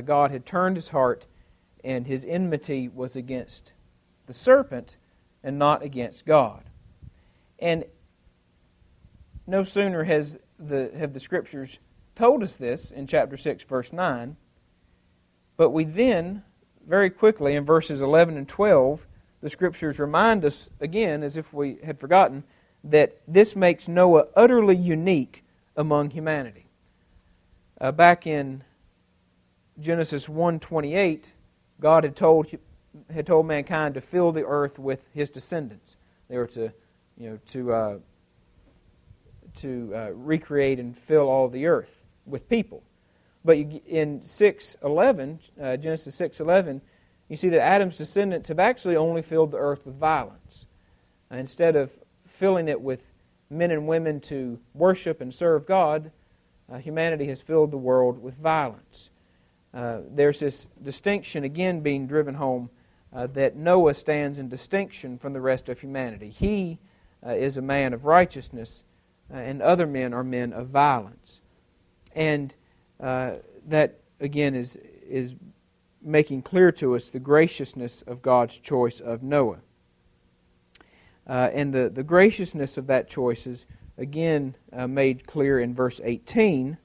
God 0.04 0.30
had 0.30 0.46
turned 0.46 0.76
his 0.76 0.88
heart 0.88 1.26
and 1.84 2.06
his 2.06 2.24
enmity 2.24 2.88
was 2.88 3.14
against 3.14 3.74
the 4.26 4.32
serpent 4.32 4.96
and 5.42 5.58
not 5.58 5.82
against 5.82 6.24
God. 6.24 6.64
And 7.58 7.84
no 9.46 9.62
sooner 9.62 10.04
has 10.04 10.38
the, 10.58 10.90
have 10.96 11.12
the 11.12 11.20
scriptures 11.20 11.78
told 12.14 12.42
us 12.42 12.56
this 12.56 12.90
in 12.90 13.06
chapter 13.06 13.36
6, 13.36 13.64
verse 13.64 13.92
9, 13.92 14.36
but 15.56 15.70
we 15.70 15.84
then, 15.84 16.42
very 16.86 17.10
quickly, 17.10 17.54
in 17.54 17.64
verses 17.64 18.00
11 18.00 18.36
and 18.36 18.48
12, 18.48 19.06
the 19.44 19.50
scriptures 19.50 19.98
remind 19.98 20.42
us 20.42 20.70
again, 20.80 21.22
as 21.22 21.36
if 21.36 21.52
we 21.52 21.76
had 21.84 22.00
forgotten, 22.00 22.44
that 22.82 23.20
this 23.28 23.54
makes 23.54 23.88
Noah 23.88 24.28
utterly 24.34 24.74
unique 24.74 25.44
among 25.76 26.08
humanity. 26.12 26.64
Uh, 27.78 27.92
back 27.92 28.26
in 28.26 28.64
Genesis 29.78 30.28
1:28, 30.28 31.32
God 31.78 32.04
had 32.04 32.16
told, 32.16 32.46
had 33.10 33.26
told 33.26 33.44
mankind 33.44 33.92
to 33.92 34.00
fill 34.00 34.32
the 34.32 34.46
earth 34.46 34.78
with 34.78 35.06
his 35.12 35.28
descendants. 35.28 35.98
They 36.30 36.38
were 36.38 36.46
to, 36.46 36.72
you 37.18 37.28
know, 37.28 37.38
to, 37.48 37.72
uh, 37.74 37.98
to 39.56 39.92
uh, 39.94 40.10
recreate 40.14 40.80
and 40.80 40.96
fill 40.96 41.28
all 41.28 41.50
the 41.50 41.66
earth 41.66 42.02
with 42.24 42.48
people. 42.48 42.82
But 43.44 43.58
in 43.58 44.20
6.11, 44.20 45.38
uh, 45.60 45.76
Genesis 45.76 46.18
6.11, 46.18 46.80
you 47.28 47.36
see 47.36 47.48
that 47.48 47.60
Adam's 47.60 47.96
descendants 47.96 48.48
have 48.48 48.58
actually 48.58 48.96
only 48.96 49.22
filled 49.22 49.50
the 49.50 49.58
earth 49.58 49.86
with 49.86 49.96
violence. 49.96 50.66
Uh, 51.32 51.36
instead 51.36 51.74
of 51.74 51.90
filling 52.26 52.68
it 52.68 52.80
with 52.80 53.12
men 53.48 53.70
and 53.70 53.86
women 53.86 54.20
to 54.20 54.60
worship 54.74 55.20
and 55.20 55.32
serve 55.32 55.66
God, 55.66 56.10
uh, 56.70 56.78
humanity 56.78 57.26
has 57.26 57.40
filled 57.40 57.70
the 57.70 57.78
world 57.78 58.22
with 58.22 58.36
violence. 58.36 59.10
Uh, 59.72 60.00
there's 60.08 60.40
this 60.40 60.68
distinction 60.82 61.44
again 61.44 61.80
being 61.80 62.06
driven 62.06 62.34
home 62.34 62.70
uh, 63.12 63.26
that 63.28 63.56
Noah 63.56 63.94
stands 63.94 64.38
in 64.38 64.48
distinction 64.48 65.18
from 65.18 65.32
the 65.32 65.40
rest 65.40 65.68
of 65.68 65.80
humanity. 65.80 66.28
He 66.28 66.78
uh, 67.24 67.30
is 67.30 67.56
a 67.56 67.62
man 67.62 67.92
of 67.92 68.04
righteousness, 68.04 68.84
and 69.30 69.62
other 69.62 69.86
men 69.86 70.12
are 70.12 70.24
men 70.24 70.52
of 70.52 70.68
violence. 70.68 71.40
And 72.14 72.54
that, 73.00 73.98
again, 74.20 74.54
is, 74.54 74.76
is 75.08 75.34
making 76.04 76.42
clear 76.42 76.70
to 76.72 76.94
us 76.94 77.08
the 77.08 77.18
graciousness 77.18 78.02
of 78.02 78.22
God's 78.22 78.58
choice 78.58 79.00
of 79.00 79.22
Noah. 79.22 79.60
and 81.26 81.72
the, 81.72 81.88
the 81.88 82.04
graciousness 82.04 82.76
of 82.76 82.86
that 82.88 83.08
choice 83.08 83.46
is, 83.46 83.66
again, 83.96 84.54
made 84.88 85.26
clear 85.26 85.58
in 85.58 85.74
verse 85.74 86.00
18, 86.04 86.78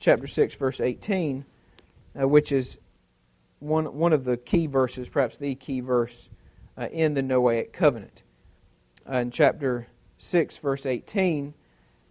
chapter 0.00 0.26
6, 0.26 0.54
verse 0.56 0.80
18 0.80 1.44
uh, 2.20 2.26
which 2.26 2.52
is 2.52 2.78
one, 3.60 3.96
one 3.96 4.12
of 4.12 4.24
the 4.24 4.36
key 4.36 4.66
verses, 4.66 5.08
perhaps 5.08 5.36
the 5.36 5.54
key 5.54 5.80
verse 5.80 6.28
uh, 6.76 6.88
in 6.92 7.14
the 7.14 7.22
Noahic 7.22 7.72
covenant. 7.72 8.22
Uh, 9.08 9.16
in 9.16 9.30
chapter 9.30 9.88
6, 10.18 10.56
verse 10.58 10.86
18, 10.86 11.54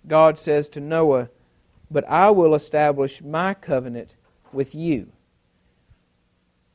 God 0.07 0.39
says 0.39 0.69
to 0.69 0.79
Noah, 0.79 1.29
But 1.89 2.07
I 2.09 2.29
will 2.31 2.55
establish 2.55 3.21
my 3.21 3.53
covenant 3.53 4.15
with 4.51 4.73
you. 4.73 5.11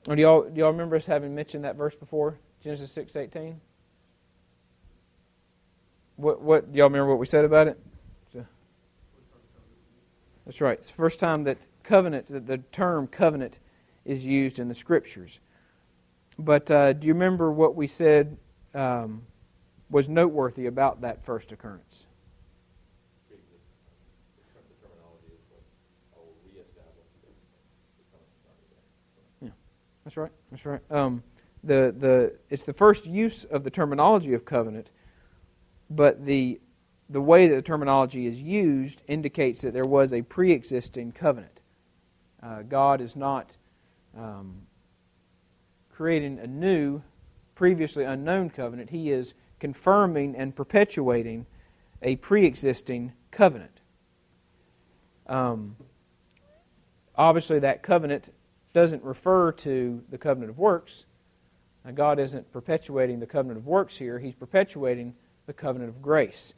Do 0.04 0.14
y'all, 0.16 0.42
do 0.42 0.60
y'all 0.60 0.72
remember 0.72 0.96
us 0.96 1.06
having 1.06 1.34
mentioned 1.34 1.64
that 1.64 1.76
verse 1.76 1.96
before? 1.96 2.38
Genesis 2.62 2.92
6, 2.92 3.16
18? 3.16 3.60
What, 6.16 6.42
what, 6.42 6.72
do 6.72 6.78
y'all 6.78 6.88
remember 6.88 7.08
what 7.08 7.18
we 7.18 7.26
said 7.26 7.44
about 7.44 7.68
it? 7.68 7.78
That's 10.44 10.60
right. 10.60 10.78
It's 10.78 10.88
the 10.88 10.94
first 10.94 11.20
time 11.20 11.44
that 11.44 11.58
covenant, 11.82 12.26
that 12.28 12.46
the 12.46 12.58
term 12.58 13.06
covenant 13.06 13.58
is 14.04 14.24
used 14.24 14.58
in 14.58 14.68
the 14.68 14.74
scriptures. 14.74 15.38
But 16.38 16.70
uh, 16.70 16.92
do 16.94 17.06
you 17.06 17.12
remember 17.12 17.52
what 17.52 17.76
we 17.76 17.86
said 17.86 18.36
um, 18.74 19.22
was 19.90 20.08
noteworthy 20.08 20.66
about 20.66 21.02
that 21.02 21.24
first 21.24 21.52
occurrence? 21.52 22.06
That's 30.04 30.16
right. 30.16 30.32
That's 30.50 30.66
right. 30.66 30.80
Um, 30.90 31.22
the 31.64 31.94
the 31.96 32.36
it's 32.50 32.64
the 32.64 32.72
first 32.72 33.06
use 33.06 33.44
of 33.44 33.64
the 33.64 33.70
terminology 33.70 34.34
of 34.34 34.44
covenant, 34.44 34.90
but 35.88 36.26
the 36.26 36.60
the 37.08 37.20
way 37.20 37.46
that 37.46 37.54
the 37.54 37.62
terminology 37.62 38.26
is 38.26 38.40
used 38.40 39.02
indicates 39.06 39.62
that 39.62 39.72
there 39.72 39.84
was 39.84 40.12
a 40.12 40.22
pre-existing 40.22 41.12
covenant. 41.12 41.60
Uh, 42.42 42.62
God 42.62 43.00
is 43.00 43.14
not 43.14 43.56
um, 44.16 44.62
creating 45.90 46.38
a 46.38 46.46
new, 46.46 47.02
previously 47.54 48.04
unknown 48.04 48.50
covenant. 48.50 48.90
He 48.90 49.10
is 49.10 49.34
confirming 49.60 50.34
and 50.34 50.56
perpetuating 50.56 51.46
a 52.00 52.16
pre-existing 52.16 53.12
covenant. 53.30 53.80
Um, 55.26 55.76
obviously, 57.14 57.60
that 57.60 57.82
covenant 57.82 58.30
doesn't 58.72 59.02
refer 59.02 59.52
to 59.52 60.02
the 60.08 60.18
covenant 60.18 60.50
of 60.50 60.58
works. 60.58 61.04
Now, 61.84 61.90
God 61.92 62.18
isn't 62.18 62.52
perpetuating 62.52 63.20
the 63.20 63.26
covenant 63.26 63.58
of 63.58 63.66
works 63.66 63.98
here, 63.98 64.18
He's 64.18 64.34
perpetuating 64.34 65.14
the 65.46 65.52
covenant 65.52 65.90
of 65.90 66.00
grace. 66.00 66.54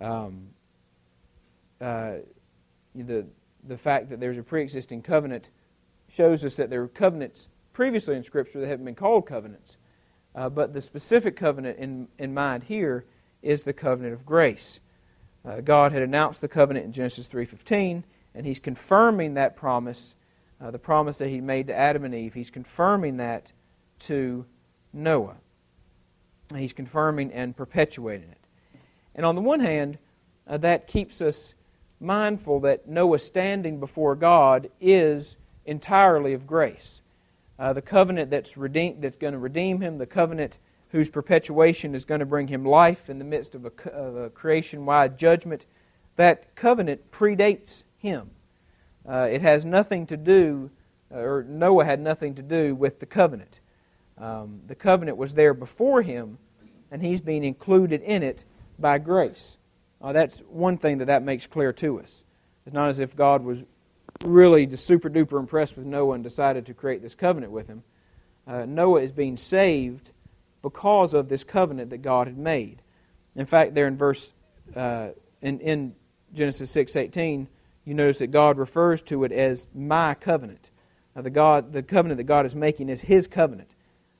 Um, 0.00 0.48
uh, 1.80 2.16
the, 2.94 3.26
the 3.66 3.78
fact 3.78 4.10
that 4.10 4.20
there's 4.20 4.38
a 4.38 4.42
pre 4.42 4.62
existing 4.62 5.02
covenant 5.02 5.50
shows 6.08 6.44
us 6.44 6.56
that 6.56 6.70
there 6.70 6.80
were 6.80 6.88
covenants 6.88 7.48
previously 7.72 8.16
in 8.16 8.22
Scripture 8.22 8.60
that 8.60 8.68
haven't 8.68 8.84
been 8.84 8.94
called 8.94 9.26
covenants. 9.26 9.76
Uh, 10.34 10.48
but 10.48 10.72
the 10.72 10.80
specific 10.80 11.36
covenant 11.36 11.78
in, 11.78 12.08
in 12.18 12.34
mind 12.34 12.64
here 12.64 13.04
is 13.42 13.62
the 13.62 13.72
covenant 13.72 14.14
of 14.14 14.26
grace. 14.26 14.80
Uh, 15.44 15.60
God 15.60 15.92
had 15.92 16.02
announced 16.02 16.40
the 16.40 16.48
covenant 16.48 16.86
in 16.86 16.92
Genesis 16.92 17.28
3:15, 17.28 18.04
and 18.34 18.46
He's 18.46 18.58
confirming 18.58 19.34
that 19.34 19.56
promise 19.56 20.14
uh, 20.60 20.70
the 20.70 20.78
promise 20.78 21.18
that 21.18 21.28
he 21.28 21.40
made 21.40 21.66
to 21.68 21.74
Adam 21.74 22.04
and 22.04 22.14
Eve. 22.14 22.34
He's 22.34 22.50
confirming 22.50 23.18
that 23.18 23.52
to 24.00 24.46
Noah. 24.92 25.36
He's 26.54 26.72
confirming 26.72 27.32
and 27.32 27.56
perpetuating 27.56 28.30
it. 28.30 28.38
And 29.14 29.26
on 29.26 29.34
the 29.34 29.40
one 29.40 29.60
hand, 29.60 29.98
uh, 30.46 30.56
that 30.58 30.86
keeps 30.86 31.20
us 31.20 31.54
mindful 32.00 32.60
that 32.60 32.88
Noah 32.88 33.18
standing 33.18 33.80
before 33.80 34.14
God 34.14 34.70
is 34.80 35.36
entirely 35.66 36.32
of 36.32 36.46
grace. 36.46 37.02
Uh, 37.58 37.72
the 37.72 37.82
covenant 37.82 38.30
that's, 38.30 38.56
redeem, 38.56 39.00
that's 39.00 39.16
going 39.16 39.32
to 39.32 39.38
redeem 39.38 39.80
him, 39.80 39.98
the 39.98 40.06
covenant 40.06 40.58
whose 40.90 41.10
perpetuation 41.10 41.94
is 41.94 42.04
going 42.04 42.20
to 42.20 42.26
bring 42.26 42.48
him 42.48 42.64
life 42.64 43.10
in 43.10 43.18
the 43.18 43.24
midst 43.24 43.54
of 43.54 43.66
a, 43.66 43.90
of 43.90 44.16
a 44.16 44.30
creation 44.30 44.86
wide 44.86 45.18
judgment, 45.18 45.66
that 46.16 46.54
covenant 46.54 47.10
predates 47.10 47.84
him. 47.98 48.30
Uh, 49.08 49.28
it 49.30 49.40
has 49.40 49.64
nothing 49.64 50.06
to 50.06 50.16
do, 50.16 50.70
uh, 51.10 51.18
or 51.18 51.42
Noah 51.42 51.84
had 51.84 52.00
nothing 52.00 52.34
to 52.34 52.42
do 52.42 52.74
with 52.74 53.00
the 53.00 53.06
covenant. 53.06 53.60
Um, 54.18 54.60
the 54.66 54.74
covenant 54.74 55.16
was 55.16 55.34
there 55.34 55.54
before 55.54 56.02
him, 56.02 56.38
and 56.90 57.02
he's 57.02 57.20
being 57.20 57.44
included 57.44 58.02
in 58.02 58.22
it 58.22 58.44
by 58.78 58.98
grace. 58.98 59.56
Uh, 60.02 60.12
that's 60.12 60.40
one 60.48 60.76
thing 60.76 60.98
that 60.98 61.06
that 61.06 61.22
makes 61.22 61.46
clear 61.46 61.72
to 61.72 62.00
us. 62.00 62.24
It's 62.66 62.74
not 62.74 62.90
as 62.90 63.00
if 63.00 63.16
God 63.16 63.42
was 63.42 63.64
really 64.24 64.66
just 64.66 64.86
super 64.86 65.08
duper 65.08 65.38
impressed 65.38 65.76
with 65.76 65.86
Noah 65.86 66.14
and 66.14 66.24
decided 66.24 66.66
to 66.66 66.74
create 66.74 67.00
this 67.00 67.14
covenant 67.14 67.52
with 67.52 67.66
him. 67.66 67.84
Uh, 68.46 68.64
Noah 68.66 69.00
is 69.00 69.12
being 69.12 69.36
saved 69.36 70.10
because 70.60 71.14
of 71.14 71.28
this 71.28 71.44
covenant 71.44 71.90
that 71.90 72.02
God 72.02 72.26
had 72.26 72.36
made. 72.36 72.82
In 73.36 73.46
fact, 73.46 73.74
there 73.74 73.86
in 73.86 73.96
verse 73.96 74.32
uh, 74.76 75.10
in, 75.40 75.60
in 75.60 75.94
Genesis 76.34 76.70
six 76.70 76.96
eighteen, 76.96 77.48
you 77.88 77.94
notice 77.94 78.18
that 78.18 78.26
God 78.26 78.58
refers 78.58 79.00
to 79.00 79.24
it 79.24 79.32
as 79.32 79.66
my 79.74 80.12
covenant. 80.12 80.70
Now, 81.16 81.22
the, 81.22 81.30
God, 81.30 81.72
the 81.72 81.82
covenant 81.82 82.18
that 82.18 82.24
God 82.24 82.44
is 82.44 82.54
making 82.54 82.90
is 82.90 83.00
his 83.00 83.26
covenant. 83.26 83.74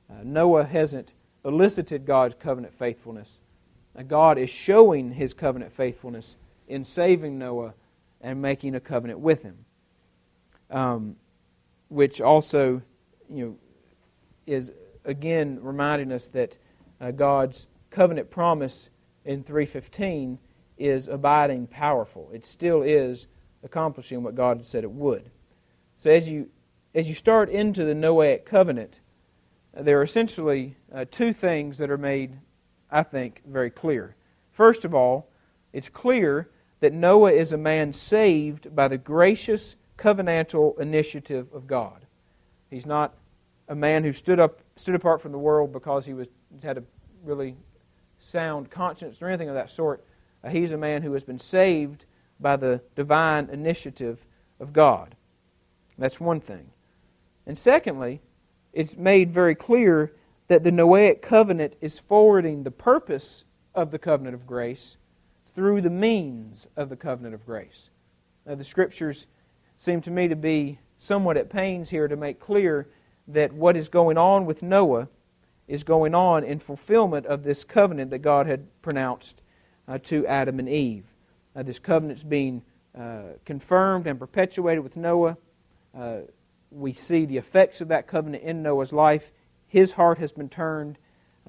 Uh, 0.08 0.22
Noah 0.24 0.64
hasn't 0.64 1.12
elicited 1.44 2.06
God's 2.06 2.34
covenant 2.34 2.72
faithfulness. 2.72 3.40
Uh, 3.94 4.04
God 4.04 4.38
is 4.38 4.48
showing 4.48 5.12
his 5.12 5.34
covenant 5.34 5.70
faithfulness 5.70 6.36
in 6.66 6.86
saving 6.86 7.38
Noah 7.38 7.74
and 8.22 8.40
making 8.40 8.74
a 8.74 8.80
covenant 8.80 9.20
with 9.20 9.42
him. 9.42 9.66
Um, 10.70 11.16
which 11.90 12.22
also, 12.22 12.80
you 13.30 13.44
know, 13.44 13.56
is 14.46 14.72
again 15.04 15.58
reminding 15.60 16.10
us 16.10 16.28
that 16.28 16.56
uh, 17.02 17.10
God's 17.10 17.66
covenant 17.90 18.30
promise 18.30 18.88
in 19.26 19.42
315 19.42 20.38
is 20.78 21.06
abiding 21.06 21.66
powerful. 21.66 22.30
It 22.32 22.46
still 22.46 22.80
is 22.80 23.26
accomplishing 23.62 24.22
what 24.22 24.34
God 24.34 24.58
had 24.58 24.66
said 24.66 24.84
it 24.84 24.90
would. 24.90 25.30
So 25.96 26.10
as 26.10 26.30
you 26.30 26.50
as 26.94 27.08
you 27.08 27.14
start 27.14 27.50
into 27.50 27.84
the 27.84 27.94
Noahic 27.94 28.44
covenant, 28.44 29.00
uh, 29.76 29.82
there 29.82 29.98
are 30.00 30.02
essentially 30.02 30.76
uh, 30.92 31.04
two 31.10 31.32
things 31.32 31.78
that 31.78 31.90
are 31.90 31.98
made, 31.98 32.38
I 32.90 33.02
think, 33.02 33.42
very 33.46 33.70
clear. 33.70 34.16
First 34.50 34.84
of 34.84 34.94
all, 34.94 35.28
it's 35.72 35.88
clear 35.88 36.48
that 36.80 36.92
Noah 36.92 37.32
is 37.32 37.52
a 37.52 37.58
man 37.58 37.92
saved 37.92 38.74
by 38.74 38.88
the 38.88 38.98
gracious 38.98 39.76
covenantal 39.98 40.78
initiative 40.80 41.48
of 41.52 41.66
God. 41.66 42.06
He's 42.70 42.86
not 42.86 43.14
a 43.68 43.74
man 43.74 44.04
who 44.04 44.12
stood 44.12 44.40
up 44.40 44.60
stood 44.76 44.94
apart 44.94 45.20
from 45.20 45.32
the 45.32 45.38
world 45.38 45.72
because 45.72 46.06
he 46.06 46.14
was 46.14 46.28
had 46.62 46.78
a 46.78 46.84
really 47.24 47.56
sound 48.18 48.70
conscience 48.70 49.20
or 49.20 49.28
anything 49.28 49.48
of 49.48 49.54
that 49.54 49.70
sort. 49.70 50.04
Uh, 50.42 50.48
he's 50.48 50.72
a 50.72 50.76
man 50.76 51.02
who 51.02 51.12
has 51.12 51.24
been 51.24 51.38
saved 51.38 52.04
by 52.40 52.56
the 52.56 52.82
divine 52.94 53.48
initiative 53.50 54.24
of 54.60 54.72
God. 54.72 55.16
That's 55.96 56.20
one 56.20 56.40
thing. 56.40 56.70
And 57.46 57.58
secondly, 57.58 58.20
it's 58.72 58.96
made 58.96 59.32
very 59.32 59.54
clear 59.54 60.12
that 60.48 60.62
the 60.62 60.70
Noahic 60.70 61.22
covenant 61.22 61.76
is 61.80 61.98
forwarding 61.98 62.62
the 62.62 62.70
purpose 62.70 63.44
of 63.74 63.90
the 63.90 63.98
covenant 63.98 64.34
of 64.34 64.46
grace 64.46 64.96
through 65.46 65.80
the 65.80 65.90
means 65.90 66.68
of 66.76 66.88
the 66.88 66.96
covenant 66.96 67.34
of 67.34 67.44
grace. 67.44 67.90
Now, 68.46 68.54
the 68.54 68.64
scriptures 68.64 69.26
seem 69.76 70.00
to 70.02 70.10
me 70.10 70.28
to 70.28 70.36
be 70.36 70.78
somewhat 70.96 71.36
at 71.36 71.50
pains 71.50 71.90
here 71.90 72.08
to 72.08 72.16
make 72.16 72.40
clear 72.40 72.88
that 73.26 73.52
what 73.52 73.76
is 73.76 73.88
going 73.88 74.16
on 74.16 74.46
with 74.46 74.62
Noah 74.62 75.08
is 75.66 75.84
going 75.84 76.14
on 76.14 76.44
in 76.44 76.58
fulfillment 76.58 77.26
of 77.26 77.44
this 77.44 77.62
covenant 77.62 78.10
that 78.10 78.20
God 78.20 78.46
had 78.46 78.66
pronounced 78.82 79.42
uh, 79.86 79.98
to 80.04 80.26
Adam 80.26 80.58
and 80.58 80.68
Eve. 80.68 81.04
Uh, 81.58 81.62
this 81.64 81.80
covenant's 81.80 82.22
being 82.22 82.62
uh, 82.96 83.22
confirmed 83.44 84.06
and 84.06 84.16
perpetuated 84.16 84.84
with 84.84 84.96
Noah. 84.96 85.36
Uh, 85.92 86.18
we 86.70 86.92
see 86.92 87.24
the 87.24 87.36
effects 87.36 87.80
of 87.80 87.88
that 87.88 88.06
covenant 88.06 88.44
in 88.44 88.62
Noah's 88.62 88.92
life. 88.92 89.32
His 89.66 89.92
heart 89.92 90.18
has 90.18 90.30
been 90.30 90.48
turned. 90.48 90.98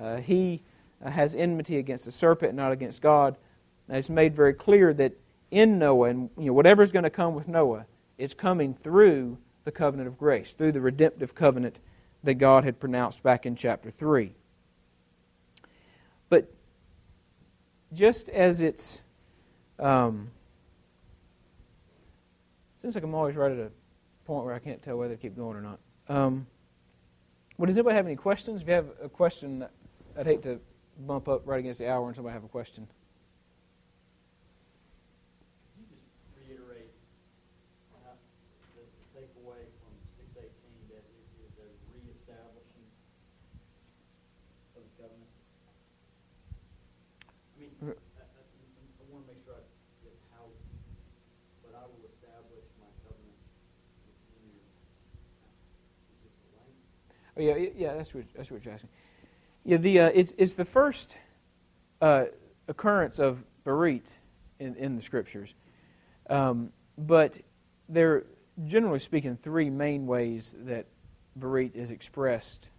Uh, 0.02 0.18
he 0.18 0.64
uh, 1.06 1.12
has 1.12 1.36
enmity 1.36 1.78
against 1.78 2.06
the 2.06 2.12
serpent, 2.12 2.56
not 2.56 2.72
against 2.72 3.04
God. 3.04 3.38
And 3.88 3.98
it's 3.98 4.10
made 4.10 4.36
very 4.36 4.56
clear 4.56 4.96
that 4.96 5.14
in 5.52 5.78
Noah, 5.78 6.10
and 6.10 6.32
you 6.40 6.46
know, 6.46 6.54
whatever's 6.54 6.92
going 6.92 7.04
to 7.04 7.12
come 7.12 7.36
with 7.36 7.48
Noah, 7.48 7.86
it's 8.18 8.34
coming 8.34 8.74
through 8.74 9.38
the 9.64 9.72
covenant 9.72 10.08
of 10.08 10.18
grace, 10.18 10.54
through 10.54 10.72
the 10.72 10.82
redemptive 10.82 11.36
covenant 11.36 11.78
that 12.24 12.36
God 12.36 12.64
had 12.64 12.80
pronounced 12.80 13.22
back 13.22 13.46
in 13.46 13.56
chapter 13.56 13.92
3. 13.92 14.34
But 16.30 16.52
just 17.94 18.28
as 18.30 18.60
it's 18.60 19.02
um, 19.80 20.30
seems 22.78 22.96
like 22.96 23.04
I'm 23.04 23.16
always 23.16 23.36
right 23.36 23.52
at 23.52 23.58
a 23.58 23.72
point 24.26 24.46
where 24.46 24.54
I 24.54 24.60
can't 24.60 24.82
tell 24.82 24.98
whether 24.98 25.16
to 25.16 25.22
keep 25.22 25.36
going 25.36 25.58
or 25.58 25.62
not. 25.62 25.80
Um, 26.08 26.48
well, 27.58 27.66
does 27.66 27.78
anybody 27.78 27.96
have 27.96 28.06
any 28.06 28.16
questions? 28.16 28.62
If 28.62 28.68
you 28.68 28.74
have 28.74 28.88
a 29.02 29.10
question, 29.10 29.66
I'd 30.18 30.26
hate 30.26 30.44
to 30.44 30.60
bump 31.00 31.28
up 31.28 31.42
right 31.46 31.60
against 31.60 31.80
the 31.80 31.90
hour 31.90 32.08
and 32.08 32.16
somebody 32.16 32.34
have 32.34 32.44
a 32.44 32.48
question. 32.48 32.88
Oh, 57.40 57.42
yeah, 57.42 57.56
yeah, 57.78 57.94
that's 57.94 58.14
what 58.14 58.26
that's 58.36 58.52
what 58.52 58.66
you're 58.66 58.74
asking. 58.74 58.90
Yeah, 59.64 59.78
the 59.78 60.00
uh, 60.00 60.12
it's 60.14 60.34
it's 60.38 60.56
the 60.56 60.66
first 60.66 61.18
uh, 62.02 62.26
occurrence 62.68 63.18
of 63.18 63.46
berit 63.66 64.18
in 64.60 64.76
in 64.76 64.98
the 64.98 65.02
scriptures, 65.02 65.56
um, 66.30 66.74
but 66.98 67.40
there, 67.88 68.26
generally 68.66 69.00
speaking, 69.00 69.38
three 69.38 69.70
main 69.70 70.06
ways 70.06 70.54
that 70.66 70.88
berit 71.40 71.76
is 71.76 71.92
expressed 71.92 72.72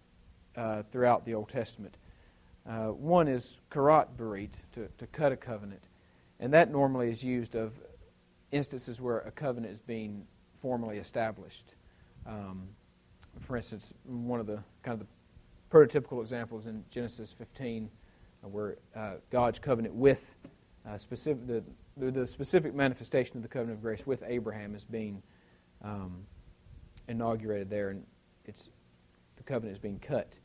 uh, 0.55 0.83
throughout 0.91 1.25
the 1.25 1.33
Old 1.33 1.49
Testament. 1.49 1.97
Uh, 2.69 2.89
one 2.89 3.27
is 3.27 3.57
karat 3.71 4.15
berit, 4.15 4.51
to, 4.73 4.87
to 4.99 5.07
cut 5.07 5.31
a 5.31 5.37
covenant, 5.37 5.85
and 6.39 6.53
that 6.53 6.71
normally 6.71 7.09
is 7.09 7.23
used 7.23 7.55
of 7.55 7.73
instances 8.51 9.01
where 9.01 9.21
a 9.21 9.31
covenant 9.31 9.73
is 9.73 9.79
being 9.79 10.27
formally 10.61 10.99
established. 10.99 11.73
Um, 12.27 12.67
for 13.41 13.57
instance, 13.57 13.93
one 14.05 14.39
of 14.39 14.47
the 14.47 14.63
kind 14.83 14.99
of 14.99 14.99
the 14.99 15.07
prototypical 15.69 16.21
examples 16.21 16.67
in 16.67 16.83
Genesis 16.89 17.33
15, 17.37 17.89
uh, 18.43 18.47
where 18.47 18.77
uh, 18.95 19.13
God's 19.29 19.59
covenant 19.59 19.95
with 19.95 20.35
uh, 20.87 20.97
specific 20.97 21.47
the, 21.47 21.63
the, 21.97 22.11
the 22.11 22.27
specific 22.27 22.73
manifestation 22.73 23.37
of 23.37 23.43
the 23.43 23.49
covenant 23.49 23.77
of 23.77 23.81
grace 23.81 24.05
with 24.05 24.23
Abraham 24.25 24.75
is 24.75 24.85
being 24.85 25.21
um, 25.83 26.25
inaugurated 27.07 27.69
there, 27.69 27.89
and 27.89 28.05
it's 28.45 28.69
the 29.37 29.43
covenant 29.43 29.73
is 29.73 29.79
being 29.79 29.99
cut. 29.99 30.39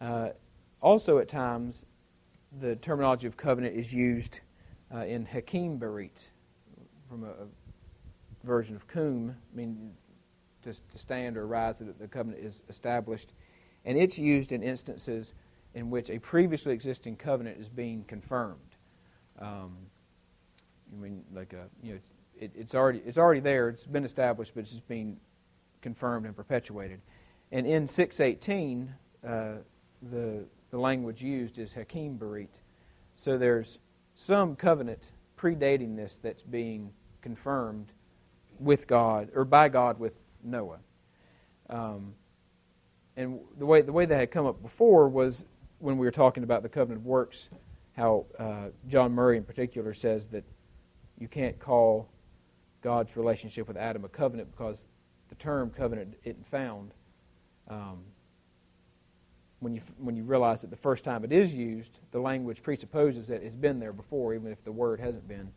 Uh, 0.00 0.30
also, 0.80 1.18
at 1.18 1.28
times, 1.28 1.84
the 2.60 2.76
terminology 2.76 3.26
of 3.26 3.36
covenant 3.36 3.76
is 3.76 3.92
used 3.92 4.40
in 5.06 5.26
Hakim 5.26 5.78
berit, 5.78 6.30
from 7.08 7.24
a, 7.24 7.28
a, 7.28 7.46
version 8.44 8.76
of 8.76 8.86
Kum, 8.86 9.34
meaning 9.52 9.92
to, 10.62 10.72
to 10.72 10.98
stand 10.98 11.36
or 11.36 11.46
rise, 11.46 11.78
that 11.78 11.98
the 11.98 12.08
covenant 12.08 12.44
is 12.44 12.62
established. 12.68 13.32
And 13.84 13.96
it's 13.96 14.18
used 14.18 14.52
in 14.52 14.62
instances 14.62 15.34
in 15.74 15.90
which 15.90 16.10
a 16.10 16.18
previously 16.18 16.72
existing 16.72 17.16
covenant 17.16 17.58
is 17.60 17.68
being 17.68 18.04
confirmed. 18.04 18.76
Um, 19.38 19.76
I 20.92 21.00
mean, 21.00 21.24
like 21.32 21.52
a, 21.52 21.68
you 21.82 21.94
know, 21.94 22.00
it, 22.38 22.52
it's 22.54 22.74
already 22.74 23.00
it's 23.04 23.18
already 23.18 23.40
there. 23.40 23.68
It's 23.68 23.86
been 23.86 24.04
established, 24.04 24.52
but 24.54 24.60
it's 24.60 24.72
just 24.72 24.88
being 24.88 25.18
confirmed 25.82 26.26
and 26.26 26.34
perpetuated. 26.34 27.00
And 27.52 27.66
in 27.66 27.86
618, 27.86 28.94
uh, 29.26 29.52
the 30.10 30.44
the 30.70 30.78
language 30.78 31.22
used 31.22 31.58
is 31.58 31.74
Hakim 31.74 32.18
berit. 32.18 32.60
So 33.16 33.38
there's 33.38 33.78
some 34.14 34.56
covenant 34.56 35.12
predating 35.36 35.96
this 35.96 36.18
that's 36.18 36.42
being 36.42 36.92
confirmed 37.22 37.92
with 38.58 38.86
God 38.86 39.30
or 39.34 39.44
by 39.44 39.68
God 39.68 39.98
with 39.98 40.14
Noah. 40.42 40.78
Um, 41.68 42.14
and 43.16 43.40
the 43.58 43.66
way 43.66 43.82
the 43.82 43.92
way 43.92 44.06
that 44.06 44.16
had 44.16 44.30
come 44.30 44.46
up 44.46 44.62
before 44.62 45.08
was 45.08 45.44
when 45.78 45.98
we 45.98 46.06
were 46.06 46.12
talking 46.12 46.44
about 46.44 46.62
the 46.62 46.68
covenant 46.68 47.02
of 47.02 47.06
works, 47.06 47.48
how 47.96 48.26
uh, 48.38 48.68
John 48.86 49.12
Murray 49.12 49.36
in 49.36 49.44
particular 49.44 49.92
says 49.92 50.28
that 50.28 50.44
you 51.18 51.28
can't 51.28 51.58
call 51.58 52.08
God's 52.80 53.16
relationship 53.16 53.66
with 53.66 53.76
Adam 53.76 54.04
a 54.04 54.08
covenant 54.08 54.50
because 54.50 54.84
the 55.28 55.34
term 55.34 55.70
covenant 55.70 56.14
isn't 56.24 56.46
found. 56.46 56.92
Um, 57.68 58.04
when 59.60 59.74
you 59.74 59.82
when 59.98 60.16
you 60.16 60.22
realize 60.22 60.62
that 60.62 60.70
the 60.70 60.76
first 60.76 61.04
time 61.04 61.24
it 61.24 61.32
is 61.32 61.52
used, 61.52 61.98
the 62.12 62.20
language 62.20 62.62
presupposes 62.62 63.26
that 63.26 63.42
it's 63.42 63.56
been 63.56 63.80
there 63.80 63.92
before, 63.92 64.34
even 64.34 64.52
if 64.52 64.62
the 64.64 64.72
word 64.72 65.00
hasn't 65.00 65.26
been. 65.26 65.50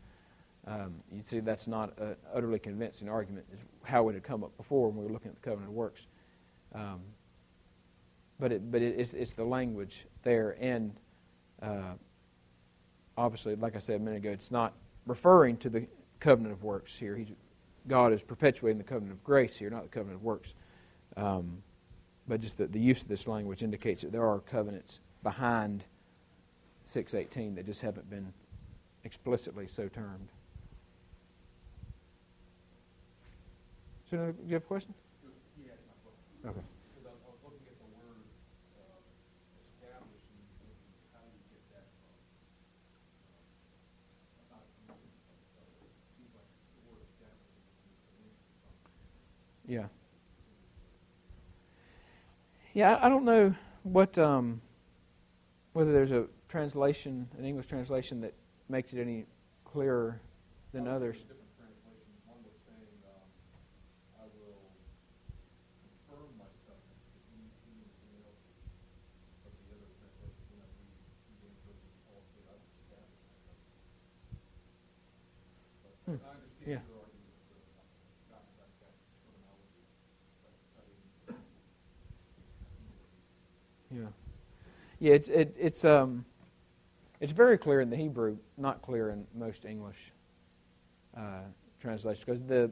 Um, 0.66 0.94
you'd 1.10 1.26
see 1.26 1.40
that's 1.40 1.66
not 1.66 1.98
an 1.98 2.16
utterly 2.32 2.58
convincing 2.58 3.08
argument. 3.08 3.46
Is 3.52 3.60
how 3.82 4.08
it 4.08 4.14
had 4.14 4.22
come 4.22 4.44
up 4.44 4.56
before 4.56 4.88
when 4.88 4.98
we 4.98 5.04
were 5.04 5.12
looking 5.12 5.30
at 5.30 5.34
the 5.34 5.40
covenant 5.40 5.70
of 5.70 5.74
works. 5.74 6.06
Um, 6.74 7.00
but 8.38 8.52
it, 8.52 8.70
but 8.70 8.80
it, 8.82 8.98
it's, 8.98 9.12
it's 9.12 9.34
the 9.34 9.44
language 9.44 10.06
there, 10.22 10.56
and 10.60 10.94
uh, 11.60 11.94
obviously, 13.16 13.56
like 13.56 13.76
I 13.76 13.78
said 13.78 13.96
a 13.96 13.98
minute 13.98 14.18
ago, 14.18 14.30
it's 14.30 14.50
not 14.50 14.72
referring 15.06 15.56
to 15.58 15.70
the 15.70 15.86
covenant 16.20 16.52
of 16.52 16.62
works 16.62 16.96
here. 16.96 17.16
He's, 17.16 17.32
God 17.88 18.12
is 18.12 18.22
perpetuating 18.22 18.78
the 18.78 18.84
covenant 18.84 19.12
of 19.12 19.24
grace 19.24 19.56
here, 19.56 19.70
not 19.70 19.82
the 19.82 19.88
covenant 19.88 20.16
of 20.20 20.22
works. 20.22 20.54
Um, 21.16 21.62
but 22.26 22.40
just 22.40 22.58
the, 22.58 22.66
the 22.66 22.80
use 22.80 23.02
of 23.02 23.08
this 23.08 23.26
language 23.26 23.62
indicates 23.62 24.02
that 24.02 24.12
there 24.12 24.26
are 24.26 24.38
covenants 24.38 25.00
behind 25.22 25.84
618 26.84 27.56
that 27.56 27.66
just 27.66 27.82
haven't 27.82 28.08
been 28.08 28.32
explicitly 29.04 29.66
so 29.66 29.88
termed. 29.88 30.28
So, 34.12 34.18
do 34.30 34.46
you 34.46 34.52
have 34.52 34.62
a 34.62 34.66
question? 34.66 34.92
Okay. 36.44 36.60
Yeah. 49.66 49.86
Yeah, 52.74 52.98
I 53.00 53.08
don't 53.08 53.24
know 53.24 53.54
what 53.82 54.18
um, 54.18 54.60
whether 55.72 55.92
there's 55.92 56.12
a 56.12 56.26
translation, 56.48 57.28
an 57.38 57.46
English 57.46 57.66
translation 57.66 58.20
that 58.20 58.34
makes 58.68 58.92
it 58.92 59.00
any 59.00 59.24
clearer 59.64 60.20
than 60.72 60.86
others. 60.86 61.24
Hmm. 76.06 76.16
Yeah. 76.66 76.78
Yeah, 83.90 84.06
yeah. 85.02 85.14
It's 85.14 85.28
it, 85.28 85.56
it's 85.58 85.84
um, 85.84 86.24
it's 87.20 87.32
very 87.32 87.58
clear 87.58 87.80
in 87.80 87.90
the 87.90 87.96
Hebrew, 87.96 88.36
not 88.56 88.82
clear 88.82 89.10
in 89.10 89.26
most 89.34 89.64
English 89.64 89.98
uh, 91.16 91.42
translations, 91.80 92.24
because 92.24 92.42
the, 92.42 92.70